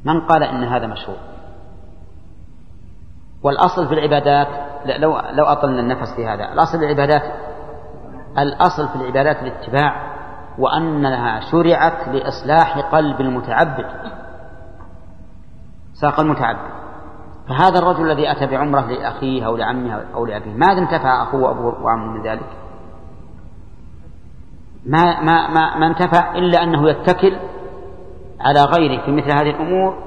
من 0.05 0.21
قال 0.21 0.43
إن 0.43 0.63
هذا 0.63 0.87
مشروع؟ 0.87 1.17
والأصل 3.43 3.87
في 3.87 3.93
العبادات 3.93 4.47
لو 4.85 5.19
لو 5.31 5.45
أطلنا 5.45 5.79
النفس 5.79 6.13
في 6.15 6.27
هذا. 6.27 6.53
الأصل 6.53 6.79
في 6.79 6.85
العبادات 6.85 7.21
الأصل 8.37 8.87
في 8.87 8.95
العبادات 8.95 9.37
الاتباع 9.43 10.15
وأنها 10.59 11.39
شرعت 11.51 12.07
لإصلاح 12.07 12.77
قلب 12.77 13.21
المتعبد. 13.21 13.85
ساق 15.93 16.19
المتعبد. 16.19 16.84
فهذا 17.49 17.79
الرجل 17.79 18.11
الذي 18.11 18.31
أتى 18.31 18.45
بعمرة 18.45 18.81
لأخيه 18.81 19.45
أو 19.45 19.57
لعمه 19.57 20.03
أو 20.15 20.25
لأبيه 20.25 20.53
ماذا 20.53 20.79
انتفع 20.79 21.23
أخوه 21.23 21.41
وأبوه 21.41 21.83
وعمه 21.83 22.11
من 22.11 22.23
ذلك؟ 22.23 22.49
ما, 24.85 25.21
ما, 25.21 25.47
ما, 25.47 25.77
ما 25.77 25.87
انتفع 25.87 26.35
إلا 26.35 26.63
أنه 26.63 26.89
يتكل 26.89 27.37
على 28.39 28.63
غيره 28.63 29.05
في 29.05 29.11
مثل 29.11 29.37
هذه 29.37 29.49
الأمور 29.49 29.97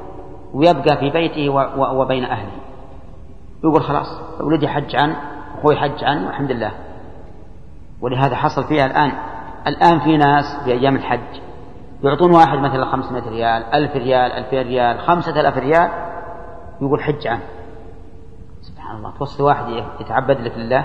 ويبقى 0.55 0.97
في 0.97 1.11
بيته 1.11 1.49
وبين 1.79 2.25
أهله. 2.25 2.53
يقول 3.65 3.83
خلاص 3.83 4.07
ولدي 4.41 4.69
حج 4.69 4.97
عن 4.97 5.17
أخوي 5.59 5.77
حج 5.77 6.05
عن 6.05 6.25
والحمد 6.25 6.53
لله. 6.53 6.73
ولهذا 8.01 8.37
حصل 8.37 8.65
فيها 8.65 8.87
الآن 8.87 9.13
الآن 9.67 10.01
في 10.01 10.17
ناس 10.17 10.45
في 10.65 10.73
أيام 10.73 10.97
الحج 10.97 11.41
يعطون 12.03 12.35
واحد 12.35 12.59
مثلا 12.59 12.85
500 12.85 13.31
ريال 13.31 13.63
ألف 13.75 13.97
ريال 13.97 14.33
ألفين 14.33 14.63
ريال 14.63 15.01
خمسة 15.01 15.41
ألاف 15.41 15.59
ريال 15.59 16.08
يقول 16.81 17.03
حج 17.03 17.27
عنه 17.27 17.43
سبحان 18.61 18.97
الله. 18.97 19.19
توصي 19.19 19.43
واحد 19.43 19.69
يتعبد 20.01 20.41
لك 20.41 20.59
لله. 20.59 20.85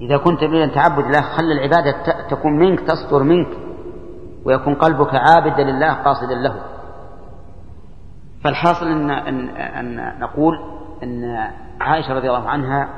إذا 0.00 0.16
كنت 0.16 0.40
تريد 0.40 0.62
أن 0.62 0.72
تعبد 0.72 1.04
الله 1.04 1.20
خل 1.20 1.52
العبادة 1.52 2.22
تكون 2.30 2.52
منك 2.52 2.80
تصدر 2.80 3.22
منك 3.22 3.48
ويكون 4.44 4.74
قلبك 4.74 5.14
عابدا 5.14 5.62
لله 5.62 5.92
قاصدا 5.92 6.34
له. 6.34 6.62
فالحاصل 8.44 8.86
أن, 8.86 9.10
أن, 9.10 9.48
أن 9.48 10.18
نقول 10.20 10.60
أن 11.02 11.24
عائشة 11.80 12.14
رضي 12.14 12.28
الله 12.28 12.48
عنها 12.48 12.88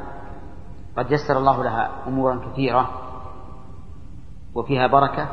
قد 0.96 1.10
يسر 1.10 1.38
الله 1.38 1.64
لها 1.64 1.90
أمورا 2.06 2.40
كثيرة 2.52 2.90
وفيها 4.54 4.86
بركة 4.86 5.28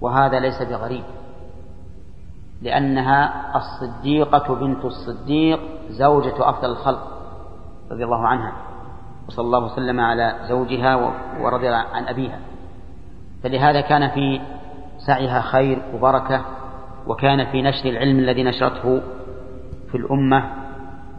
وهذا 0.00 0.40
ليس 0.40 0.62
بغريب. 0.62 1.04
لأنها 2.62 3.52
الصديقة 3.56 4.54
بنت 4.54 4.84
الصديق 4.84 5.60
زوجة 5.90 6.48
أفضل 6.48 6.70
الخلق 6.70 7.18
رضي 7.90 8.04
الله 8.04 8.26
عنها 8.26 8.52
وصلى 9.28 9.44
الله 9.44 9.64
وسلم 9.64 10.00
على 10.00 10.36
زوجها 10.48 10.96
ورضي 11.40 11.68
عن 11.68 12.08
أبيها. 12.08 12.38
فلهذا 13.42 13.80
كان 13.80 14.08
في 14.08 14.40
سعيها 15.06 15.40
خير 15.40 15.82
وبركة 15.94 16.44
وكان 17.06 17.52
في 17.52 17.62
نشر 17.62 17.88
العلم 17.88 18.18
الذي 18.18 18.42
نشرته 18.42 19.00
في 19.90 19.94
الأمة 19.94 20.52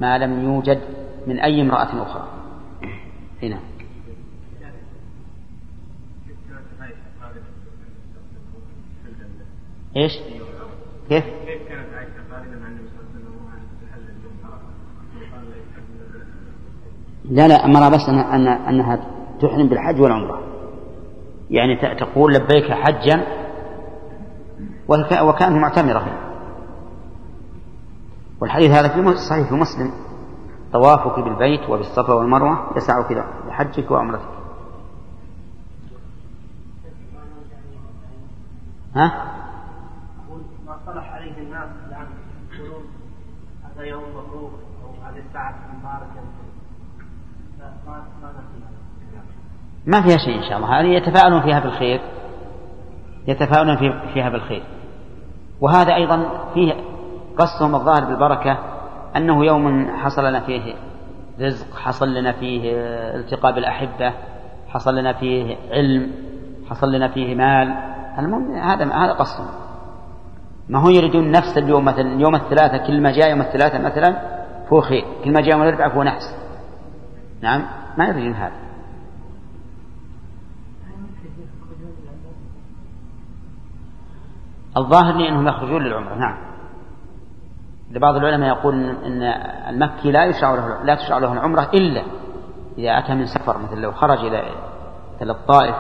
ما 0.02 0.18
لم 0.18 0.44
يوجد 0.44 0.82
من 1.28 1.40
أي 1.40 1.62
امرأة 1.62 2.04
أخرى. 2.04 2.28
هنا. 3.44 3.60
إيش؟ 9.96 10.12
كيف؟ 11.10 11.24
كيف 11.26 11.68
كانت 11.70 11.94
عائشة 11.94 12.36
عن 12.36 12.44
النبي 12.44 12.90
صلى 12.90 13.22
الله 13.22 13.52
عليه 13.52 13.62
وسلم 15.32 15.60
لا 17.36 17.48
لا 17.48 17.66
أمر 17.66 17.90
بس 17.96 18.10
أنها, 18.10 18.36
أنها, 18.36 18.70
أنها 18.70 18.96
تحرم 19.42 19.70
بالحج 19.70 20.02
والعمرة. 20.02 20.44
يعني 21.50 21.96
تقول 21.96 22.34
لبيك 22.34 22.72
حجا 22.72 23.24
وك- 24.88 25.22
وكأنه 25.22 25.60
معتمرة. 25.60 26.18
والحديث 28.42 28.72
هذا 28.72 28.88
في 28.88 29.18
صحيح 29.30 29.50
في 29.50 29.56
مسلم. 29.56 29.92
طوافك 30.74 31.20
بالبيت 31.20 31.70
وبالصفا 31.70 32.14
والمروة 32.14 32.78
يسعك 32.78 33.12
لحجك 33.48 33.92
وعمرتك. 33.92 34.30
ها؟ 38.96 39.36
ما 40.68 40.76
اصطلح 40.76 41.14
عليه 41.14 41.38
الناس 41.38 41.70
الان 41.88 42.08
يقولون 42.54 42.84
هذا 43.64 43.84
يوم 43.84 44.04
مبروك 44.10 44.52
أو 44.84 44.90
هذه 45.06 45.24
الساعة 45.30 45.56
مباركه 45.80 46.22
لا 47.60 47.72
ما 47.88 48.04
ما 48.22 48.30
نفي 48.32 48.64
هذا 49.16 49.24
ما 49.90 50.02
فيها 50.02 50.18
شيء 50.18 50.38
إن 50.38 50.50
شاء 50.50 50.58
الله. 50.58 50.80
هذه 50.82 50.86
يتفاءلون 50.88 51.42
فيها 51.42 51.60
بالخير. 51.60 52.02
يتفاءلون 53.28 53.78
في- 53.78 54.14
فيها 54.14 54.30
بالخير. 54.30 54.64
وهذا 55.62 55.96
أيضا 55.96 56.30
فيه 56.54 56.74
قصهم 57.38 57.76
الظاهر 57.76 58.06
بالبركة 58.06 58.58
أنه 59.18 59.46
يوم 59.46 59.88
حصل 59.98 60.26
لنا 60.26 60.40
فيه 60.40 60.74
رزق 61.42 61.78
حصل 61.78 62.14
لنا 62.14 62.32
فيه 62.32 62.72
التقاء 63.16 63.56
بالأحبة 63.56 64.14
حصل 64.68 64.96
لنا 64.96 65.14
فيه 65.14 65.56
علم 65.72 66.12
حصل 66.70 66.92
لنا 66.92 67.08
فيه 67.08 67.36
مال. 67.36 67.76
المهم 68.20 68.56
هذا 68.56 68.86
هذا 68.94 69.12
قصهم 69.14 69.48
ما 70.70 70.80
هو 70.80 70.90
يريدون 70.90 71.32
نفس 71.32 71.58
اليوم 71.58 71.86
مثلا 71.86 72.22
يوم 72.22 72.36
الثلاثة 72.36 72.88
كل 72.88 73.02
ما 73.02 73.12
جاء 73.12 73.30
يوم 73.30 73.42
الثلاثة 73.42 73.80
مثلا 73.80 74.22
فهو 74.70 74.82
خير. 74.82 75.06
كل 75.24 75.34
ما 75.34 75.42
جاء 75.42 75.52
يوم 75.52 75.64
الأربعاء 75.64 75.90
فهو 75.90 76.04
نحس. 76.04 76.36
نعم؟ 77.42 77.66
ما 77.98 78.06
يريدون 78.08 78.34
هذا. 78.34 78.69
الظاهر 84.78 85.16
لي 85.18 85.30
أنهم 85.30 85.48
يخرجون 85.48 85.84
للعمرة 85.84 86.16
نعم. 86.16 86.38
لبعض 87.92 88.16
العلماء 88.16 88.50
يقول 88.50 88.76
إن 88.76 89.24
المكي 89.70 90.12
لا 90.12 90.26
يشرع 90.26 90.56
له 90.56 90.84
لا 90.84 90.96
تشرع 90.96 91.18
له 91.18 91.34
العمرة 91.34 91.68
إلا 91.74 92.04
إذا 92.78 93.00
أتى 93.00 93.14
من 93.14 93.26
سفر 93.26 93.58
مثل 93.58 93.82
لو 93.82 93.92
خرج 93.92 94.18
إلى 94.26 94.44
إلى 95.22 95.32
الطائف. 95.32 95.76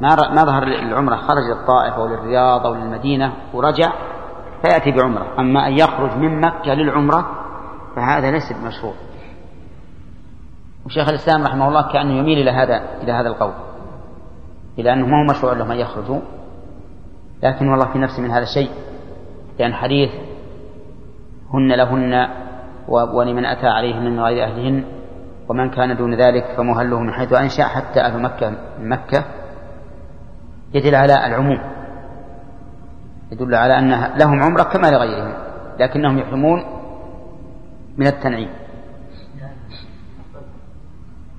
ما 0.00 0.16
ما 0.34 0.44
ظهر 0.44 0.62
العمرة 0.62 1.16
خرج 1.16 1.42
إلى 1.42 1.60
الطائف 1.60 1.94
أو 1.94 2.06
للرياض 2.06 2.66
أو 2.66 2.74
للمدينة 2.74 3.32
ورجع 3.54 3.92
فيأتي 4.62 4.90
بعمرة. 4.90 5.26
أما 5.38 5.66
أن 5.66 5.72
يخرج 5.72 6.16
من 6.16 6.40
مكة 6.40 6.74
للعمرة 6.74 7.30
فهذا 7.96 8.30
ليس 8.30 8.52
بمشروع 8.52 8.94
وشيخ 10.86 11.08
الإسلام 11.08 11.44
رحمه 11.44 11.68
الله 11.68 11.92
كأنه 11.92 12.12
يميل 12.12 12.38
إلى 12.38 12.50
هذا 12.50 13.02
إلى 13.02 13.12
هذا 13.12 13.28
القول. 13.28 13.52
إلى 14.78 14.92
أنه 14.92 15.06
ما 15.06 15.20
هو 15.20 15.24
مشروع 15.30 15.52
لهم 15.52 15.70
أن 15.70 15.78
يخرجوا 15.78 16.20
لكن 17.42 17.68
والله 17.68 17.92
في 17.92 17.98
نفسي 17.98 18.22
من 18.22 18.30
هذا 18.30 18.42
الشيء 18.42 18.70
لأن 19.58 19.74
حديث 19.74 20.10
هن 21.54 21.72
لهن 21.72 22.28
ولمن 22.88 23.44
أتى 23.44 23.66
عليهن 23.66 24.04
من 24.04 24.20
غير 24.20 24.44
أهلهن 24.44 24.84
ومن 25.48 25.70
كان 25.70 25.96
دون 25.96 26.14
ذلك 26.14 26.44
فمهله 26.56 27.00
من 27.00 27.12
حيث 27.12 27.32
أنشأ 27.32 27.64
حتى 27.64 28.00
أهل 28.00 28.22
مكة 28.22 28.50
من 28.50 28.88
مكة 28.88 29.24
يدل 30.74 30.94
على 30.94 31.26
العموم 31.26 31.58
يدل 33.32 33.54
على 33.54 33.78
أن 33.78 33.90
لهم 34.18 34.42
عمرة 34.42 34.62
كما 34.62 34.86
لغيرهم 34.86 35.32
لكنهم 35.80 36.18
يحرمون 36.18 36.64
من 37.96 38.06
التنعيم. 38.06 38.48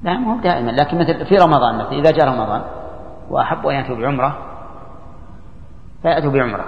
لا 0.03 0.17
مو 0.17 0.41
دائما 0.41 0.71
لكن 0.71 0.97
مثل 0.97 1.25
في 1.25 1.35
رمضان 1.35 1.77
مثل 1.77 1.95
إذا 1.95 2.11
جاء 2.11 2.27
رمضان 2.27 2.61
وأحبوا 3.29 3.71
أن 3.71 3.75
يأتوا 3.75 3.95
بعمرة 3.95 4.37
فيأتوا 6.01 6.31
بعمرة. 6.31 6.65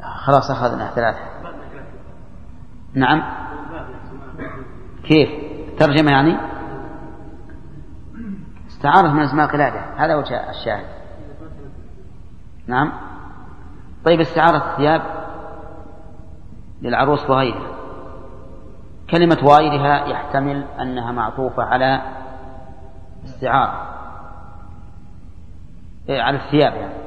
خلاص 0.00 0.50
أخذنا 0.50 0.90
ثلاثة. 0.90 1.18
نعم. 2.94 3.22
كيف؟ 5.04 5.28
ترجمة 5.78 6.10
يعني؟ 6.10 6.36
استعارة 8.68 9.08
من 9.08 9.20
أسماء 9.20 9.46
القلادة 9.46 9.80
هذا 9.96 10.14
وجه 10.16 10.50
الشاهد. 10.50 10.86
نعم. 12.66 12.92
طيب 14.04 14.20
استعارة 14.20 14.72
الثياب 14.72 15.02
للعروس 16.82 17.30
وغيرها. 17.30 17.76
كلمة 19.10 19.38
وغيرها 19.42 20.06
يحتمل 20.06 20.64
أنها 20.80 21.12
معطوفة 21.12 21.62
على 21.62 22.02
استعارة. 23.24 23.96
إيه 26.08 26.22
على 26.22 26.36
الثياب 26.36 26.72
يعني. 26.72 27.05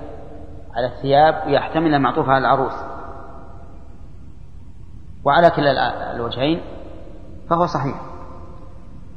على 0.76 0.88
الثياب 0.88 1.48
ويحتمل 1.48 1.86
أنها 1.86 2.00
معطوفة 2.00 2.32
على 2.32 2.42
العروس. 2.42 2.74
وعلى 5.26 5.50
كلا 5.50 6.16
الوجهين 6.16 6.62
فهو 7.50 7.66
صحيح. 7.66 8.02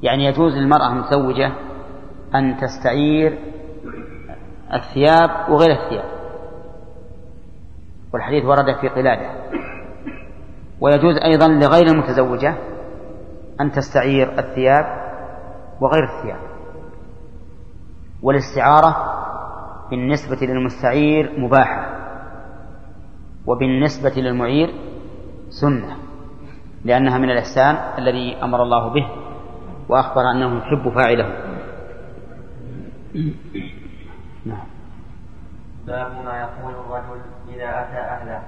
يعني 0.03 0.25
يجوز 0.25 0.53
للمرأة 0.53 0.93
المتزوجة 0.93 1.53
أن 2.35 2.57
تستعير 2.57 3.39
الثياب 4.75 5.51
وغير 5.51 5.71
الثياب. 5.71 6.13
والحديث 8.15 8.45
ورد 8.45 8.77
في 8.81 8.89
قلادة. 8.89 9.31
ويجوز 10.81 11.17
أيضا 11.25 11.49
لغير 11.49 11.87
المتزوجة 11.87 12.55
أن 13.61 13.71
تستعير 13.71 14.39
الثياب 14.39 14.85
وغير 15.81 16.05
الثياب. 16.05 16.53
والاستعارة 18.23 19.23
بالنسبة 19.93 20.47
للمستعير 20.47 21.41
مباحة 21.41 21.87
وبالنسبة 23.47 24.13
للمعير 24.17 24.75
سنة 25.49 25.97
لأنها 26.85 27.19
من 27.19 27.31
الإحسان 27.31 27.75
الذي 27.99 28.43
أمر 28.43 28.63
الله 28.63 28.89
به 28.89 29.09
وأخبر 29.89 30.31
أنه 30.31 30.59
يحب 30.59 30.89
فاعله. 30.89 31.29
نعم. 34.47 34.67
باب 35.87 36.25
ما 36.25 36.41
يقول 36.41 36.75
الرجل 36.75 37.21
إذا 37.49 37.69
أتى 37.69 37.99
أهله. 37.99 38.43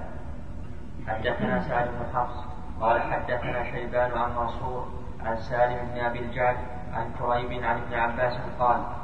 حدثنا 1.06 1.60
سعد 1.68 1.88
بن 1.88 2.06
حفص 2.14 2.44
قال 2.80 3.00
حدثنا 3.00 3.64
شيبان 3.72 4.10
عن 4.10 4.30
منصور 4.36 4.88
عن 5.24 5.36
سالم 5.36 5.78
بن 5.94 6.00
أبي 6.00 6.18
الجعد 6.18 6.56
عن 6.92 7.10
كريب 7.18 7.64
عن 7.64 7.76
ابن 7.80 7.94
عباس 7.94 8.38
قال 8.58 9.03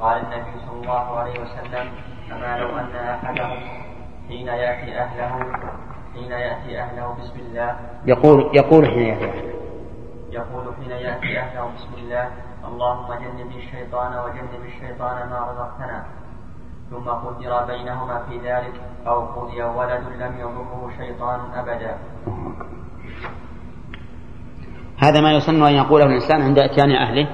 قال 0.00 0.16
النبي 0.16 0.52
صلى 0.66 0.80
الله 0.82 1.18
عليه 1.18 1.40
وسلم 1.40 1.86
أما 2.32 2.58
لو 2.58 2.78
أن 2.78 2.96
أحدهم 2.96 3.58
حين 4.28 4.46
يأتي 4.46 5.00
أهله 5.00 5.32
حين 6.14 6.32
يأتي 6.32 6.80
أهله 6.80 7.16
بسم 7.20 7.40
الله 7.40 7.76
يقول 8.06 8.50
يقول 8.56 8.86
حين 8.86 9.02
يأتي 9.02 9.30
أحد 9.30 9.44
يقول 10.30 10.74
حين 10.76 10.90
يأتي 10.90 11.38
أهله 11.38 11.70
بسم 11.76 11.94
الله 11.98 12.30
اللهم 12.68 13.08
جنبني 13.22 13.56
الشيطان 13.58 14.12
وجنب 14.24 14.62
الشيطان 14.66 15.16
ما 15.30 15.38
رزقتنا. 15.50 16.04
ثم 16.90 17.08
قدر 17.08 17.64
بينهما 17.66 18.22
في 18.28 18.38
ذلك 18.38 18.74
أو 19.06 19.24
قضي 19.24 19.62
ولد 19.62 20.04
لم 20.18 20.32
يضره 20.40 20.90
شيطان 20.98 21.40
أبدا. 21.54 21.98
هذا 24.98 25.20
ما 25.20 25.32
يسن 25.32 25.62
أن 25.62 25.72
يقوله 25.72 26.04
الإنسان 26.04 26.42
عند 26.42 26.58
إتيان 26.58 26.90
أهله 26.90 27.28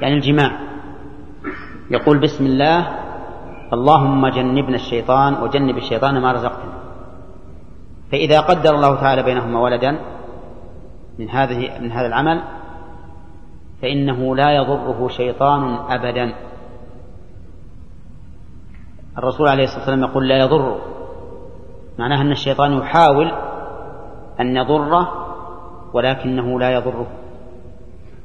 يعني 0.00 0.14
الجماع. 0.14 0.67
يقول 1.90 2.18
بسم 2.18 2.46
الله 2.46 2.78
اللهم 3.72 4.28
جنبنا 4.28 4.76
الشيطان 4.76 5.42
وجنب 5.42 5.76
الشيطان 5.76 6.20
ما 6.20 6.32
رزقتنا. 6.32 6.78
فإذا 8.12 8.40
قدر 8.40 8.74
الله 8.74 9.00
تعالى 9.00 9.22
بينهما 9.22 9.60
ولدا 9.60 9.98
من 11.18 11.30
هذه 11.30 11.80
من 11.80 11.92
هذا 11.92 12.06
العمل 12.06 12.42
فإنه 13.82 14.36
لا 14.36 14.50
يضره 14.50 15.08
شيطان 15.08 15.74
أبدا. 15.88 16.34
الرسول 19.18 19.48
عليه 19.48 19.64
الصلاة 19.64 19.80
والسلام 19.80 20.10
يقول 20.10 20.28
لا 20.28 20.38
يضره 20.38 20.78
معناها 21.98 22.22
أن 22.22 22.32
الشيطان 22.32 22.72
يحاول 22.72 23.32
أن 24.40 24.56
يضره 24.56 25.08
ولكنه 25.92 26.60
لا 26.60 26.70
يضره. 26.70 27.06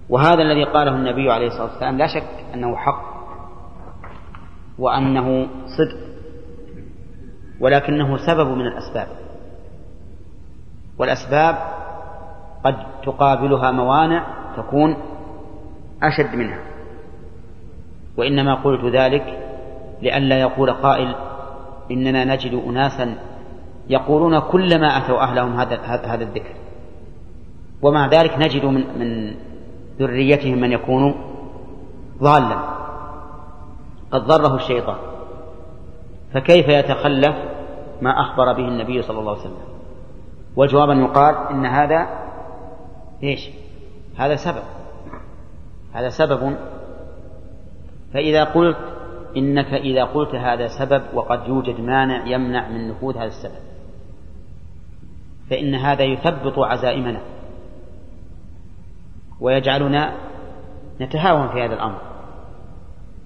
وهذا 0.10 0.42
الذي 0.42 0.64
قاله 0.64 0.96
النبي 0.96 1.32
عليه 1.32 1.48
الصلاة 1.48 1.64
والسلام 1.64 1.98
لا 1.98 2.08
شك 2.08 2.46
أنه 2.54 2.76
حق. 2.76 3.13
وأنه 4.80 5.48
صدق 5.66 5.98
ولكنه 7.60 8.18
سبب 8.18 8.48
من 8.48 8.68
الأسباب. 8.68 9.08
والأسباب 11.00 11.56
قد 12.64 12.76
تقابلها 13.06 13.72
موانع 13.72 14.26
تكون 14.58 14.98
أشد 16.04 16.36
منها 16.36 16.60
وإنما 18.18 18.54
قلت 18.56 18.96
ذلك 18.96 19.40
لئلا 20.02 20.40
يقول 20.40 20.72
قائل 20.72 21.16
إننا 21.92 22.26
نجد 22.26 22.64
أناسا 22.68 23.16
يقولون 23.90 24.40
كلما 24.40 24.88
أتوا 24.88 25.24
أهلهم 25.24 25.60
هذا 25.60 25.82
هذا 25.84 26.24
الذكر. 26.24 26.56
ومع 27.82 28.08
ذلك 28.08 28.38
نجد 28.38 28.66
من 28.66 29.00
من 29.00 29.36
ذريتهم 30.00 30.62
من 30.62 30.72
يكون 30.72 31.16
ضالا. 32.22 32.60
قد 34.14 34.22
ضره 34.22 34.56
الشيطان. 34.56 34.98
فكيف 36.34 36.68
يتخلف 36.68 37.36
ما 38.02 38.22
أخبر 38.22 38.54
به 38.54 38.68
النبي 38.68 39.02
صلى 39.02 39.20
الله 39.20 39.32
عليه 39.32 39.42
وسلم؟ 39.42 39.58
والجواب 40.56 40.90
أن 40.90 41.04
يقال 41.04 41.36
إن 41.36 41.66
هذا 41.66 42.08
إيش؟ 43.24 43.50
هذا 44.18 44.36
سبب. 44.36 44.64
هذا 45.94 46.10
سبب. 46.10 46.58
فإذا 48.14 48.44
قلت 48.44 48.78
إنك 49.38 49.74
إذا 49.74 50.04
قلت 50.04 50.36
هذا 50.36 50.68
سبب 50.68 51.02
وقد 51.14 51.48
يوجد 51.48 51.80
مانع 51.82 52.28
يمنع 52.28 52.70
من 52.70 52.90
نفوذ 52.90 53.18
هذا 53.18 53.26
السبب. 53.26 53.64
فإن 55.50 55.76
هذا 55.76 56.04
يثبط 56.04 56.60
عزائمنا. 56.60 57.22
ويجعلنا 59.42 60.14
نتهاون 61.02 61.48
في 61.48 61.66
هذا 61.66 61.74
الأمر. 61.74 62.13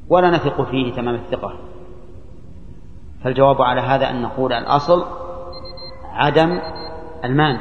ولا 0.09 0.29
نثق 0.29 0.61
فيه 0.61 0.93
تمام 0.93 1.15
الثقة. 1.15 1.53
فالجواب 3.23 3.61
على 3.61 3.81
هذا 3.81 4.09
أن 4.09 4.21
نقول 4.21 4.53
الأصل 4.53 5.05
عدم 6.13 6.59
المانع 7.25 7.59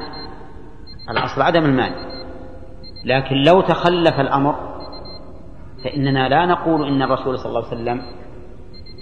الأصل 1.11 1.43
عدم 1.43 1.65
المانع 1.65 1.97
لكن 3.05 3.37
لو 3.37 3.61
تخلف 3.61 4.21
الأمر 4.21 4.55
فإننا 5.85 6.29
لا 6.29 6.47
نقول 6.47 6.89
إن 6.89 7.03
الرسول 7.03 7.39
صلى 7.39 7.49
الله 7.49 7.65
عليه 7.65 7.77
وسلم 7.77 8.03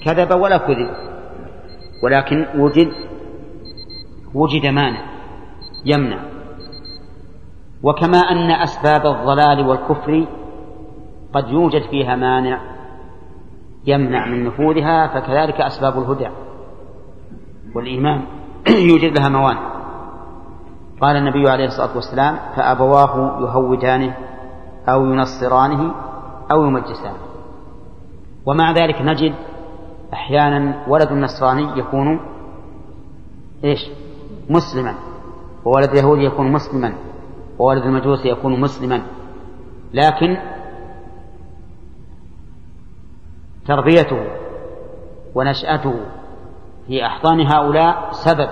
كذب 0.04 0.40
ولا 0.40 0.56
كذب 0.58 0.90
ولكن 2.02 2.46
وجد 2.56 2.92
وجد 4.34 4.66
مانع 4.66 5.04
يمنع. 5.84 6.18
وكما 7.82 8.18
أن 8.18 8.50
أسباب 8.50 9.06
الضلال 9.06 9.66
والكفر 9.66 10.26
قد 11.34 11.48
يوجد 11.48 11.82
فيها 11.82 12.16
مانع 12.16 12.60
يمنع 13.86 14.26
من 14.26 14.44
نفوذها 14.44 15.06
فكذلك 15.06 15.60
أسباب 15.60 15.98
الهدى 15.98 16.28
والإيمان 17.74 18.24
يوجد 18.90 19.18
لها 19.18 19.28
موانع. 19.28 19.74
قال 21.00 21.16
النبي 21.16 21.50
عليه 21.50 21.64
الصلاة 21.64 21.94
والسلام 21.94 22.38
فأبواه 22.56 23.40
يهودانه 23.40 24.16
أو 24.88 25.04
ينصرانه 25.04 25.94
أو 26.52 26.64
يمجسانه. 26.64 27.18
ومع 28.46 28.72
ذلك 28.72 29.02
نجد 29.02 29.34
أحيانا 30.12 30.84
ولد 30.88 31.12
النصراني 31.12 31.78
يكون 31.78 32.20
إيش؟ 33.64 33.90
مسلما 34.50 34.94
وولد 35.64 35.90
اليهودي 35.90 36.24
يكون 36.24 36.52
مسلما 36.52 36.94
وولد 37.58 37.82
المجوس 37.82 38.26
يكون 38.26 38.60
مسلما. 38.60 39.02
لكن 39.94 40.36
تربيته 43.66 44.26
ونشأته 45.34 45.94
في 46.86 47.06
أحضان 47.06 47.40
هؤلاء 47.40 48.10
سبب 48.12 48.48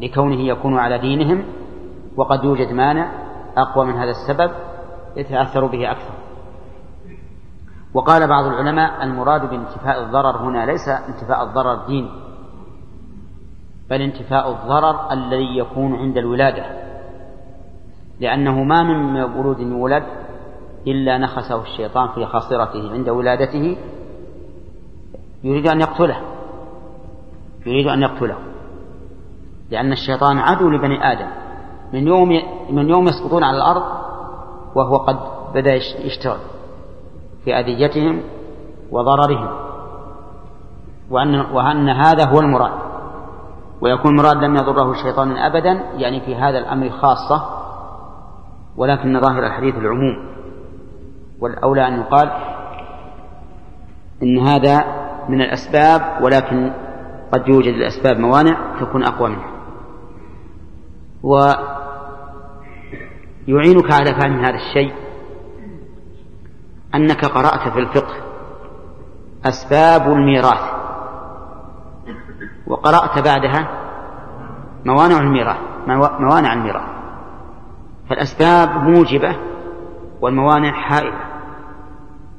لكونه 0.00 0.40
يكون 0.40 0.78
على 0.78 0.98
دينهم 0.98 1.44
وقد 2.16 2.44
يوجد 2.44 2.72
مانع 2.72 3.12
أقوى 3.56 3.86
من 3.86 3.94
هذا 3.94 4.10
السبب 4.10 4.50
يتأثر 5.16 5.66
به 5.66 5.90
أكثر. 5.90 6.14
وقال 7.94 8.28
بعض 8.28 8.44
العلماء 8.44 9.04
المراد 9.04 9.50
بانتفاء 9.50 10.02
الضرر 10.02 10.36
هنا 10.36 10.66
ليس 10.66 10.88
انتفاء 10.88 11.44
الضرر 11.44 11.86
ديني 11.86 12.10
بل 13.90 14.00
انتفاء 14.00 14.50
الضرر 14.50 15.12
الذي 15.12 15.58
يكون 15.58 15.94
عند 15.94 16.16
الولادة 16.16 16.64
لأنه 18.20 18.62
ما 18.62 18.82
من 18.82 19.12
مولود 19.12 19.60
يولد 19.60 20.02
إلا 20.86 21.18
نخسه 21.18 21.62
الشيطان 21.62 22.08
في 22.08 22.26
خاصرته 22.26 22.92
عند 22.92 23.08
ولادته 23.08 23.76
يريد 25.44 25.68
أن 25.68 25.80
يقتله. 25.80 26.16
يريد 27.66 27.86
أن 27.86 28.02
يقتله. 28.02 28.36
لأن 29.70 29.92
الشيطان 29.92 30.38
عدو 30.38 30.70
لبني 30.70 31.12
آدم. 31.12 31.28
من 31.92 32.06
يوم 32.06 32.28
من 32.70 32.88
يوم 32.88 33.08
يسقطون 33.08 33.44
على 33.44 33.56
الأرض 33.56 33.82
وهو 34.74 34.96
قد 34.96 35.18
بدأ 35.54 35.74
يشتغل 35.74 36.38
في 37.44 37.54
أذيتهم 37.54 38.22
وضررهم. 38.90 39.48
وأن 41.10 41.40
وأن 41.40 41.88
هذا 41.88 42.28
هو 42.28 42.40
المراد. 42.40 42.72
ويكون 43.80 44.10
المراد 44.10 44.36
لم 44.36 44.56
يضره 44.56 44.90
الشيطان 44.90 45.36
أبدا 45.36 45.72
يعني 45.96 46.20
في 46.20 46.34
هذا 46.34 46.58
الأمر 46.58 46.90
خاصة 46.90 47.46
ولكن 48.76 49.20
ظاهر 49.20 49.46
الحديث 49.46 49.74
العموم. 49.74 50.32
والأولى 51.40 51.88
أن 51.88 52.00
يقال 52.00 52.30
إن 54.22 54.38
هذا 54.38 55.01
من 55.28 55.40
الأسباب 55.40 56.22
ولكن 56.22 56.72
قد 57.32 57.48
يوجد 57.48 57.74
الأسباب 57.74 58.18
موانع 58.18 58.80
تكون 58.80 59.04
أقوى 59.04 59.30
منها. 59.30 59.52
ويعينك 63.48 63.92
على 63.92 64.14
فهم 64.14 64.44
هذا 64.44 64.54
الشيء 64.54 64.92
أنك 66.94 67.24
قرأت 67.24 67.68
في 67.72 67.78
الفقه 67.78 68.14
أسباب 69.44 70.12
الميراث 70.12 70.72
وقرأت 72.66 73.24
بعدها 73.24 73.68
موانع 74.84 75.20
الميراث 75.20 75.58
موانع 76.20 76.52
الميراث. 76.52 76.92
فالأسباب 78.08 78.68
موجبة 78.76 79.36
والموانع 80.20 80.72
حائلة. 80.72 81.20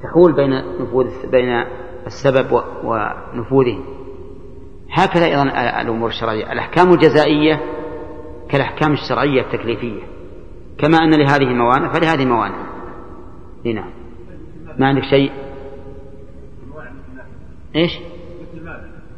تحول 0.03 0.33
بين 0.33 0.81
نفوذ 0.81 1.31
بين 1.31 1.65
السبب 2.05 2.61
ونفوذه 2.83 3.79
هكذا 4.91 5.25
أيضا 5.25 5.43
الأمور 5.81 6.09
الشرعية 6.09 6.51
الأحكام 6.51 6.93
الجزائية 6.93 7.61
كالأحكام 8.49 8.93
الشرعية 8.93 9.41
التكليفية 9.41 10.01
كما 10.77 10.97
أن 10.97 11.13
لهذه 11.13 11.45
موانع 11.45 11.93
فلهذه 11.93 12.25
موانع 12.25 12.73
نعم 13.65 13.91
ما 14.77 14.87
عندك 14.87 15.03
شيء 15.03 15.31
إيش؟ 17.75 17.99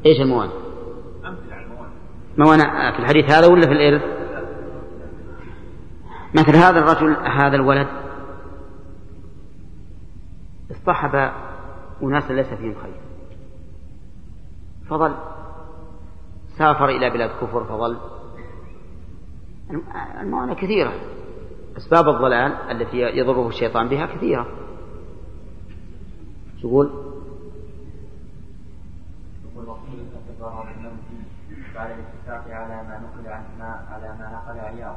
إيش 0.05 0.21
الموانع؟ 0.21 0.51
موانع 2.37 2.91
في 2.91 2.99
الحديث 2.99 3.31
هذا 3.31 3.47
ولا 3.47 3.67
في 3.67 3.71
الإرث؟ 3.71 4.01
مثل 6.33 6.55
هذا 6.55 6.79
الرجل 6.79 7.15
هذا 7.27 7.55
الولد 7.55 7.87
اصطحب 10.71 11.31
أناسا 12.03 12.33
ليس 12.33 12.47
فيهم 12.47 12.75
خير. 12.75 13.01
فظل 14.89 15.15
سافر 16.57 16.89
إلى 16.89 17.09
بلاد 17.09 17.29
كفر 17.29 17.63
فظل 17.63 17.97
الموانع 20.21 20.53
كثيرة. 20.53 20.93
أسباب 21.77 22.09
الضلال 22.09 22.51
التي 22.51 22.97
يضره 22.97 23.47
الشيطان 23.47 23.89
بها 23.89 24.05
كثيرة. 24.05 24.47
تقول 26.61 27.05
بعد 31.75 31.91
الاتفاق 31.91 32.55
على 32.55 32.87
ما 32.87 32.99
نقل 32.99 33.27
عن 33.27 33.43
ما 33.59 33.85
على 33.89 34.07
ما 34.07 34.31
نقل 34.31 34.59
عياض 34.59 34.95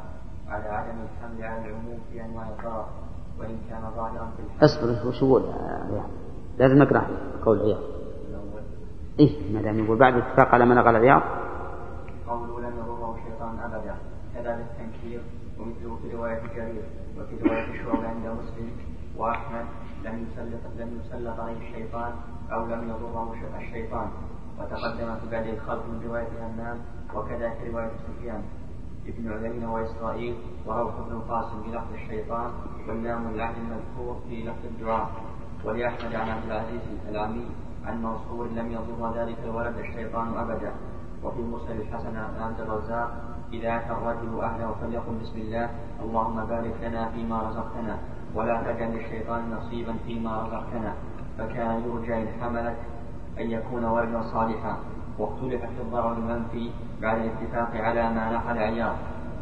على 0.48 0.64
عدم 0.64 0.98
الحمل 1.00 1.44
على 1.44 1.68
العموم 1.68 1.98
في 2.12 2.24
أنواع 2.24 2.48
الضرر 2.48 2.86
وإن 3.38 3.58
كان 3.70 3.90
ظاهرا 3.96 4.32
في 4.36 4.42
الحمل. 4.42 4.64
أصبر 4.64 5.08
وش 5.08 5.22
يقول؟ 5.22 5.42
لازم 6.58 6.78
نقرا 6.78 7.06
قول 7.44 7.58
عياض. 7.60 7.82
إيه 9.20 9.52
ما 9.54 9.62
دام 9.62 9.84
يقول 9.84 9.98
بعد 9.98 10.14
الاتفاق 10.14 10.48
على 10.54 10.64
ما 10.66 10.74
نقل 10.74 10.96
عياض. 10.96 11.22
قوله 12.28 12.60
لم 12.60 12.72
يضره 12.78 13.16
الشيطان 13.18 13.58
ابدا 13.58 13.94
كذلك 14.34 14.66
التنكير 14.70 15.20
ومثله 15.58 15.96
في 16.02 16.16
رواية 16.16 16.40
جرير 16.56 16.82
وفي 17.18 17.48
رواية 17.48 17.82
شعبة 17.84 18.08
عند 18.08 18.26
مسلم 18.26 18.70
وأحمد 19.16 19.66
لم 20.04 20.26
يسلط 20.26 20.60
لم 20.78 21.00
يسلط 21.00 21.40
عليه 21.40 21.56
الشيطان 21.68 22.12
أو 22.52 22.66
لم 22.66 22.88
يضره 22.88 23.34
الشيطان 23.58 24.08
وتقدم 24.58 25.14
في 25.20 25.30
بعد 25.30 25.46
الخلق 25.46 25.84
من 25.86 26.06
رواية 26.06 26.28
همام 26.40 26.78
وكذا 27.14 27.50
في 27.50 27.70
رواية 27.70 27.90
سفيان 28.08 28.42
ابن 29.06 29.32
عيينة 29.32 29.74
وإسرائيل 29.74 30.34
وروح 30.66 30.94
بن 31.08 31.12
القاسم 31.16 31.62
بلفظ 31.62 31.92
الشيطان 31.94 32.50
واللام 32.88 33.34
العهد 33.34 33.54
المذكور 33.56 34.16
في 34.28 34.42
لفظ 34.44 34.64
الدعاء 34.64 35.08
ولأحمد 35.64 36.14
عن 36.14 36.28
عبد 36.28 36.44
العزيز 36.46 36.80
العمي 37.10 37.46
عن 37.86 38.02
منصور 38.02 38.46
لم 38.46 38.72
يضر 38.72 39.12
ذلك 39.14 39.36
الولد 39.44 39.78
الشيطان 39.78 40.38
أبدا. 40.38 40.72
وفي 41.24 41.40
مسند 41.42 41.80
الحسن 41.80 42.16
عبد 42.16 42.60
الرزاق 42.60 43.10
إذا 43.52 43.76
أتى 43.76 43.92
الرجل 43.92 44.40
أهله 44.40 44.74
فليقل 44.80 45.14
بسم 45.22 45.38
الله 45.38 45.70
اللهم 46.04 46.44
بارك 46.44 46.74
لنا 46.82 47.08
فيما 47.08 47.42
رزقتنا 47.42 47.98
ولا 48.34 48.62
تجعل 48.62 48.92
للشيطان 48.92 49.50
نصيبا 49.50 49.94
فيما 50.06 50.42
رزقتنا. 50.42 50.92
فكان 51.38 51.82
يرجى 51.86 52.14
إن 52.22 52.28
حملت 52.40 52.76
أن 53.40 53.50
يكون 53.50 53.84
ولدا 53.84 54.22
صالحا. 54.22 54.76
واختلف 55.18 55.60
في 55.60 55.80
الضرر 55.82 56.12
المنفي 56.12 56.70
بعد 57.02 57.18
الاتفاق 57.18 57.70
على 57.74 58.02
ما 58.10 58.32
نقل 58.32 58.58
عياض 58.58 58.96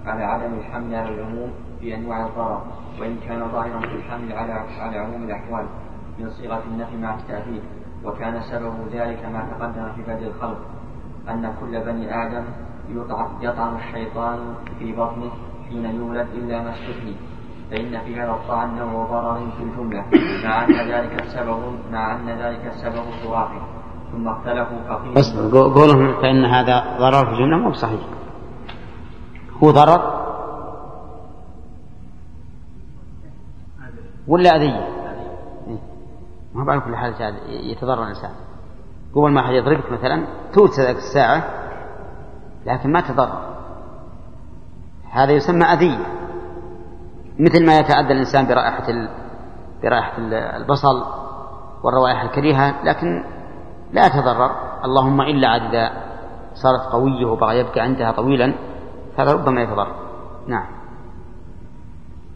على 0.06 0.24
عدم 0.24 0.54
الحمل 0.54 0.94
على 0.94 1.14
العموم 1.14 1.50
في 1.80 1.94
أنواع 1.94 2.26
الضرر 2.26 2.62
وإن 3.00 3.16
كان 3.28 3.48
ظاهرا 3.48 3.80
في 3.80 3.94
الحمل 3.94 4.32
على 4.32 4.52
على 4.52 4.98
عموم 4.98 5.22
الأحوال. 5.22 5.66
من 6.18 6.30
صيغة 6.30 6.62
النفي 6.70 6.96
مع 6.96 7.14
التأكيد 7.14 7.62
وكان 8.04 8.40
سبب 8.40 8.74
ذلك 8.92 9.24
ما 9.32 9.48
تقدم 9.50 9.92
في 9.92 10.02
بدء 10.02 10.26
الخلق 10.26 10.58
أن 11.28 11.54
كل 11.60 11.80
بني 11.80 12.26
آدم 12.26 12.44
يطعم, 13.40 13.76
الشيطان 13.76 14.38
في 14.78 14.92
بطنه 14.92 15.30
حين 15.68 15.84
يولد 15.84 16.26
إلا 16.34 16.62
ما 16.62 16.70
استثني 16.70 17.16
فإن 17.70 18.00
في 18.04 18.20
هذا 18.20 18.30
الطعن 18.30 18.76
نوع 18.78 19.06
ضرر 19.06 19.50
في 19.56 19.62
الجملة 19.62 20.04
مع 20.44 20.64
أن 20.64 20.88
ذلك 20.88 21.22
السبب 21.22 21.58
مع 21.92 22.16
أن 22.16 22.28
ذلك 22.28 22.66
السبب 22.66 23.04
خرافي 23.24 23.60
ثم 24.12 24.28
اختلفوا 24.28 24.78
فقيل 24.88 25.14
بس 25.14 25.36
قولهم 25.52 26.22
فإن 26.22 26.44
هذا 26.44 26.96
ضرر 26.98 27.24
في 27.26 27.32
الجملة 27.32 27.56
مو 27.56 27.70
بصحيح. 27.70 28.00
هو 29.62 29.70
ضرر؟ 29.70 30.26
ولا 34.28 34.56
أذية؟ 34.56 34.95
ما 36.56 36.64
بعد 36.64 36.80
كل 36.80 36.96
حال 36.96 37.14
يتضرر 37.48 38.02
الإنسان. 38.02 38.30
قبل 39.14 39.32
ما 39.32 39.40
أحد 39.40 39.52
يضربك 39.52 39.92
مثلا 39.92 40.26
توت 40.52 40.78
الساعة 40.78 41.44
لكن 42.66 42.92
ما 42.92 43.00
تضرر. 43.00 43.56
هذا 45.10 45.32
يسمى 45.32 45.64
أذية. 45.64 46.06
مثل 47.38 47.66
ما 47.66 47.78
يتأذى 47.78 48.12
الإنسان 48.12 48.46
برائحة 48.46 48.88
ال... 48.88 49.08
برائحة 49.82 50.12
البصل 50.56 51.04
والروائح 51.82 52.22
الكريهة 52.22 52.84
لكن 52.84 53.24
لا 53.92 54.06
يتضرر 54.06 54.50
اللهم 54.84 55.20
إلا 55.20 55.56
إذا 55.56 55.90
صارت 56.54 56.92
قوية 56.92 57.26
وبغى 57.26 57.58
يبقى 57.58 57.80
عندها 57.80 58.12
طويلا 58.12 58.54
هذا 59.18 59.32
ربما 59.32 59.62
يتضرر. 59.62 59.94
نعم. 60.46 60.66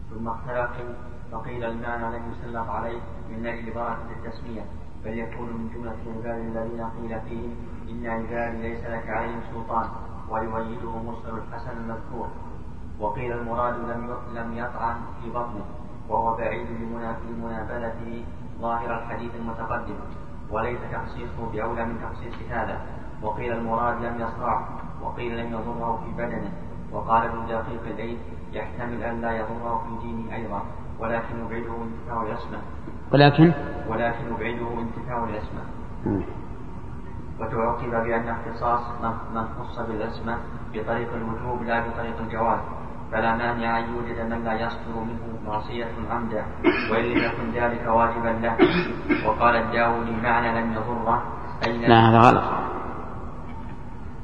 ثم 0.09 0.27
اختلفوا 0.27 1.10
فقيل 1.41 1.63
المعنى 1.63 2.17
لم 2.17 2.31
يسلط 2.31 2.69
عليه 2.69 3.01
من 3.29 3.45
أجل 3.45 3.73
بركة 3.73 4.11
التسمية 4.17 4.61
بل 5.05 5.17
يكون 5.17 5.47
من 5.47 5.69
جملة 5.73 5.95
العباد 6.05 6.39
الذين 6.45 6.85
قيل 6.85 7.21
فيهم 7.21 7.55
إن 7.89 8.07
عبادي 8.07 8.61
ليس 8.61 8.83
لك 8.85 9.09
عليهم 9.09 9.41
سلطان 9.53 9.89
ويؤيده 10.29 10.89
مرسل 10.89 11.37
الحسن 11.37 11.71
المذكور. 11.77 12.27
وقيل 12.99 13.31
المراد 13.31 13.73
لم 13.73 14.17
لم 14.33 14.57
يطعن 14.57 14.95
في 15.21 15.29
بطنه 15.29 15.65
وهو 16.09 16.37
بعيد 16.37 16.67
لمنابذته 17.29 18.25
ظاهر 18.61 18.97
الحديث 18.97 19.35
المتقدم 19.35 19.95
وليس 20.51 20.79
تخصيصه 20.91 21.51
بأولى 21.53 21.85
من 21.85 22.01
تخصيص 22.01 22.33
هذا. 22.49 22.81
وقيل 23.23 23.53
المراد 23.53 24.05
لم 24.05 24.15
يصرع 24.15 24.67
وقيل 25.01 25.37
لم 25.37 25.53
يضره 25.53 26.03
في 26.05 26.11
بدنه. 26.23 26.51
وقال 26.91 27.23
ابن 27.23 27.45
دقيق 27.47 27.85
العيد 27.95 28.19
يحتمل 28.53 29.03
أن 29.03 29.21
لا 29.21 29.31
يضره 29.31 29.83
في 29.87 30.07
دينه 30.07 30.35
أيضا. 30.35 30.61
ولكن 31.01 31.35
يبعده 31.39 31.75
انتفاع 31.83 32.21
الأسمى 32.21 32.57
ولكن؟ 33.13 33.53
ولكن 33.87 34.25
يبعده 34.27 34.81
انتفاع 34.81 35.23
الأسمى 35.23 35.63
وتعقب 37.39 38.03
بأن 38.03 38.29
اختصاص 38.29 38.81
من 39.35 39.43
خص 39.59 39.79
بالأسمى 39.79 40.35
بطريق 40.73 41.09
الوجوب 41.13 41.63
لا 41.63 41.79
بطريق 41.79 42.15
الجواز 42.19 42.59
فلا 43.11 43.35
مانع 43.35 43.79
أن 43.79 43.83
يوجد 43.83 44.21
من 44.21 44.43
لا 44.43 44.53
يصدر 44.53 44.99
منه 44.99 45.47
معصية 45.47 45.87
عمدا 46.11 46.45
وإن 46.91 47.05
لم 47.05 47.17
يكن 47.17 47.51
ذلك 47.61 47.87
واجبا 47.87 48.27
له. 48.27 48.57
وقال 49.27 49.55
الداودي 49.55 50.11
معنى 50.11 50.61
لم 50.61 50.71
يضره 50.71 51.23
أين 51.67 51.81
لا 51.81 52.09
هذا 52.09 52.19
غلط. 52.19 52.43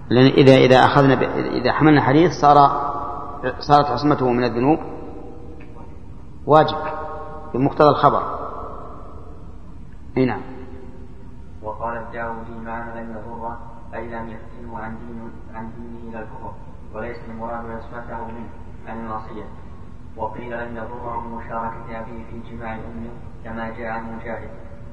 لأن 0.09 0.25
إذا 0.25 0.55
إذا 0.55 0.86
أخذنا 0.86 1.15
ب... 1.15 1.23
إذا 1.61 1.71
حملنا 1.71 2.01
حديث 2.01 2.32
صار 2.32 2.55
صارت 3.59 3.86
عصمته 3.86 4.32
من 4.32 4.43
الذنوب. 4.43 4.80
واجب 6.48 6.78
بمقتضى 7.54 7.89
الخبر. 7.89 8.24
أي 10.18 10.26
نعم. 10.26 10.41
وقال 11.64 11.98
الداودي 11.98 12.52
معنى 12.66 13.02
لم 13.02 13.12
يضره 13.12 13.60
أي 13.93 14.08
لم 14.08 14.30
يفتنه 14.30 14.80
عن 14.80 14.98
دين 14.98 15.32
عن 15.56 15.72
دينه 15.78 16.10
إلى 16.10 16.20
الكفر 16.20 16.54
وليس 16.93 17.18
المراد 17.30 17.66
عصمته 17.72 18.28
منه 18.28 18.50
عن 18.88 19.00
المعصية 19.00 19.43
وقيل 20.18 20.52
لم 20.52 20.78
يضره 20.78 21.20
بمشاركة 21.20 22.00
أبيه 22.00 22.24
في 22.32 22.52
جماع 22.52 22.74
أمه 22.74 23.10
كما 23.43 23.70
جاء 23.70 23.91
عن 23.91 24.18
مجاهد. 24.18 24.50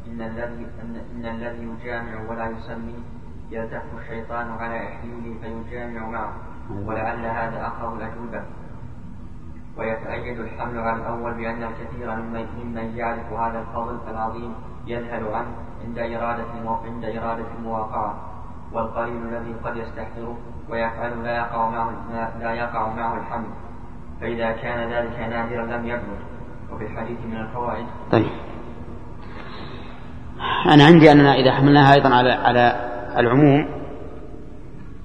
إن 0.06 0.20
الذي 0.20 0.66
إن 1.16 1.26
الذي 1.26 1.62
يجامع 1.62 2.30
ولا 2.30 2.50
يسمي 2.50 2.94
يلتف 3.50 3.82
الشيطان 4.02 4.50
على 4.50 4.88
إحليله 4.88 5.34
فيجامع 5.40 6.08
معه 6.08 6.32
ولعل 6.70 7.26
هذا 7.26 7.66
أقرب 7.66 7.96
الأجوبة. 7.96 8.42
ويتأيد 9.78 10.40
الحمل 10.40 10.78
على 10.78 10.96
الأول 11.02 11.34
بأن 11.34 11.62
الكثير 11.62 12.14
ممن 12.16 12.96
يعرف 12.96 13.32
هذا 13.32 13.58
الفضل 13.60 13.98
العظيم 14.10 14.54
يذهل 14.86 15.24
عنه 15.34 15.52
عند 15.84 15.98
إرادة 15.98 16.44
عند 16.84 17.04
إرادة 17.04 17.44
المواقعة 17.58 18.14
والقليل 18.72 19.16
الذي 19.16 19.54
قد 19.64 19.76
يستحضره 19.76 20.36
ويفعل 20.68 21.24
لا 21.24 21.36
يقع 21.36 21.70
معه 21.70 21.92
لا 22.40 22.52
يقع 22.52 22.88
معه 22.88 23.16
الحمل. 23.18 23.46
فإذا 24.20 24.52
كان 24.52 24.90
ذلك 24.90 25.18
نادرا 25.18 25.66
لم 25.66 25.86
يبلغ. 25.86 26.18
وفي 26.72 26.84
الحديث 26.84 27.18
من 27.26 27.36
الفوائد. 27.36 27.86
طيب. 28.12 28.30
أنا 30.66 30.84
عندي 30.84 31.12
أننا 31.12 31.34
إذا 31.34 31.52
حملناها 31.52 31.94
أيضا 31.94 32.14
على 32.14 32.32
على 32.32 32.90
العموم 33.16 33.68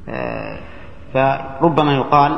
آه، 0.09 0.59
فربما 1.13 1.95
يقال 1.95 2.37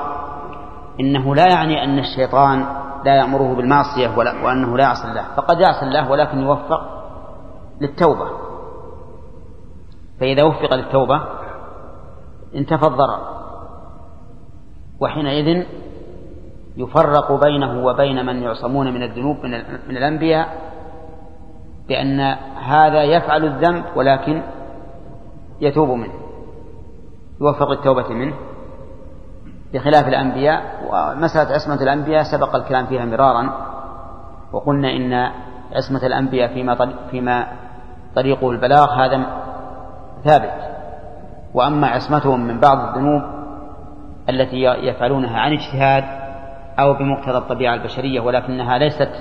إنه 0.99 1.35
لا 1.35 1.47
يعني 1.47 1.83
أن 1.83 1.99
الشيطان 1.99 2.65
لا 3.05 3.15
يأمره 3.15 3.55
بالمعصية 3.55 4.17
ولا 4.17 4.45
وأنه 4.45 4.77
لا 4.77 4.83
يعصي 4.83 5.07
الله. 5.07 5.23
فقد 5.37 5.59
يعصي 5.59 5.85
الله 5.85 6.11
ولكن 6.11 6.39
يوفق 6.39 6.81
للتوبة. 7.81 8.27
فإذا 10.19 10.43
وفق 10.43 10.73
للتوبة 10.73 11.21
انتفى 12.55 12.87
الضرر 12.87 13.19
وحينئذ 14.99 15.65
يفرق 16.77 17.31
بينه 17.43 17.85
وبين 17.85 18.25
من 18.25 18.43
يعصمون 18.43 18.93
من 18.93 19.03
الذنوب 19.03 19.37
من, 19.37 19.51
من 19.89 19.97
الأنبياء 19.97 20.71
بأن 21.87 22.19
هذا 22.55 23.03
يفعل 23.03 23.45
الذنب 23.45 23.85
ولكن 23.95 24.43
يتوب 25.61 25.89
منه. 25.89 26.13
يوفق 27.41 27.71
التوبة 27.71 28.09
منه. 28.09 28.35
بخلاف 29.73 30.07
الأنبياء 30.07 30.61
ومسألة 30.89 31.55
عصمة 31.55 31.81
الأنبياء 31.81 32.23
سبق 32.23 32.55
الكلام 32.55 32.85
فيها 32.85 33.05
مرارا 33.05 33.49
وقلنا 34.51 34.89
إن 34.91 35.31
عصمة 35.75 36.05
الأنبياء 36.05 36.53
فيما 36.53 36.93
فيما 37.11 37.47
طريقه 38.15 38.51
البلاغ 38.51 38.93
هذا 38.93 39.25
ثابت. 40.23 40.71
وأما 41.53 41.87
عصمتهم 41.87 42.47
من 42.47 42.59
بعض 42.59 42.77
الذنوب 42.77 43.21
التي 44.29 44.63
يفعلونها 44.63 45.39
عن 45.39 45.51
اجتهاد 45.51 46.03
أو 46.79 46.93
بمقتضى 46.93 47.37
الطبيعة 47.37 47.73
البشرية 47.73 48.19
ولكنها 48.19 48.77
ليست 48.77 49.11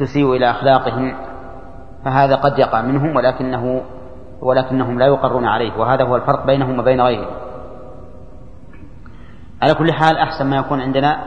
تسيء 0.00 0.32
إلى 0.32 0.50
أخلاقهم 0.50 1.14
فهذا 2.04 2.36
قد 2.36 2.58
يقع 2.58 2.82
منهم 2.82 3.16
ولكنه 3.16 3.82
ولكنهم 4.42 4.98
لا 4.98 5.06
يقرون 5.06 5.44
عليه 5.44 5.78
وهذا 5.78 6.04
هو 6.04 6.16
الفرق 6.16 6.46
بينهم 6.46 6.78
وبين 6.78 7.00
غيرهم. 7.00 7.47
على 9.62 9.74
كل 9.74 9.92
حال 9.92 10.16
أحسن 10.16 10.46
ما 10.50 10.56
يكون 10.56 10.80
عندنا 10.80 11.24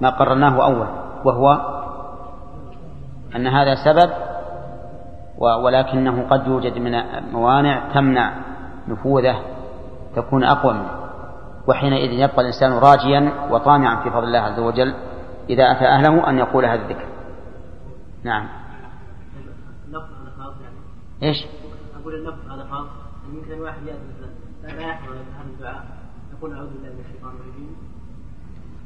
ما 0.00 0.10
قررناه 0.10 0.64
أول 0.64 0.86
وهو 1.24 1.78
أن 3.36 3.46
هذا 3.46 3.74
سبب 3.84 4.10
ولكنه 5.38 6.28
قد 6.30 6.46
يوجد 6.46 6.78
من 6.78 6.92
موانع 7.32 7.94
تمنع 7.94 8.32
نفوذه 8.88 9.42
تكون 10.16 10.44
أقوى 10.44 10.72
منه. 10.74 10.90
وحينئذ 11.68 12.12
يبقى 12.12 12.40
الإنسان 12.40 12.72
راجيا 12.72 13.32
وطامعا 13.50 14.02
في 14.02 14.10
فضل 14.10 14.24
الله 14.24 14.38
عز 14.38 14.58
وجل 14.58 14.94
إذا 15.50 15.64
أتى 15.64 15.84
أهله 15.84 16.30
أن 16.30 16.38
يقول 16.38 16.64
هذا 16.64 16.82
الذكر. 16.82 17.06
نعم. 18.24 18.48
إيش؟ 21.22 21.46
أقول 22.00 22.14
النفس 22.14 22.38
هذا 22.50 22.66
خاص. 22.70 22.86
يمكن 23.32 23.52
الواحد 23.52 23.82
يأتي 23.82 23.98
مثلا 24.18 24.76
لا 24.76 24.88
يحضر 24.88 25.12
هذا 25.12 25.50
الدعاء 25.54 25.84
يقول 26.38 26.54
أعوذ 26.54 26.68
بالله 26.68 26.88
من 26.88 27.00
الشيطان 27.00 27.32
الرجيم. 27.34 27.76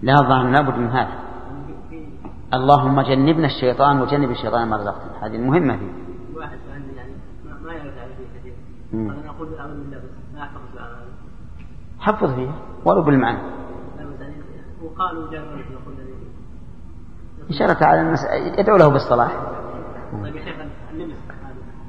لا 0.03 0.13
الظاهر 0.13 0.51
لابد 0.51 0.79
من 0.79 0.89
هذا. 0.89 1.19
اللهم 2.55 3.01
جنبنا 3.01 3.47
الشيطان 3.47 4.01
وجنب 4.01 4.31
الشيطان 4.31 4.69
ما 4.69 4.77
رزقتنا. 4.77 5.27
هذه 5.27 5.37
المهمة 5.37 5.77
فيه. 5.77 5.93
واحد 6.37 6.59
يعني 6.97 7.13
ما 7.65 7.73
يرد 7.73 7.99
عليه 7.99 8.15
كثير. 8.41 8.55
أنا 8.93 9.31
أقول 9.31 9.55
أعوذ 9.55 9.75
بالله 9.75 9.99
بس 9.99 10.35
ما 10.35 10.43
أحفظ 10.43 10.61
الدعاء 10.71 11.07
حفظ 12.01 12.35
فيها 12.35 12.55
ولو 12.85 13.03
بالمعنى. 13.03 13.39
وقالوا 14.83 15.31
جاء 15.31 15.43
يقول 15.43 15.95
إن 17.51 17.57
شاء 17.59 17.69
الله 17.69 17.81
تعالى 17.81 18.01
المس... 18.01 18.25
يدعو 18.59 18.77
له 18.77 18.89
بالصلاح. 18.89 19.33
طيب 20.23 20.37
يا 20.37 20.45
شيخ 20.45 20.57
اللبس 20.91 21.17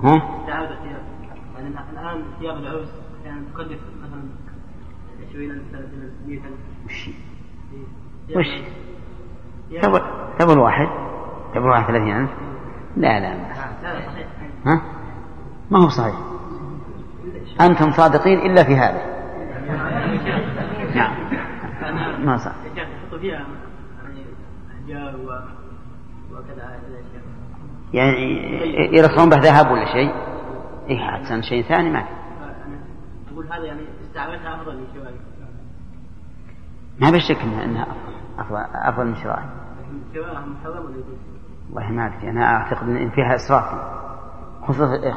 ها؟ 0.03 0.15
يعني 0.48 1.68
الآن 1.94 2.23
ثياب 2.40 2.57
العرس 2.57 2.90
أحيانا 3.22 3.41
تكلف 3.53 3.80
مثلا 4.03 4.03
20000 4.03 4.03
30000 4.03 4.03
وش؟ 6.86 7.10
إيه. 8.30 8.38
وش؟ 8.38 8.48
تبغى 9.82 10.02
تبغى 10.40 10.54
الواحد؟ 10.54 10.88
تبغى 11.54 11.66
الواحد 11.66 11.88
ثلاثين 11.88 12.18
ألف؟ 12.18 12.32
لا 12.98 13.20
لا 13.20 13.38
ما. 13.38 13.54
ها؟ 14.66 14.82
ما 15.72 15.84
هو 15.84 15.90
صحيح. 15.90 16.16
أنتم 17.62 17.92
صادقين 17.92 18.40
إلا 18.40 18.64
في 18.64 18.76
هذا. 18.76 19.14
نعم. 20.96 21.16
ما 22.26 22.38
صح. 22.38 22.56
يعني 22.74 22.94
يعني 27.94 28.98
يرخون 28.98 29.30
به 29.30 29.38
ذهب 29.38 29.72
ولا 29.72 29.86
شيء؟ 29.86 30.14
إيه 30.90 31.10
أحسن 31.10 31.42
شيء 31.42 31.64
ثاني 31.64 31.90
ما 31.90 32.06
أقول 33.32 33.46
هذا 33.46 33.66
يعني 33.66 33.82
استعملتها 34.02 34.56
أفضل 34.56 34.78
من 34.78 34.88
شوائي 34.94 35.16
ما 37.04 37.12
بشك 37.12 37.42
إنها 37.42 37.64
إنها 37.64 37.88
أفضل. 38.40 38.58
أفضل 38.74 39.08
من 39.08 39.16
شرائه؟ 39.16 39.50
والله 41.74 41.92
ما 41.92 42.08
أدري. 42.08 42.30
أنا 42.30 42.56
أعتقد 42.56 42.88
إن 42.88 43.10
فيها 43.10 43.36
إسراف 43.36 43.66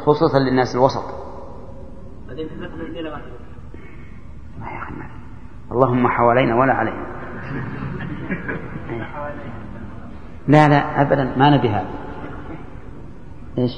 خصوصا 0.07 0.39
للناس 0.39 0.75
الوسط. 0.75 1.05
بعدين 2.29 2.49
ما 4.61 4.67
يا 4.71 4.79
أخي 4.83 4.95
ما. 4.95 5.07
اللهم 5.73 6.09
حوالينا 6.09 6.57
ولا 6.57 6.73
علينا. 6.73 7.07
لا 10.49 10.69
لا 10.69 11.01
أبدا 11.01 11.37
ما 11.37 11.51
نبي 11.57 11.69
هذا. 11.69 11.91
إيش؟ 13.59 13.73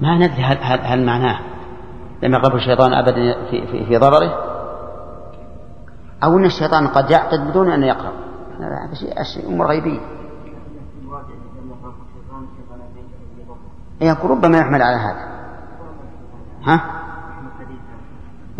ما 0.00 0.16
ندري 0.16 0.42
هل, 0.42 0.58
هل, 0.60 0.80
هل 0.80 1.06
معناه. 1.06 1.40
لم 2.22 2.34
يقرب 2.34 2.56
الشيطان 2.56 2.92
أبدا 2.92 3.50
في, 3.50 3.66
في, 3.66 3.86
في 3.86 3.96
ضرره. 3.96 4.56
أو 6.24 6.38
أن 6.38 6.44
الشيطان 6.44 6.86
قد 6.86 7.10
يعقد 7.10 7.40
بدون 7.50 7.70
أن 7.70 7.82
لا 8.60 8.84
هذا 8.84 8.94
شيء 9.34 9.48
أمور 9.48 9.66
غيبية. 9.66 10.00
إيه 14.02 14.08
يقول 14.08 14.30
ربما 14.30 14.58
يحمل 14.58 14.82
على 14.82 14.96
هذا. 14.96 15.36
ها؟ 16.64 16.80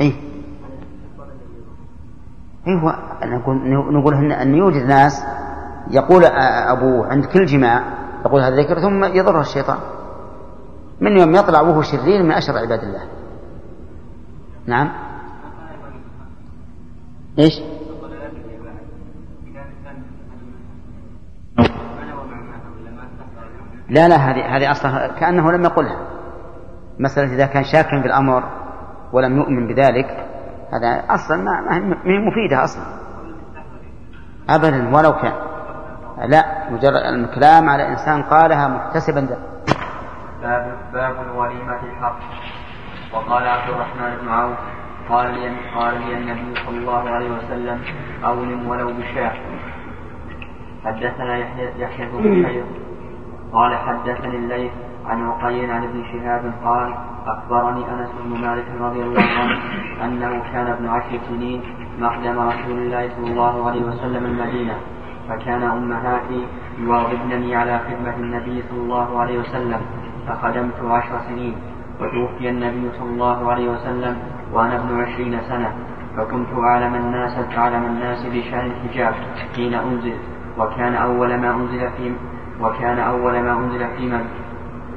إيه. 0.00 0.12
إيه 2.66 2.74
هو 2.74 2.94
نقول 3.24 3.56
نقول 3.94 4.32
أن 4.32 4.54
يوجد 4.54 4.86
ناس 4.86 5.22
يقول 5.90 6.24
أبوه 6.24 7.06
عند 7.06 7.24
كل 7.24 7.44
جماع 7.44 7.82
يقول 8.24 8.40
هذا 8.40 8.56
ذكر 8.56 8.80
ثم 8.80 9.04
يضره 9.04 9.40
الشيطان. 9.40 9.78
من 11.00 11.18
يوم 11.18 11.34
يطلع 11.34 11.60
وهو 11.60 11.82
شرير 11.82 12.22
من 12.22 12.32
أشر 12.32 12.58
عباد 12.58 12.82
الله. 12.82 13.02
نعم. 14.66 14.92
إيش؟ 17.38 17.52
لا 23.88 24.08
لا 24.08 24.16
هذه 24.16 24.56
هذه 24.56 24.70
أصلا 24.70 25.08
كأنه 25.20 25.52
لم 25.52 25.64
يقلها. 25.64 26.06
مساله 26.98 27.34
إذا 27.34 27.46
كان 27.46 27.64
شاكا 27.64 28.00
في 28.02 28.06
الامر 28.06 28.44
ولم 29.12 29.36
يؤمن 29.36 29.74
بذلك 29.74 30.26
هذا 30.72 31.14
أصلا 31.14 31.36
ما 31.36 31.60
ما 31.78 31.96
هي 32.04 32.18
مفيدة 32.18 32.64
أصلا. 32.64 32.84
ابدا 34.48 34.96
ولو 34.96 35.12
كان. 35.12 35.55
لا 36.26 36.70
مجرد 36.70 37.02
الكلام 37.14 37.68
على 37.68 37.88
إنسان 37.88 38.22
قالها 38.22 38.68
محتسبا. 38.68 39.20
ذلك 39.20 39.38
باب 40.42 40.64
باب 40.92 41.16
الوليمة 41.26 41.80
الحق. 41.82 42.18
وقال 43.14 43.48
عبد 43.48 43.68
الرحمن 43.68 44.16
بن 44.22 44.28
عوف 44.28 44.58
قال 45.08 45.34
لي 45.34 45.56
قال 45.74 45.94
لي 46.00 46.18
النبي 46.18 46.54
صلى 46.66 46.78
الله 46.78 47.10
عليه 47.10 47.30
وسلم 47.30 47.80
أولم 48.24 48.68
ولو 48.68 48.92
بشاة 48.92 49.32
حدثنا 50.84 51.36
يحيى 51.36 51.80
يحيى 51.82 52.06
بن 52.06 52.42
بكير 52.42 52.64
قال 53.52 53.76
حدثني 53.76 54.36
الليث 54.36 54.72
عن 55.06 55.28
عقيل 55.28 55.70
عن 55.70 55.82
ابن 55.84 56.04
شهاب 56.12 56.52
قال 56.64 56.94
أخبرني 57.26 57.90
أنس 57.90 58.10
بن 58.24 58.40
مالك 58.40 58.64
رضي 58.80 59.02
الله 59.02 59.22
عنه 59.22 59.58
أنه 60.04 60.52
كان 60.52 60.66
ابن 60.66 60.88
عشر 60.88 61.18
سنين 61.28 61.62
مقدم 61.98 62.38
رسول 62.38 62.78
الله 62.78 63.08
صلى 63.16 63.30
الله 63.30 63.68
عليه 63.68 63.82
وسلم 63.82 64.24
المدينة. 64.24 64.76
فكان 65.28 65.62
أمهاتي 65.62 66.46
يواظبنني 66.78 67.56
على 67.56 67.80
خدمة 67.86 68.16
النبي 68.16 68.62
صلى 68.68 68.80
الله 68.80 69.20
عليه 69.20 69.38
وسلم 69.38 69.80
فخدمت 70.28 70.80
عشر 70.84 71.20
سنين 71.28 71.54
وتوفي 72.00 72.48
النبي 72.50 72.90
صلى 72.98 73.10
الله 73.10 73.52
عليه 73.52 73.68
وسلم 73.68 74.16
وأنا 74.52 74.76
ابن 74.76 75.00
عشرين 75.00 75.40
سنة 75.40 75.72
فكنت 76.16 76.48
أعلم 76.58 76.94
الناس 76.94 77.58
أعلم 77.58 77.84
الناس 77.84 78.26
بشأن 78.26 78.66
الحجاب 78.66 79.14
حين 79.56 79.74
أنزل 79.74 80.16
وكان 80.58 80.94
أول 80.94 81.36
ما 81.40 81.50
أنزل 81.50 81.90
في 81.96 82.12
وكان 82.60 82.98
أول 82.98 83.40
ما 83.42 83.52
أنزل 83.52 83.86
في 83.96 84.06
من؟ 84.06 84.24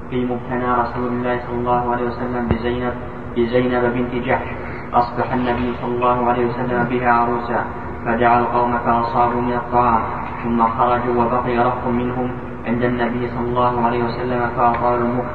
في 0.09 0.25
مبتنى 0.25 0.71
رسول 0.81 1.07
الله 1.07 1.39
صلى 1.47 1.57
الله 1.57 1.91
عليه 1.91 2.07
وسلم 2.07 2.47
بزينب 2.47 2.93
بزينب 3.37 3.83
بنت 3.93 4.25
جحش. 4.25 4.47
أصبح 4.93 5.33
النبي 5.33 5.73
صلى 5.81 5.95
الله 5.95 6.29
عليه 6.29 6.45
وسلم 6.45 6.83
بها 6.83 7.11
عروسا 7.11 7.65
فدعا 8.05 8.39
القوم 8.39 8.77
فأصابوا 8.77 9.41
من 9.41 9.53
الطعام. 9.53 10.01
ثم 10.43 10.67
خرجوا 10.77 11.23
وبقي 11.23 11.57
رهط 11.57 11.87
منهم 11.87 12.31
عند 12.65 12.83
النبي 12.83 13.29
صلى 13.29 13.47
الله 13.49 13.85
عليه 13.85 14.03
وسلم 14.03 14.49
فأطالوا 14.55 15.07
المخ. 15.07 15.25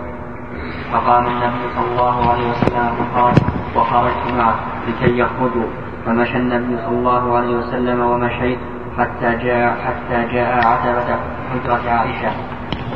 فقام 0.93 1.27
النبي 1.27 1.65
صلى 1.77 1.89
الله 1.93 2.31
عليه 2.31 2.51
وسلم 2.51 2.87
فقال 2.99 3.35
وخرجت 3.77 4.35
معه 4.39 4.55
لكي 4.89 5.19
يخرجوا. 5.19 5.69
فمشى 6.07 6.37
النبي 6.37 6.77
صلى 6.77 6.97
الله 6.99 7.37
عليه 7.37 7.57
وسلم 7.57 8.01
ومشيت 8.01 8.59
حتى 8.99 9.37
جاء 9.45 9.77
حتى 9.85 10.35
جاء 10.35 10.67
عتبة 10.67 11.17
حجرة 11.51 11.91
عائشة. 11.91 12.31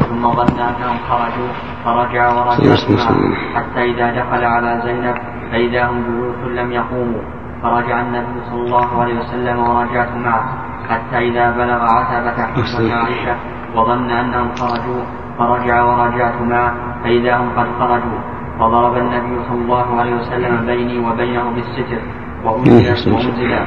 ثم 0.09 0.23
ظن 0.31 0.59
أنهم 0.61 0.97
خرجوا 1.09 1.51
فرجع 1.85 2.25
ورجعت 2.33 2.91
معه 2.91 3.17
حتى 3.55 3.81
إذا 3.91 4.07
دخل 4.21 4.45
على 4.45 4.81
زينب 4.85 5.17
فإذا 5.51 5.87
هم 5.87 6.03
جلوس 6.07 6.59
لم 6.59 6.73
يقوموا. 6.73 7.23
فرجع 7.63 8.01
النبي 8.01 8.41
صلى 8.51 8.63
الله 8.63 9.03
عليه 9.03 9.21
وسلم 9.21 9.59
ورجعت 9.59 10.17
معه 10.17 10.45
حتى 10.89 11.19
إذا 11.19 11.51
بلغ 11.51 11.81
عتبة 11.83 12.43
حجرة 12.43 12.95
عائشة 12.95 13.37
وظن 13.75 14.11
أنهم 14.11 14.55
خرجوا 14.55 15.03
فرجع 15.39 15.83
ورجعت 15.85 16.43
معه 16.43 16.75
فإذا 17.05 17.37
هم 17.37 17.51
قد 17.59 17.67
خرجوا. 17.79 18.19
فضرب 18.59 18.97
النبي 18.97 19.45
صلى 19.49 19.59
الله 19.59 20.01
عليه 20.01 20.15
وسلم 20.15 20.67
بيني 20.67 20.99
وبينه 20.99 21.51
بالستر 21.51 22.01
وأنزل 22.45 23.13
وأنزل 23.13 23.67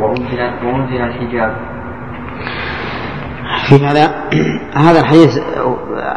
وأنزل, 0.00 0.50
وأنزل 0.64 1.00
الحجاب. 1.02 1.56
في 3.68 3.86
هذا 3.86 4.14
هذا 4.76 5.00
الحديث 5.00 5.38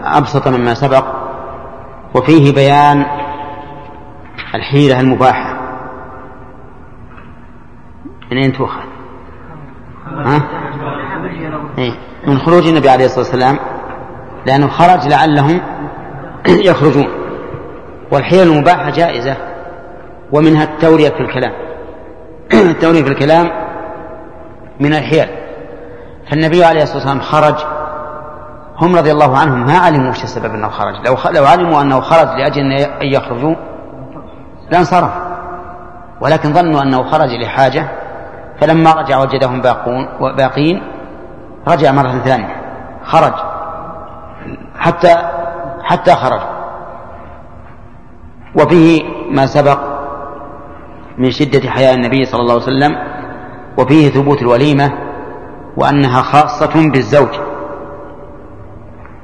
أبسط 0.04 0.48
مما 0.48 0.74
سبق 0.74 1.06
وفيه 2.16 2.54
بيان 2.54 3.06
الحيلة 4.56 5.00
المباحة. 5.00 5.55
من 8.32 8.38
أين 8.38 8.54
تؤخذ؟ 8.54 8.80
ها؟ 10.08 10.42
إيه؟ 11.78 11.92
من 12.28 12.38
خروج 12.38 12.68
النبي 12.68 12.90
عليه 12.90 13.06
الصلاة 13.06 13.26
والسلام 13.26 13.60
لأنه 14.46 14.68
خرج 14.68 15.08
لعلهم 15.08 15.62
يخرجون 16.70 17.08
والحيل 18.12 18.48
المباحة 18.48 18.90
جائزة 18.90 19.38
ومنها 20.32 20.64
التورية 20.64 21.10
في 21.10 21.20
الكلام 21.20 21.52
التورية 22.72 23.04
في 23.04 23.10
الكلام 23.10 23.52
من 24.80 24.94
الحيل 24.94 25.28
فالنبي 26.30 26.64
عليه 26.64 26.84
الصلاة 26.84 26.98
والسلام 26.98 27.20
خرج 27.20 27.56
هم 28.78 28.96
رضي 28.96 29.12
الله 29.12 29.38
عنهم 29.38 29.66
ما 29.66 29.78
علموا 29.78 30.10
وش 30.10 30.24
السبب 30.24 30.54
أنه 30.54 30.70
خرج 30.70 30.96
لو. 31.08 31.18
لو 31.32 31.46
علموا 31.46 31.82
أنه 31.82 32.02
خرج 32.02 32.28
لأجل 32.28 32.62
أن 33.02 33.08
يخرجوا 33.08 33.56
لانصرف 34.72 35.12
ولكن 36.22 36.54
ظنوا 36.54 36.82
أنه 36.82 37.04
خرج 37.04 37.30
لحاجة 37.30 38.05
فلما 38.62 38.92
رجع 38.92 39.22
وجدهم 39.22 39.62
باقون 39.62 40.08
باقين 40.38 40.82
رجع 41.68 41.92
مرة 41.92 42.18
ثانية. 42.26 42.56
خرج. 43.04 43.34
حتى 44.80 45.16
حتى 45.84 46.16
خرج. 46.16 46.42
وفيه 48.56 49.04
ما 49.32 49.46
سبق 49.46 49.80
من 51.18 51.32
شدة 51.32 51.70
حياء 51.70 51.94
النبي 51.94 52.26
صلى 52.26 52.42
الله 52.42 52.54
عليه 52.54 52.64
وسلم 52.64 52.96
وفيه 53.78 54.10
ثبوت 54.10 54.42
الوليمة 54.42 54.92
وأنها 55.78 56.22
خاصة 56.22 56.92
بالزوج. 56.92 57.40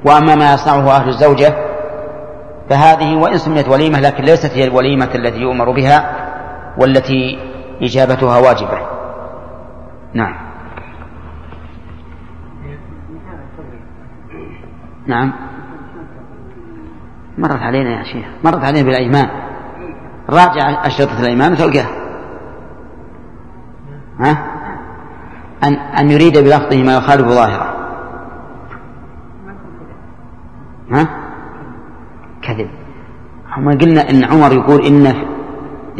وأما 0.04 0.34
ما 0.34 0.54
يصنعه 0.54 0.90
أهل 0.96 1.08
الزوجة 1.08 1.54
فهذه 2.70 3.16
وإن 3.16 3.38
سميت 3.38 3.68
وليمة 3.68 4.00
لكن 4.00 4.24
ليست 4.24 4.50
هي 4.52 4.64
الوليمة 4.64 5.08
التي 5.14 5.38
يؤمر 5.38 5.70
بها 5.70 6.16
والتي 6.78 7.38
إجابتها 7.82 8.38
واجبة. 8.38 9.01
نعم. 10.14 10.34
نعم. 15.06 15.32
مرت 17.38 17.62
علينا 17.62 17.90
يا 17.98 18.04
شيخ. 18.04 18.26
مرت 18.44 18.64
علينا 18.64 18.86
بالأيمان. 18.86 19.28
راجع 20.30 20.86
أشرطة 20.86 21.20
الأيمان 21.20 21.52
وتلقاه 21.52 21.86
ها؟ 24.20 24.46
أن 25.64 25.74
أن 25.74 26.10
يريد 26.10 26.38
بلفظه 26.38 26.82
ما 26.82 26.96
يخالف 26.96 27.28
ظاهره. 27.28 27.74
ها؟ 30.90 31.08
كذب. 32.42 32.70
هم 33.56 33.78
قلنا 33.78 34.10
إن 34.10 34.24
عمر 34.24 34.52
يقول 34.52 34.86
إن 34.86 35.06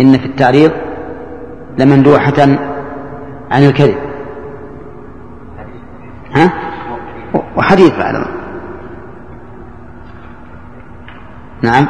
إن 0.01 0.19
في 0.19 0.27
التعريض 0.27 0.73
لمندوحة 1.79 2.72
عن 3.53 3.63
الكذب. 3.63 3.99
ها؟ 6.35 6.53
وحديث 7.57 7.99
بعد 7.99 8.15
نعم. 11.63 11.87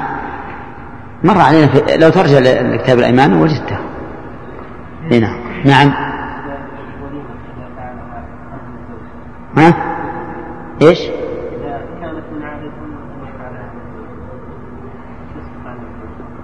مر 1.24 1.38
علينا 1.38 1.66
في 1.66 1.96
لو 1.96 2.08
ترجع 2.08 2.38
لكتاب 2.38 2.98
الأيمان 2.98 3.34
وجدته. 3.34 3.78
هنا 5.12 5.36
نعم. 5.64 5.92
ها؟ 9.56 9.74
إيش؟ 10.82 11.00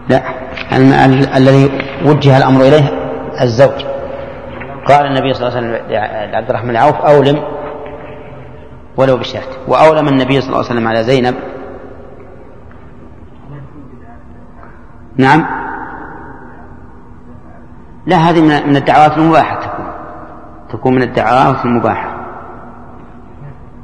لا. 0.08 0.22
الذي 1.36 1.70
وجه 2.04 2.38
الأمر 2.38 2.60
إليه 2.60 2.88
الزوج. 3.42 3.97
قال 4.88 5.06
النبي 5.06 5.34
صلى 5.34 5.48
الله 5.48 5.58
عليه 5.58 5.68
وسلم 5.68 5.90
لعبد 6.32 6.48
الرحمن 6.48 6.70
العوف 6.70 6.94
أولم 6.96 7.42
ولو 8.96 9.16
بشاة 9.16 9.42
وأولم 9.68 10.08
النبي 10.08 10.40
صلى 10.40 10.48
الله 10.48 10.58
عليه 10.58 10.66
وسلم 10.66 10.88
على 10.88 11.04
زينب. 11.04 11.34
نعم. 15.16 15.46
لا 18.06 18.16
هذه 18.16 18.40
من 18.66 18.76
الدعوات 18.76 19.18
المباحة 19.18 19.60
تكون. 19.60 19.86
تكون 20.70 20.94
من 20.94 21.02
الدعوات 21.02 21.64
المباحة. 21.64 22.18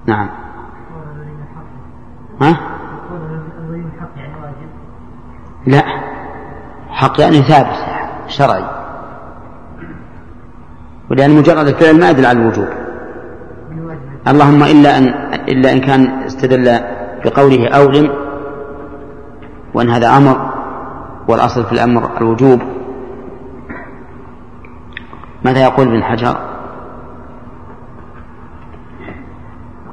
نعم. 0.07 0.29
ها؟ 2.41 2.57
لا. 5.67 5.83
حق 6.91 7.21
يعني 7.21 7.43
ثابت 7.43 7.77
شرعي. 8.29 8.74
ولأن 11.11 11.31
مجرد 11.31 11.67
الفعل 11.67 12.01
ما 12.01 12.11
يدل 12.11 12.27
على 12.27 12.39
الوجوب. 12.39 12.69
اللهم 14.29 14.63
إلا 14.63 14.99
أن 14.99 15.05
إلا 15.49 15.73
إن 15.73 15.81
كان 15.81 16.23
استدل 16.23 16.81
بقوله 17.25 17.69
أولم 17.69 18.11
وأن 19.75 19.91
هذا 19.91 20.17
أمر 20.17 20.51
والأصل 21.29 21.65
في 21.65 21.73
الأمر 21.73 22.11
الوجوب. 22.21 22.63
ماذا 25.45 25.63
يقول 25.63 25.89
ابن 25.89 26.05
حجر؟ 26.05 26.37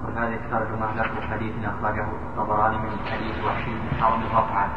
وهذه 0.04 0.34
الترجمة 0.34 0.88
لفظ 0.96 1.16
حديث 1.32 1.54
أخرجه 1.66 2.06
الطبراني 2.30 2.78
من 2.78 2.90
حديث 3.12 3.46
وحشي 3.46 3.72
بن 3.72 4.02
حرب 4.02 4.20
رفعا 4.32 4.68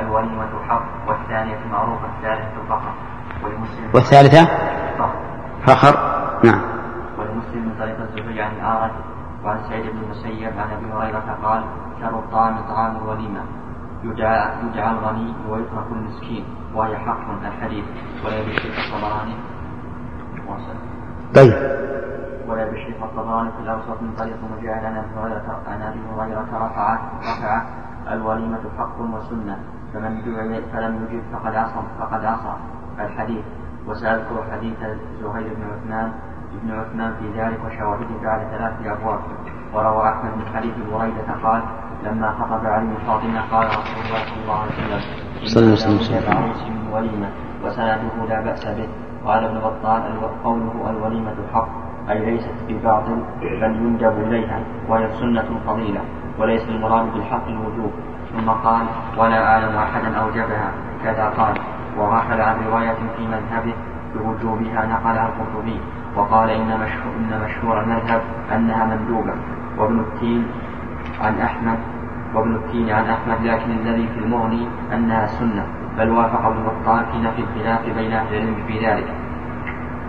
الوليمة 0.00 0.50
حق 0.68 0.86
والثانية 1.08 1.58
معروفة 1.72 2.06
الثالثة 2.16 2.62
الفخر 2.62 2.92
ولمسلم 3.44 3.90
والثالثة؟ 3.94 4.48
فخر. 5.66 5.94
نعم. 6.44 6.60
ولمسلم 7.18 7.62
من 7.68 7.74
طريق 7.78 8.00
الزهري 8.00 8.42
عن 8.42 8.52
الأعرج 8.56 8.90
وعن 9.44 9.58
سعيد 9.68 9.86
بن 9.86 9.98
المسيب 9.98 10.52
عن 10.58 10.70
أبي 10.70 10.92
هريرة 10.92 11.38
قال 11.42 11.64
شر 12.00 12.18
الطعام 12.18 12.56
طعام 12.68 12.96
الوليمة 12.96 13.40
يدعى 14.04 14.66
يدعى 14.66 14.90
الغني 14.90 15.34
ويترك 15.48 15.86
المسكين 15.92 16.44
وهي 16.74 16.96
حق 16.96 17.30
الحديث. 17.46 17.84
ولا 18.24 18.36
يشرك 18.36 18.74
الطبراني 18.78 19.34
طيب. 21.34 21.52
ولا 22.48 22.64
بشيخ 22.70 23.02
الطبراني 23.02 23.50
في 23.50 23.60
الأوسط 23.62 24.02
من 24.02 24.14
طريق 24.18 24.36
مجاهد 24.58 24.84
عن 24.84 24.96
أبي 24.96 25.08
هريرة 25.16 25.60
عن 25.68 25.82
أبي 25.82 26.00
هريرة 26.16 26.48
رفع 26.52 26.98
رفع 27.20 27.62
الوليمة 28.12 28.62
حق 28.78 29.00
وسنة. 29.00 29.58
فمن 29.94 30.22
دعي 30.24 30.62
فلم 30.72 31.06
يجب 31.10 31.22
فقد 31.32 31.54
عصى 31.54 31.82
فقد 32.00 32.24
عصى 32.24 32.54
الحديث. 33.00 33.44
وسأذكر 33.88 34.44
حديث 34.52 34.78
زهير 35.22 35.48
بن 35.56 35.64
عثمان 35.72 36.12
بن 36.62 36.70
عثمان 36.80 37.14
في 37.20 37.40
ذلك 37.40 37.58
وشواهده 37.66 38.14
بعد 38.22 38.40
ثلاثة 38.50 38.92
أبواب. 38.92 39.20
وروى 39.74 40.08
أحمد 40.08 40.30
من 40.36 40.46
حديث 40.54 40.74
بريدة 40.92 41.28
قال 41.44 41.62
لما 42.04 42.30
خطب 42.30 42.66
علي 42.66 42.88
فاطمة 43.06 43.40
قال 43.52 43.66
رسول 43.66 44.04
الله 44.04 44.22
صلى 44.26 44.42
الله 44.42 44.58
عليه 44.60 44.72
وسلم 45.42 45.76
صلى 45.76 46.18
الله 46.18 46.40
عليه 46.40 46.50
وسلم. 46.50 46.92
وليمة 46.92 47.28
وسنده 47.64 48.16
لا 48.28 48.40
بأس 48.40 48.66
به. 48.66 48.88
قال 49.26 49.44
ابن 49.44 49.58
بطال 49.58 50.02
قوله 50.44 50.90
الوليمة 50.90 51.34
حق 51.54 51.68
أي 52.10 52.30
ليست 52.30 52.54
بباطل 52.68 53.18
بل 53.40 53.76
يندب 53.76 54.18
إليها 54.18 54.60
وهي 54.88 55.08
سنة 55.10 55.48
فضيلة 55.66 56.00
وليس 56.38 56.68
المراد 56.68 57.12
بالحق 57.12 57.46
الوجوب. 57.46 57.92
ثم 58.32 58.50
قال 58.50 58.86
ولا 59.18 59.46
أعلم 59.46 59.76
أحدا 59.76 60.16
أوجبها. 60.16 60.70
كذا 61.04 61.28
قال. 61.28 61.54
وغفل 61.98 62.40
عن 62.40 62.56
رواية 62.66 62.98
في 63.16 63.26
مذهبه 63.26 63.74
بوجوبها 64.14 64.86
نقلها 64.86 65.28
القرطبي 65.28 65.80
وقال 66.16 66.50
إن 66.50 66.80
مشهور, 66.80 67.14
إن 67.16 67.40
مشهور 67.44 67.80
المذهب 67.82 68.22
أنها 68.52 68.84
مندوبة. 68.86 69.34
وابن 69.78 70.00
التين 70.00 70.46
عن 71.20 71.40
أحمد 71.40 71.78
وابن 72.34 72.54
التين 72.54 72.90
عن 72.90 73.04
أحمد 73.04 73.46
لكن 73.46 73.70
الذي 73.70 74.08
في 74.08 74.18
المغني 74.18 74.68
أنها 74.92 75.26
سنة 75.26 75.66
بل 75.98 76.10
وافق 76.10 76.46
ابن 76.46 76.62
بطال 76.62 77.06
في 77.12 77.18
نفي 77.18 77.42
الخلاف 77.42 77.80
بين 77.96 78.12
أهل 78.12 78.34
العلم 78.34 78.66
في 78.66 78.86
ذلك. 78.86 79.06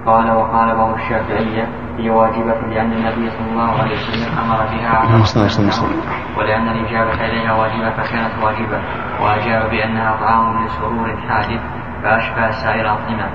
قال 0.06 0.32
وقال 0.32 0.76
بعض 0.76 0.94
الشافعية 0.94 1.68
هي 1.98 2.10
واجبة 2.10 2.62
لأن 2.70 2.92
النبي 2.94 3.30
صلى 3.30 3.52
الله 3.52 3.80
عليه 3.80 3.92
وسلم 3.92 4.40
أمر 4.40 4.58
بها 4.58 4.90
على 4.90 5.14
ولأن 6.38 6.68
الإجابة 6.68 7.26
إليها 7.26 7.54
واجبة 7.54 7.90
فكانت 7.90 8.44
واجبة 8.44 8.82
وأجاب 9.22 9.70
بأنها 9.70 10.18
طعام 10.22 10.66
لسرور 10.66 11.18
حادث 11.30 11.62
فأشبه 12.03 12.52
سائر 12.52 12.82
الأطعمة 12.82 13.30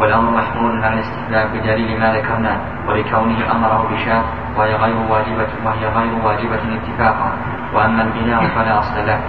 والأمر 0.00 0.30
محمول 0.30 0.84
على 0.84 0.94
الاستحباب 0.94 1.48
بدليل 1.52 2.00
ما 2.00 2.12
ذكرناه 2.12 2.58
ولكونه 2.88 3.52
أمره 3.52 3.88
بشاة 3.92 4.22
وهي 4.56 4.74
غير 4.74 4.96
واجبة 5.10 5.48
وهي 5.64 5.86
غير 5.86 6.12
واجبة 6.24 6.60
اتفاقا. 6.76 7.32
وأما 7.74 8.02
البناء 8.02 8.46
فلا 8.46 8.78
أصل 8.78 9.06
له. 9.06 9.20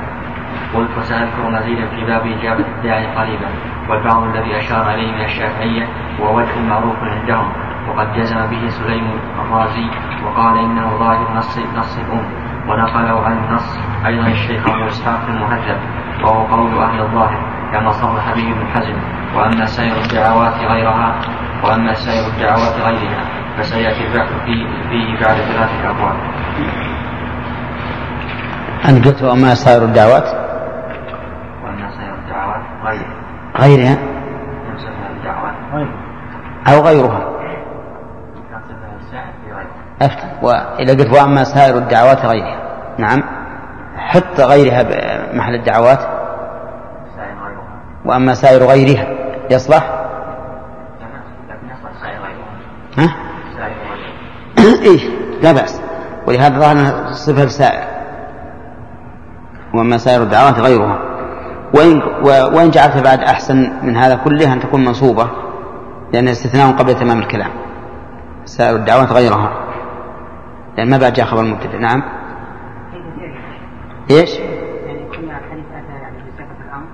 قلت 0.75 0.97
وسأذكر 0.97 1.49
مزيدا 1.49 1.88
في 1.88 2.05
باب 2.05 2.27
إجابة 2.27 2.65
الداعي 2.77 3.07
قريبا. 3.07 3.49
والبعض 3.89 4.23
الذي 4.23 4.59
أشار 4.59 4.93
إليه 4.93 5.11
من 5.15 5.21
الشافعية 5.21 5.88
هو 6.21 6.38
وجه 6.38 6.59
معروف 6.69 6.95
عندهم. 7.03 7.51
وقد 7.89 8.13
جزم 8.13 8.45
به 8.45 8.69
سليم 8.69 9.07
الرازي 9.39 9.88
وقال 10.25 10.57
إنه 10.57 10.97
ظاهر 10.99 11.27
نص 11.35 11.59
نص 11.77 11.97
الأم. 11.97 12.25
ونقله 12.69 13.25
عن 13.25 13.38
النص 13.38 13.79
أيضا 14.05 14.27
الشيخ 14.27 14.67
أبو 14.67 14.88
إسحاق 14.88 15.21
المهذب 15.29 15.77
وهو 16.23 16.43
قول 16.43 16.84
أهل 16.84 16.99
الظاهر. 16.99 17.41
كما 17.73 17.91
صرح 17.91 18.34
به 18.35 18.52
ابن 18.52 18.68
حزم 18.68 18.98
وأما 19.35 19.65
سائر 19.65 19.95
الدعوات 20.02 20.53
غيرها 20.53 21.19
وأما 21.64 21.94
سائر 21.94 22.27
الدعوات 22.27 22.76
غيرها 22.80 23.26
فسيأتي 23.57 24.07
البحث 24.07 24.30
فيه, 24.45 24.65
فيه 24.89 25.26
بعد 25.26 25.35
ثلاثة 25.35 25.89
أبواب. 25.89 26.15
أنا 28.85 29.06
قلت 29.06 29.23
وأما 29.23 29.56
سائر 29.56 29.84
الدعوات؟ 29.84 30.27
وأما 31.64 31.89
سائر 31.89 32.14
الدعوات 32.14 32.61
غيرها. 32.85 33.18
غيرها؟ 33.60 33.98
الدعوات 35.18 35.53
أو 36.68 36.81
غيرها. 36.81 37.27
أفتح 40.02 40.44
وإذا 40.44 40.94
قلت 40.94 41.14
وأما 41.14 41.44
سائر 41.44 41.77
الدعوات 41.77 42.26
غيرها. 42.26 42.57
نعم. 42.98 43.23
حط 43.98 44.39
غيرها 44.39 44.84
محل 45.34 45.56
الدعوات. 45.56 46.16
وأما 48.07 48.34
سائر 48.34 48.63
غيرها 48.63 49.07
يصلح 49.51 49.97
ها؟ 52.97 53.15
إيش؟ 54.85 55.01
لا 55.41 55.51
بأس. 55.51 55.81
ولهذا 56.27 56.59
ظهر 56.59 57.05
صفة 57.13 57.43
السائر 57.43 57.88
وأما 59.73 59.97
سائر 59.97 60.23
الدعوات 60.23 60.59
غيرها. 60.59 60.99
وإن, 61.73 62.01
وإن 62.55 62.69
جعلت 62.69 62.97
بعد 62.97 63.19
أحسن 63.19 63.71
من 63.84 63.97
هذا 63.97 64.15
كله 64.15 64.53
أن 64.53 64.59
تكون 64.59 64.85
منصوبة 64.85 65.29
لأن 66.13 66.27
استثناء 66.27 66.71
قبل 66.71 66.93
تمام 66.93 67.19
الكلام. 67.19 67.49
سائر 68.45 68.75
الدعوات 68.75 69.11
غيرها. 69.11 69.51
لأن 70.77 70.89
ما 70.89 70.97
بعد 70.97 71.13
جاء 71.13 71.25
خبر 71.25 71.41
المبتدئ 71.41 71.77
نعم. 71.77 72.03
إيش؟ 74.11 74.29
يعني 74.39 75.05
كل 75.09 75.31
حديث 75.31 75.65
اتى 75.73 76.01
يعني 76.01 76.17
بصيغه 76.17 76.67
الامر 76.67 76.88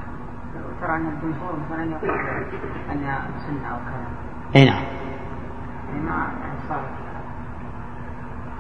انها 2.92 3.22
سنة 3.48 3.68
أو 3.72 3.78
كذا. 3.78 4.08
أي 4.56 4.66
نعم. 4.66 4.84
يعني 5.94 6.44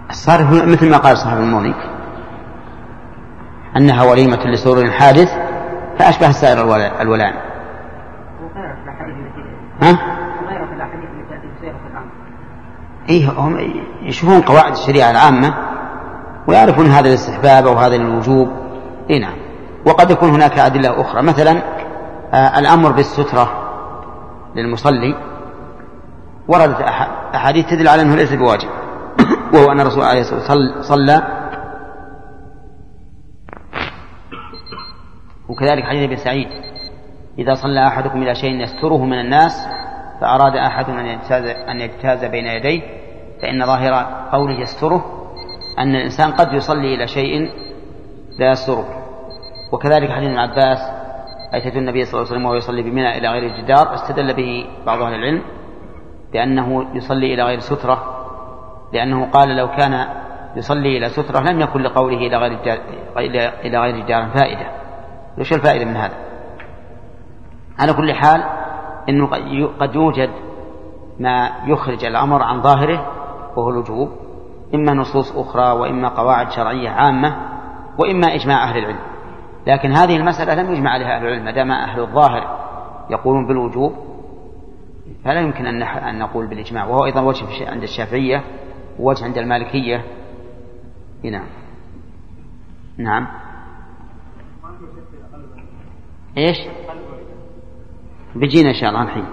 الصارف 0.10 0.52
مثل 0.52 0.92
ما 0.92 0.98
قال 0.98 1.18
صاحب 1.18 1.38
المغني 1.38 1.74
أنها 3.78 4.04
وليمة 4.04 4.40
لسرور 4.46 4.92
حادث 4.92 5.32
فأشبه 6.00 6.32
سائر 6.32 6.62
الولائم 7.02 7.36
ها؟ 9.82 10.00
إيه 13.10 13.30
هم 13.32 13.58
يشوفون 14.02 14.42
قواعد 14.42 14.72
الشريعة 14.72 15.12
العامة 15.12 15.54
ويعرفون 16.48 16.86
هذا 16.86 17.08
الاستحباب 17.10 17.68
أو 17.68 17.74
هذا 17.74 17.96
الوجوب. 17.96 18.50
إيه 19.10 19.22
نعم. 19.22 19.36
وقد 19.86 20.12
يكون 20.12 20.30
هناك 20.30 20.60
أدلة 20.60 21.02
أخرى. 21.02 21.22
مثلا 21.22 21.62
الأمر 22.34 22.92
بالسترة 22.92 23.64
للمصلي 24.56 25.16
وردت 26.48 26.82
أحاديث 27.36 27.70
تدل 27.70 27.88
على 27.88 28.02
أنه 28.02 28.16
ليس 28.16 28.34
بواجب. 28.34 28.70
وهو 29.54 29.72
أن 29.72 29.80
الرسول 29.80 30.04
عليه 30.04 30.22
الصلاة 30.22 30.40
والسلام 30.40 30.82
صلى. 30.82 31.24
وكذلك 35.50 35.84
حديث 35.84 36.04
ابن 36.04 36.16
سعيد. 36.16 36.48
إذا 37.40 37.54
صلى 37.54 37.88
أحدكم 37.88 38.22
إلى 38.22 38.36
شيء 38.36 38.62
يستره 38.62 39.06
من 39.06 39.20
الناس 39.20 39.68
فأراد 40.22 40.56
أحد 40.56 40.90
أن 40.90 41.06
يجتاز, 41.06 41.44
أن 41.46 41.82
يجتاز 41.82 42.26
بين 42.26 42.46
يديه 42.46 42.82
فإن 43.42 43.66
ظاهر 43.66 43.94
قوله 44.32 44.60
يستره 44.60 45.06
أن 45.80 45.96
الإنسان 45.96 46.32
قد 46.32 46.54
يصلي 46.54 46.96
إلى 46.96 47.08
شيء 47.08 47.50
لا 48.40 48.52
يستره. 48.52 48.86
وكذلك 49.72 50.12
حديث 50.12 50.30
ابن 50.30 50.38
عباس 50.38 51.03
أتيت 51.54 51.76
النبي 51.78 52.06
صلى 52.06 52.14
الله 52.14 52.26
عليه 52.26 52.36
وسلم 52.36 52.46
وهو 52.46 52.56
يصلي 52.56 52.82
بمنى 52.82 53.18
إلى 53.18 53.28
غير 53.30 53.44
الجدار 53.44 53.94
استدل 53.94 54.34
به 54.34 54.66
بعض 54.86 55.02
أهل 55.02 55.14
العلم 55.14 55.42
بأنه 56.34 56.96
يصلي 56.96 57.34
إلى 57.34 57.44
غير 57.44 57.60
سترة 57.60 58.04
لأنه 58.94 59.32
قال 59.32 59.56
لو 59.56 59.68
كان 59.68 60.08
يصلي 60.56 60.98
إلى 60.98 61.10
سترة 61.10 61.40
لم 61.40 61.60
يكن 61.60 61.82
لقوله 61.82 62.18
إلى 62.18 62.38
غير 62.38 62.60
إلى 63.66 63.78
غير 63.78 64.06
جدار 64.06 64.28
فائدة 64.28 64.72
وش 65.40 65.54
الفائدة 65.54 65.86
من 65.86 65.96
هذا؟ 65.96 66.14
على 67.80 67.94
كل 67.94 68.14
حال 68.14 68.44
أنه 69.10 69.28
قد 69.80 69.96
يوجد 69.96 70.30
ما 71.20 71.50
يخرج 71.66 72.06
الأمر 72.06 72.44
عن 72.44 72.62
ظاهره 72.62 73.08
وهو 73.56 73.70
الوجوب 73.70 74.10
إما 74.76 74.94
نصوص 74.94 75.38
أخرى 75.38 75.72
وإما 75.72 76.10
قواعد 76.10 76.52
شرعية 76.52 76.90
عامة 76.90 77.36
وإما 78.00 78.36
إجماع 78.36 78.64
أهل 78.64 78.78
العلم 78.78 79.13
لكن 79.68 79.92
هذه 79.92 80.18
المسألة 80.18 80.54
لم 80.56 80.74
يجمع 80.74 80.92
عليها 80.92 81.18
أهل 81.18 81.28
العلم 81.28 81.46
ما 81.46 81.52
دام 81.52 81.72
أهل 81.72 82.00
الظاهر 82.00 82.64
يقولون 83.10 83.48
بالوجوب 83.48 83.94
فلا 85.26 85.40
يمكن 85.40 85.66
أن 85.66 85.84
أن 85.84 86.20
نقول 86.20 86.48
بالإجماع. 86.48 86.86
وهو 86.86 87.06
أيضا 87.06 87.22
وجه 87.22 87.70
عند 87.72 87.84
الشافعية 87.84 88.44
ووجه 89.00 89.26
عند 89.26 89.38
المالكية. 89.38 90.06
نعم 91.24 91.48
نعم. 92.98 93.28
إيش؟ 96.38 96.58
بيجينا 98.36 98.70
إن 98.70 98.74
شاء 98.74 98.90
الله 98.90 99.04
الحين. 99.04 99.26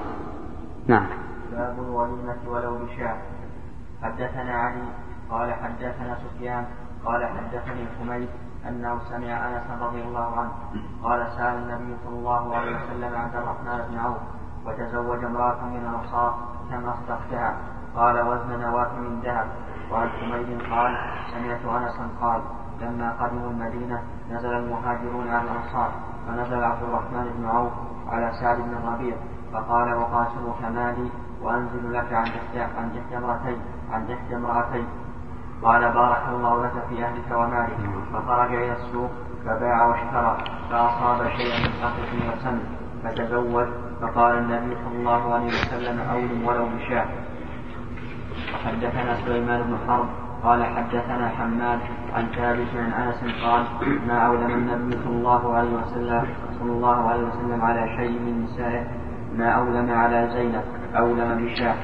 نعم. 0.87 1.09
باب 1.53 1.79
الوليمة 1.79 2.37
ولو 2.49 2.79
بشاة 2.79 3.19
حدثنا 4.03 4.53
علي 4.53 4.83
قال 5.31 5.55
حدثنا 5.55 6.19
سفيان 6.19 6.67
قال 7.05 7.27
حدثني 7.27 7.87
حميد 8.01 8.29
أنه 8.69 8.99
سمع 9.09 9.49
أنس 9.49 9.83
رضي 9.83 10.03
الله 10.03 10.41
عنه 10.41 10.53
قال 11.03 11.27
سأل 11.37 11.55
النبي 11.55 11.97
صلى 12.05 12.19
الله 12.19 12.57
عليه 12.57 12.77
وسلم 12.77 13.17
عبد 13.17 13.37
الرحمن 13.37 13.89
بن 13.91 13.99
عوف 13.99 14.19
وتزوج 14.67 15.25
امرأة 15.25 15.65
من 15.65 15.77
الأنصار 15.77 16.39
كم 16.71 16.89
أصدقتها 16.89 17.57
قال 17.97 18.21
وزن 18.21 18.61
نواة 18.61 18.93
من 18.99 19.21
ذهب. 19.21 19.47
وعن 19.93 20.09
حميد 20.09 20.63
قال 20.71 20.97
سمعت 21.31 21.83
أنسا 21.83 22.09
قال 22.21 22.43
لما 22.81 23.13
قدموا 23.13 23.51
المدينة 23.51 24.03
نزل 24.31 24.53
المهاجرون 24.53 25.29
على 25.29 25.43
الأنصار 25.51 25.91
فنزل 26.27 26.65
عبد 26.65 26.83
الرحمن 26.83 27.35
بن 27.39 27.47
عوف 27.49 27.73
على 28.09 28.33
سعد 28.41 28.57
بن 28.57 28.75
الربيع 28.75 29.17
فقال 29.53 29.89
أقاسمك 29.89 30.63
مالي 30.75 31.11
وأنزل 31.43 31.93
لك 31.93 32.13
عن 32.13 32.27
إحدى 32.27 32.61
عن 32.61 32.91
إحدى 32.99 33.17
امرأتين 33.17 33.61
عن 33.93 34.11
إحدى 34.11 34.37
امرأتين. 34.37 34.87
قال 35.63 35.93
بارك 35.93 36.23
الله 36.29 36.65
لك 36.65 36.73
في 36.89 37.05
أهلك 37.05 37.31
ومالك. 37.31 37.79
فخرج 38.13 38.55
إلى 38.55 38.73
السوق 38.73 39.11
فباع 39.45 39.87
واشترى 39.87 40.37
فأصاب 40.71 41.29
شيئا 41.37 41.59
من 41.59 41.73
قطف 41.83 42.11
وسن 42.29 42.59
فتزوج. 43.05 43.69
فقال 44.01 44.39
النبي 44.39 44.77
صلى 44.85 44.97
الله 44.99 45.35
عليه 45.35 45.47
وسلم 45.47 46.01
أولم 46.01 46.47
ولو 46.47 46.67
بشاة 46.67 47.07
وحدثنا 48.55 49.15
سليمان 49.15 49.63
بن 49.63 49.77
حرب 49.89 50.09
قال 50.43 50.65
حدثنا 50.65 51.29
حماد 51.29 51.81
عن 52.15 52.27
ثابت 52.37 52.69
عن 52.77 52.93
أنس 52.93 53.45
قال 53.45 53.65
ما 54.09 54.27
اولم 54.27 54.51
النبي 54.51 54.97
صلى 55.05 55.17
الله 55.17 55.55
عليه 55.57 55.71
وسلم 55.71 56.27
صلى 56.59 56.73
الله 56.73 57.09
عليه 57.09 57.23
وسلم 57.23 57.63
على 57.63 57.97
شيء 57.97 58.11
من 58.11 58.45
نسائه 58.45 58.85
ما 59.37 59.49
اولم 59.51 59.91
على 59.91 60.29
زينب 60.33 60.65
اولم 60.97 61.45
بشاه 61.45 61.77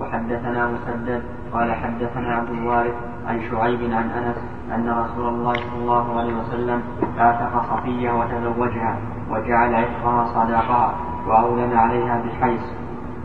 وحدثنا 0.00 0.66
مسدد 0.66 1.22
قال 1.54 1.72
حدثنا 1.72 2.34
عبد 2.34 2.50
الوارث 2.50 2.94
عن 3.26 3.50
شعيب 3.50 3.92
عن 3.92 4.10
أنس 4.10 4.36
أن 4.74 4.88
رسول 4.88 5.28
الله 5.28 5.52
صلى 5.52 5.78
الله 5.78 6.20
عليه 6.20 6.34
وسلم 6.34 6.82
اعتق 7.18 7.76
صفية 7.76 8.10
وتزوجها 8.10 8.98
وجعل 9.30 9.74
عتقها 9.74 10.26
صداقها 10.26 10.94
واولم 11.28 11.78
عليها 11.78 12.22
بالحيث 12.22 12.60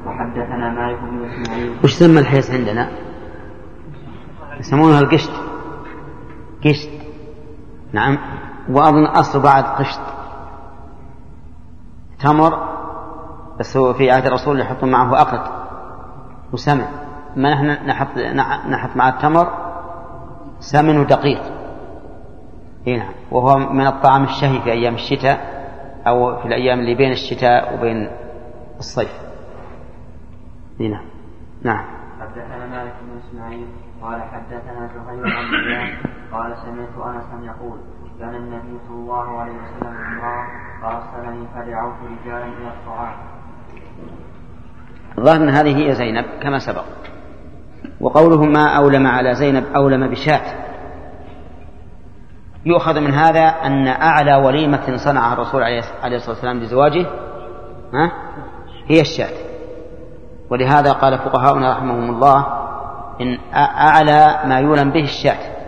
وحدثنا 0.05 0.69
مالك 0.69 0.99
بن 0.99 1.25
إسماعيل. 1.25 1.75
وش 1.83 1.93
سمى 1.93 2.19
الحيث 2.19 2.51
عندنا؟ 2.51 2.89
يسمونها 4.59 4.99
القشط 4.99 5.31
قشط 6.65 6.89
نعم. 7.93 8.17
وأظن 8.69 9.05
أصل 9.05 9.41
بعد 9.43 9.63
قشط 9.63 10.01
تمر 12.19 12.69
بس 13.59 13.77
هو 13.77 13.93
في 13.93 14.11
عهد 14.11 14.25
الرسول 14.25 14.59
يحطون 14.59 14.91
معه 14.91 15.21
أقط 15.21 15.51
وسمن. 16.53 17.08
ما 17.35 17.53
نحن 17.53 17.87
نحط 17.87 18.17
نحط 18.69 18.95
مع 18.95 19.09
التمر 19.09 19.47
سمن 20.59 20.97
ودقيق. 20.97 21.41
نعم. 22.87 23.13
وهو 23.31 23.57
من 23.57 23.87
الطعام 23.87 24.23
الشهي 24.23 24.61
في 24.61 24.71
أيام 24.71 24.95
الشتاء 24.95 25.59
أو 26.07 26.39
في 26.41 26.45
الأيام 26.45 26.79
اللي 26.79 26.95
بين 26.95 27.11
الشتاء 27.11 27.75
وبين 27.75 28.09
الصيف. 28.79 29.21
نعم. 30.79 31.05
نعم. 31.63 31.85
حدثنا 32.21 32.65
مالك 32.65 32.93
بن 33.01 33.19
إسماعيل 33.29 33.67
قال 34.01 34.21
حدثنا 34.21 34.89
زهير 34.95 35.23
بن 35.23 36.09
قال 36.31 36.57
سمعت 36.57 37.15
انسا 37.15 37.45
يقول 37.45 37.79
كان 38.19 38.35
النبي 38.35 38.79
صلى 38.87 38.97
الله 38.97 39.39
عليه 39.39 39.51
وسلم 39.51 39.95
امراه 39.95 40.45
فأرسلني 40.81 41.47
فدعوت 41.55 41.95
رجالا 42.03 42.45
إلى 42.45 42.67
الطعام. 42.67 43.15
أن 45.41 45.49
هذه 45.49 45.77
هي 45.77 45.95
زينب 45.95 46.25
كما 46.41 46.59
سبق. 46.59 46.85
وقوله 48.01 48.45
ما 48.45 48.77
أولم 48.77 49.07
على 49.07 49.35
زينب 49.35 49.63
أولم 49.75 50.11
بشاة. 50.11 50.69
يؤخذ 52.65 52.99
من 52.99 53.13
هذا 53.13 53.41
أن 53.41 53.87
أعلى 53.87 54.35
وليمة 54.35 54.97
صنعها 54.97 55.33
الرسول 55.33 55.63
عليه 55.63 56.15
الصلاه 56.15 56.29
والسلام 56.29 56.59
لزواجه 56.59 57.05
ها؟ 57.93 58.11
هي 58.87 59.01
الشاة. 59.01 59.33
ولهذا 60.49 60.91
قال 60.91 61.17
فقهاؤنا 61.17 61.71
رحمهم 61.71 62.09
الله 62.09 62.45
إن 63.21 63.37
أعلى 63.55 64.39
ما 64.45 64.59
يولم 64.59 64.91
به 64.91 65.03
الشاة. 65.03 65.59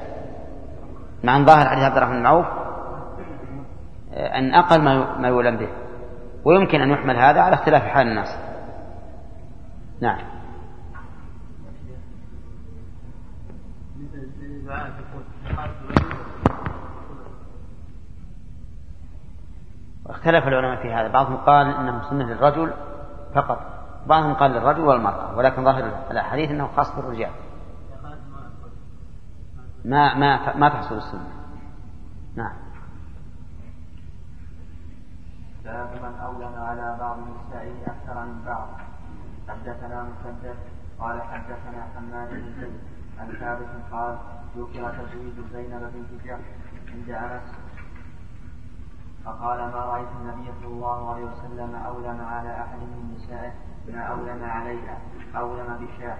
مع 1.23 1.37
أن 1.37 1.45
ظاهر 1.45 1.67
حديث 1.67 1.83
عبد 1.83 1.97
الرحمن 1.97 2.19
بن 2.19 2.25
عوف 2.25 2.45
أن 4.13 4.53
أقل 4.53 4.81
ما 5.21 5.27
يولم 5.27 5.57
به. 5.57 5.69
ويمكن 6.45 6.81
أن 6.81 6.89
يحمل 6.91 7.17
هذا 7.17 7.41
على 7.41 7.55
اختلاف 7.55 7.83
حال 7.83 8.07
الناس. 8.07 8.37
نعم. 10.01 10.30
اختلف 20.05 20.47
العلماء 20.47 20.81
في 20.81 20.93
هذا. 20.93 21.07
بعضهم 21.07 21.37
قال 21.37 21.67
إنه 21.67 22.09
سنة 22.09 22.25
للرجل 22.25 22.73
فقط. 23.35 23.59
بعضهم 24.07 24.33
قال 24.33 24.51
للرجل 24.51 24.81
والمرأة 24.81 25.37
ولكن 25.37 25.63
ظاهر 25.63 26.11
الحديث 26.11 26.49
أنه 26.49 26.67
خاص 26.67 26.95
بالرجال. 26.95 27.31
ما 29.85 30.13
ما 30.13 30.55
ما 30.55 30.69
تحصل 30.69 30.97
السنة. 30.97 31.27
نعم. 32.35 32.53
باب 35.65 35.89
من 36.03 36.19
أولم 36.19 36.55
على 36.55 36.97
بعض 36.99 37.17
نسائه 37.17 37.81
أكثر 37.87 38.25
من 38.25 38.45
بعض. 38.45 38.67
حدثنا 39.47 40.03
مسدد 40.03 40.55
قال 40.99 41.21
حدثنا 41.21 41.87
حماد 41.95 42.29
بن 42.29 42.53
زيد. 42.61 42.90
عن 43.21 43.27
ثابت 43.39 43.69
قال 43.91 44.17
ذكر 44.57 44.89
تزويج 44.91 45.33
زينب 45.53 45.81
بنت 45.93 46.23
جحش 46.25 46.41
عند 46.93 47.09
أنس 47.09 47.55
فقال 49.25 49.59
ما 49.59 49.79
رأيت 49.85 50.07
النبي 50.21 50.51
صلى 50.61 50.67
الله 50.73 51.13
عليه 51.13 51.25
وسلم 51.25 51.75
أولم 51.75 52.21
على 52.21 52.51
أحد 52.61 52.77
من 52.77 53.15
نسائه؟ 53.15 53.51
ما 53.93 54.01
أولم 54.01 54.43
عليها؟ 54.43 54.97
أولم 55.35 55.77
بشاة. 55.81 56.17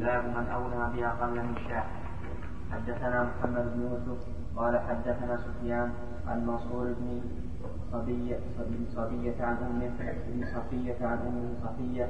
باب 0.00 0.24
من 0.24 0.46
أولى 0.54 0.92
بأقل 0.96 1.30
من 1.42 1.56
شاة. 1.68 1.84
حدثنا 2.72 3.22
محمد 3.24 3.72
بن 3.74 3.82
يوسف 3.82 4.22
قال 4.56 4.78
حدثنا 4.78 5.36
سفيان 5.36 5.92
عن 6.28 6.46
منصور 6.46 6.84
بن 6.98 7.20
صبية 7.92 8.38
صبية 8.96 9.44
عن 9.44 9.56
بن 10.28 10.46
صفية 10.46 11.06
عن 11.06 11.18
أم 11.18 11.54
صفية 11.64 12.08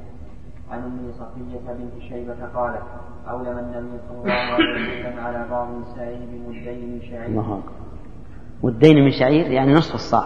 عن 0.70 0.78
أم 0.78 1.12
صفية 1.18 1.60
بنت 1.68 2.02
شيبة 2.08 2.46
قالت 2.54 2.82
أولم 3.30 3.58
النبي 3.58 3.98
صلى 4.08 4.18
الله 4.18 4.32
عليه 4.32 5.00
وسلم 5.00 5.24
على 5.24 5.46
بعض 5.50 5.68
نسائه 5.68 6.18
بمدين 6.26 6.94
من 6.94 7.00
شعير. 7.10 7.60
مدين 8.62 9.04
من 9.04 9.10
شعير 9.10 9.50
يعني 9.50 9.74
نصف 9.74 9.94
الصاع. 9.94 10.24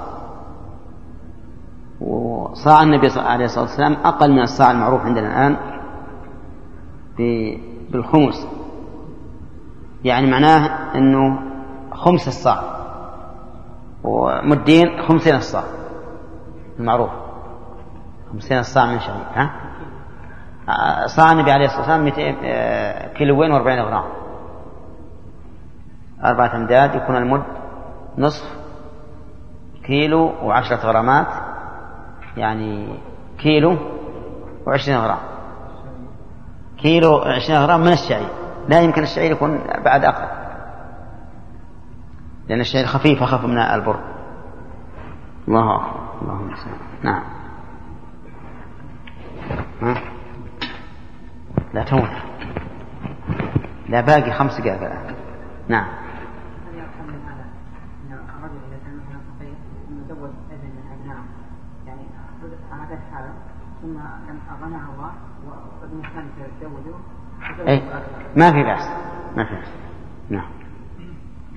وصاع 2.01 2.83
النبي 2.83 3.09
صلى 3.09 3.21
الله 3.21 3.33
عليه 3.33 3.45
وسلم 3.45 3.93
أقل 3.93 4.33
من 4.33 4.43
الصاع 4.43 4.71
المعروف 4.71 5.01
عندنا 5.01 5.27
الآن 5.27 5.57
بالخمس. 7.91 8.49
يعني 10.05 10.31
معناه 10.31 10.95
أنه 10.95 11.41
خمس 11.93 12.29
الصاع. 12.29 12.63
ومدين 14.05 15.03
خمسين 15.09 15.35
الصاع. 15.35 15.65
المعروف. 16.79 17.11
خمسين 18.33 18.59
الصاع 18.59 18.87
من 18.93 19.01
شعير 19.01 19.25
ها؟ 19.35 19.68
صاع 21.07 21.33
النبي 21.33 21.53
عليه 21.53 21.65
الصلاة 21.65 21.81
والسلام 21.81 22.05
200 22.05 22.37
آه، 22.45 23.15
كيلوين 23.15 23.53
وأربعين 23.53 23.81
غرام. 23.81 24.05
أربعة 26.25 26.57
أمداد 26.57 26.95
يكون 26.95 27.17
المد 27.17 27.43
نصف 28.19 28.59
كيلو 29.85 30.33
وعشرة 30.43 30.77
غرامات 30.77 31.27
يعني 32.37 32.99
كيلو 33.39 33.77
وعشرين 34.67 34.99
غرام. 34.99 35.19
كيلو 36.79 37.13
وعشرين 37.19 37.59
غرام 37.61 37.81
من 37.81 37.93
الشعير. 37.93 38.29
لا 38.69 38.81
يمكن 38.81 39.03
الشعير 39.03 39.33
يكون 39.33 39.61
بعد 39.85 40.05
أقل 40.05 40.29
لأن 42.49 42.61
الشعير 42.61 42.87
خفيف 42.87 43.23
أخف 43.23 43.45
من 43.45 43.59
البر. 43.59 44.01
الله 45.49 45.77
أكبر. 45.77 45.99
اللهم 46.23 46.51
نعم. 47.03 47.23
ها؟ 49.83 50.18
لا 51.75 51.85
تونا 51.85 52.23
لا 53.89 54.01
باقي 54.01 54.33
خمس 54.33 54.61
دقائق. 54.61 54.83
الآن 54.83 55.15
نعم. 55.69 55.87
أي 67.69 67.83
ما 68.37 68.53
في 68.53 68.63
بأس. 68.63 68.89
ما 69.37 69.45
في 69.45 69.55
بأس. 69.55 69.73
نعم. 70.31 70.51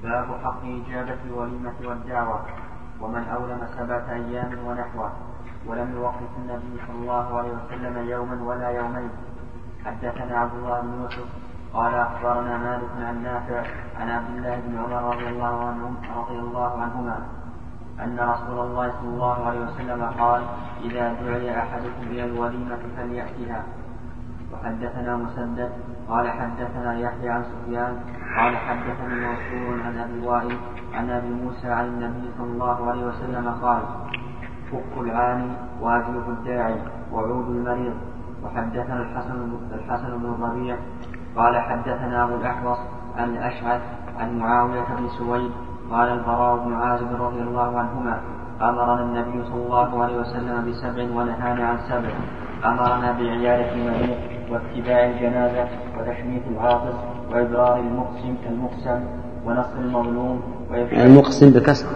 باب 0.04 0.40
حق 0.44 0.62
إجابة 0.64 1.18
الوليمة 1.26 1.74
والدعوة 1.84 2.46
ومن 3.02 3.24
أولم 3.24 3.68
سبعة 3.78 4.14
أيام 4.14 4.68
ونحوه 4.68 5.12
ولم 5.68 5.94
يوقف 5.96 6.30
النبي 6.38 6.82
صلى 6.88 7.00
الله 7.02 7.38
عليه 7.38 7.50
وسلم 7.50 8.10
يوما 8.10 8.44
ولا 8.44 8.70
يومين. 8.70 9.10
حدثنا 9.86 10.38
عبد 10.40 10.54
الله 10.54 10.82
بن 10.82 11.02
يوسف 11.02 11.26
قال 11.74 11.94
أخبرنا 11.94 12.58
مالك 12.58 12.90
عن 13.08 13.24
نافع 13.24 13.64
عن 14.00 14.10
عبد 14.10 14.30
الله 14.38 14.56
بن 14.68 14.78
عمر 14.78 15.16
رضي 15.16 15.28
الله 15.30 15.68
عنهم 15.68 15.96
رضي 16.18 16.40
الله 16.40 16.82
عنهما 16.82 17.18
أن 18.00 18.20
رسول 18.20 18.60
الله 18.60 18.92
صلى 18.92 19.10
الله 19.10 19.48
عليه 19.48 19.60
وسلم 19.60 20.04
قال 20.04 20.42
إذا 20.84 21.14
دعي 21.14 21.60
أحدكم 21.60 22.02
إلى 22.02 22.26
الوليمة 22.26 22.80
فلياتها 22.98 23.64
وحدثنا 24.54 25.16
مسدد 25.18 25.72
قال 26.10 26.30
حدثنا 26.30 27.00
يحيى 27.00 27.30
عن 27.30 27.44
سفيان 27.44 28.00
قال 28.38 28.58
حدثني 28.58 29.16
منصور 29.16 29.82
عن 29.86 29.98
أبي 29.98 30.28
وائل 30.28 30.58
عن 30.94 31.10
أبي 31.10 31.30
موسى 31.30 31.68
عن 31.68 31.86
النبي 31.86 32.30
صلى 32.38 32.52
الله 32.52 32.90
عليه 32.90 33.06
وسلم 33.06 33.50
قال 33.62 33.82
فك 34.72 34.98
العاني 34.98 35.52
واجلب 35.82 36.30
الداعي 36.30 36.76
وعود 37.12 37.50
المريض 37.50 38.11
وحدثنا 38.44 39.02
الحسن 39.02 39.52
الحسن 39.74 40.18
بن 40.18 40.26
الربيع 40.26 40.78
قال 41.38 41.60
حدثنا 41.60 42.24
أبو 42.24 42.36
الأحوص 42.36 42.78
عن 43.18 43.30
الأشعث 43.30 43.82
عن 44.20 44.40
معاوية 44.40 44.86
بن 45.00 45.10
سويد 45.18 45.52
قال 45.92 46.08
البراء 46.08 46.66
بن 46.66 46.74
عازب 46.74 47.22
رضي 47.22 47.42
الله 47.42 47.80
عنهما 47.80 48.22
أمرنا 48.62 49.04
النبي 49.04 49.44
صلى 49.44 49.64
الله 49.66 50.04
عليه 50.04 50.18
وسلم 50.18 50.72
بسبع 50.72 51.04
ونهانا 51.04 51.68
عن 51.68 51.78
سبع. 51.90 52.10
أمرنا 52.66 53.12
بعياده 53.12 53.74
المريض 53.74 54.18
واتباع 54.52 55.06
الجنازة 55.06 55.68
وتشميت 55.98 56.44
العاطس 56.52 56.96
وإبرار 57.32 57.80
المقسم 57.80 58.36
المقسم 58.50 59.04
ونصر 59.46 59.80
المظلوم 59.80 60.42
المقسم 60.92 61.50
بكسر. 61.50 61.88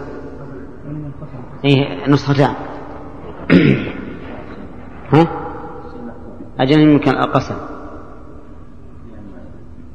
إيه 1.64 2.10
نسختان 2.10 2.54
ها؟ 5.12 5.45
أجل 6.60 6.80
يمكن 6.80 7.10
القسم. 7.10 7.54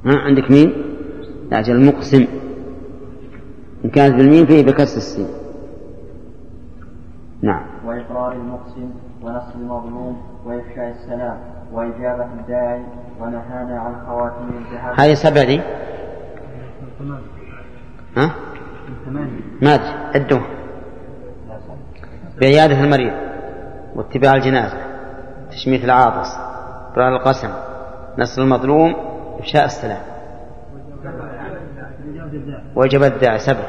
ها 0.05 0.17
عندك 0.17 0.51
مين؟ 0.51 0.73
لا 1.51 1.59
أجل 1.59 1.75
المقسم. 1.75 2.27
إن 3.85 3.89
كانت 3.89 4.15
بالميم 4.15 4.45
فيه 4.45 4.65
بكسر 4.65 4.97
السين. 4.97 5.27
نعم. 7.41 7.65
وإقرار 7.85 8.31
المقسم 8.31 8.89
ونصر 9.23 9.55
المظلوم 9.55 10.21
وإفشاء 10.45 10.89
السلام 10.89 11.37
وإجابة 11.73 12.25
الداعي 12.25 12.83
ونهانا 13.19 13.79
عن 13.79 14.05
خواتيم 14.07 14.47
الذهب. 14.57 14.99
هذه 14.99 15.13
سبع 15.13 15.43
دي؟ 15.43 15.61
ها؟ 18.17 18.35
ما 19.61 19.75
أدري 19.75 19.87
عدوها 20.15 20.47
بعيادة 22.41 22.83
المريض 22.83 23.13
واتباع 23.95 24.35
الجنازة 24.35 24.77
تشميت 25.51 25.83
العاطس. 25.83 26.50
إبرار 26.91 27.15
القسم 27.15 27.49
نصر 28.17 28.41
المظلوم 28.41 28.95
إفشاء 29.39 29.65
السلام. 29.65 30.01
وجب 32.75 33.03
الداعي 33.03 33.39
سبع 33.39 33.67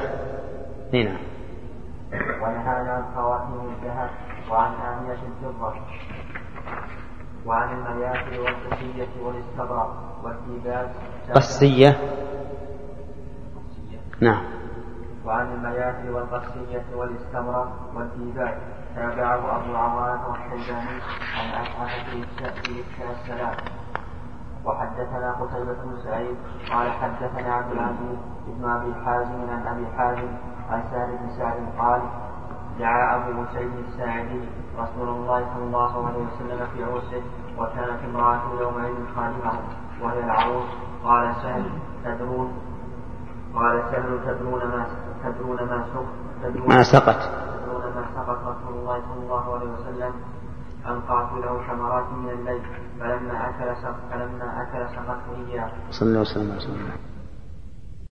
هنا 0.94 1.16
ونهانا 2.42 2.92
عن 2.92 3.04
خواتيم 3.14 3.74
الذهب 3.74 4.10
وعن 4.50 4.72
آنية 4.72 5.12
الفضة 5.12 5.74
وعن 7.46 7.76
المياسر 7.76 8.40
والقسية 8.40 9.22
والاستبرق 9.22 9.90
والديباج 10.24 10.88
قسية. 11.34 11.98
نعم. 14.20 14.44
وعن 15.26 15.52
المياسر 15.52 16.10
والقسية 16.10 16.96
والاستبرق 16.96 17.72
والديباج 17.94 18.54
تابعه 18.96 19.56
أبو 19.56 19.76
عوانة 19.76 20.28
والشيباني 20.28 21.00
عن 21.36 21.48
أسعد 21.62 22.24
في 22.64 22.80
إفشاء 22.80 23.10
السلام 23.10 23.54
وحدثنا 24.64 25.32
قتيبة 25.32 25.72
بن 25.72 25.96
سعيد 26.04 26.36
قال 26.72 26.90
حدثنا 26.92 27.54
عبد 27.54 27.72
العزيز 27.72 28.18
بن 28.46 28.70
أبي 28.70 28.94
حازم 29.04 29.50
عن 29.50 29.66
أبي 29.66 29.86
حازم 29.96 30.28
عن 30.70 30.82
سهل 30.90 31.16
بن 31.16 31.30
سعد 31.38 31.56
قال 31.78 32.02
دعا 32.78 33.16
أبو 33.16 33.44
سعيد 33.52 33.72
الساعدي 33.88 34.40
رسول 34.78 35.08
الله 35.08 35.46
صلى 35.54 35.64
الله 35.64 36.06
عليه 36.06 36.18
وسلم 36.18 36.66
في 36.66 36.84
عرسه 36.84 37.22
وكانت 37.58 38.04
امرأته 38.04 38.60
يومئذ 38.60 39.06
خادمة 39.16 39.52
وهي 40.02 40.24
العروس. 40.24 40.68
قال 41.04 41.34
سهل 41.34 41.70
تدرون؟ 42.04 42.52
قال 43.54 43.82
سهل 43.90 44.20
تدرون 44.26 44.60
ما 44.60 44.86
تدرون 45.24 45.56
ما 45.56 45.84
تدرون 45.88 46.21
ما 46.68 46.82
سقط 46.82 47.20
سقط 48.14 48.38
رسول 48.46 48.74
الله 48.78 49.00
صلى 49.00 49.22
الله 49.22 49.54
عليه 49.54 49.66
وسلم 49.66 50.12
أنقعت 50.86 51.32
له 51.32 51.60
ثمرات 51.66 52.12
من 52.12 52.30
الليل 52.30 52.62
فلما 53.00 53.48
أكل 53.48 53.74
فلما 54.10 54.62
أكل 54.62 54.94
سقته 54.96 55.52
إياه. 55.52 55.70
صلى 55.90 56.08
الله 56.08 56.18
عليه 56.20 56.56
وسلم 56.56 57.11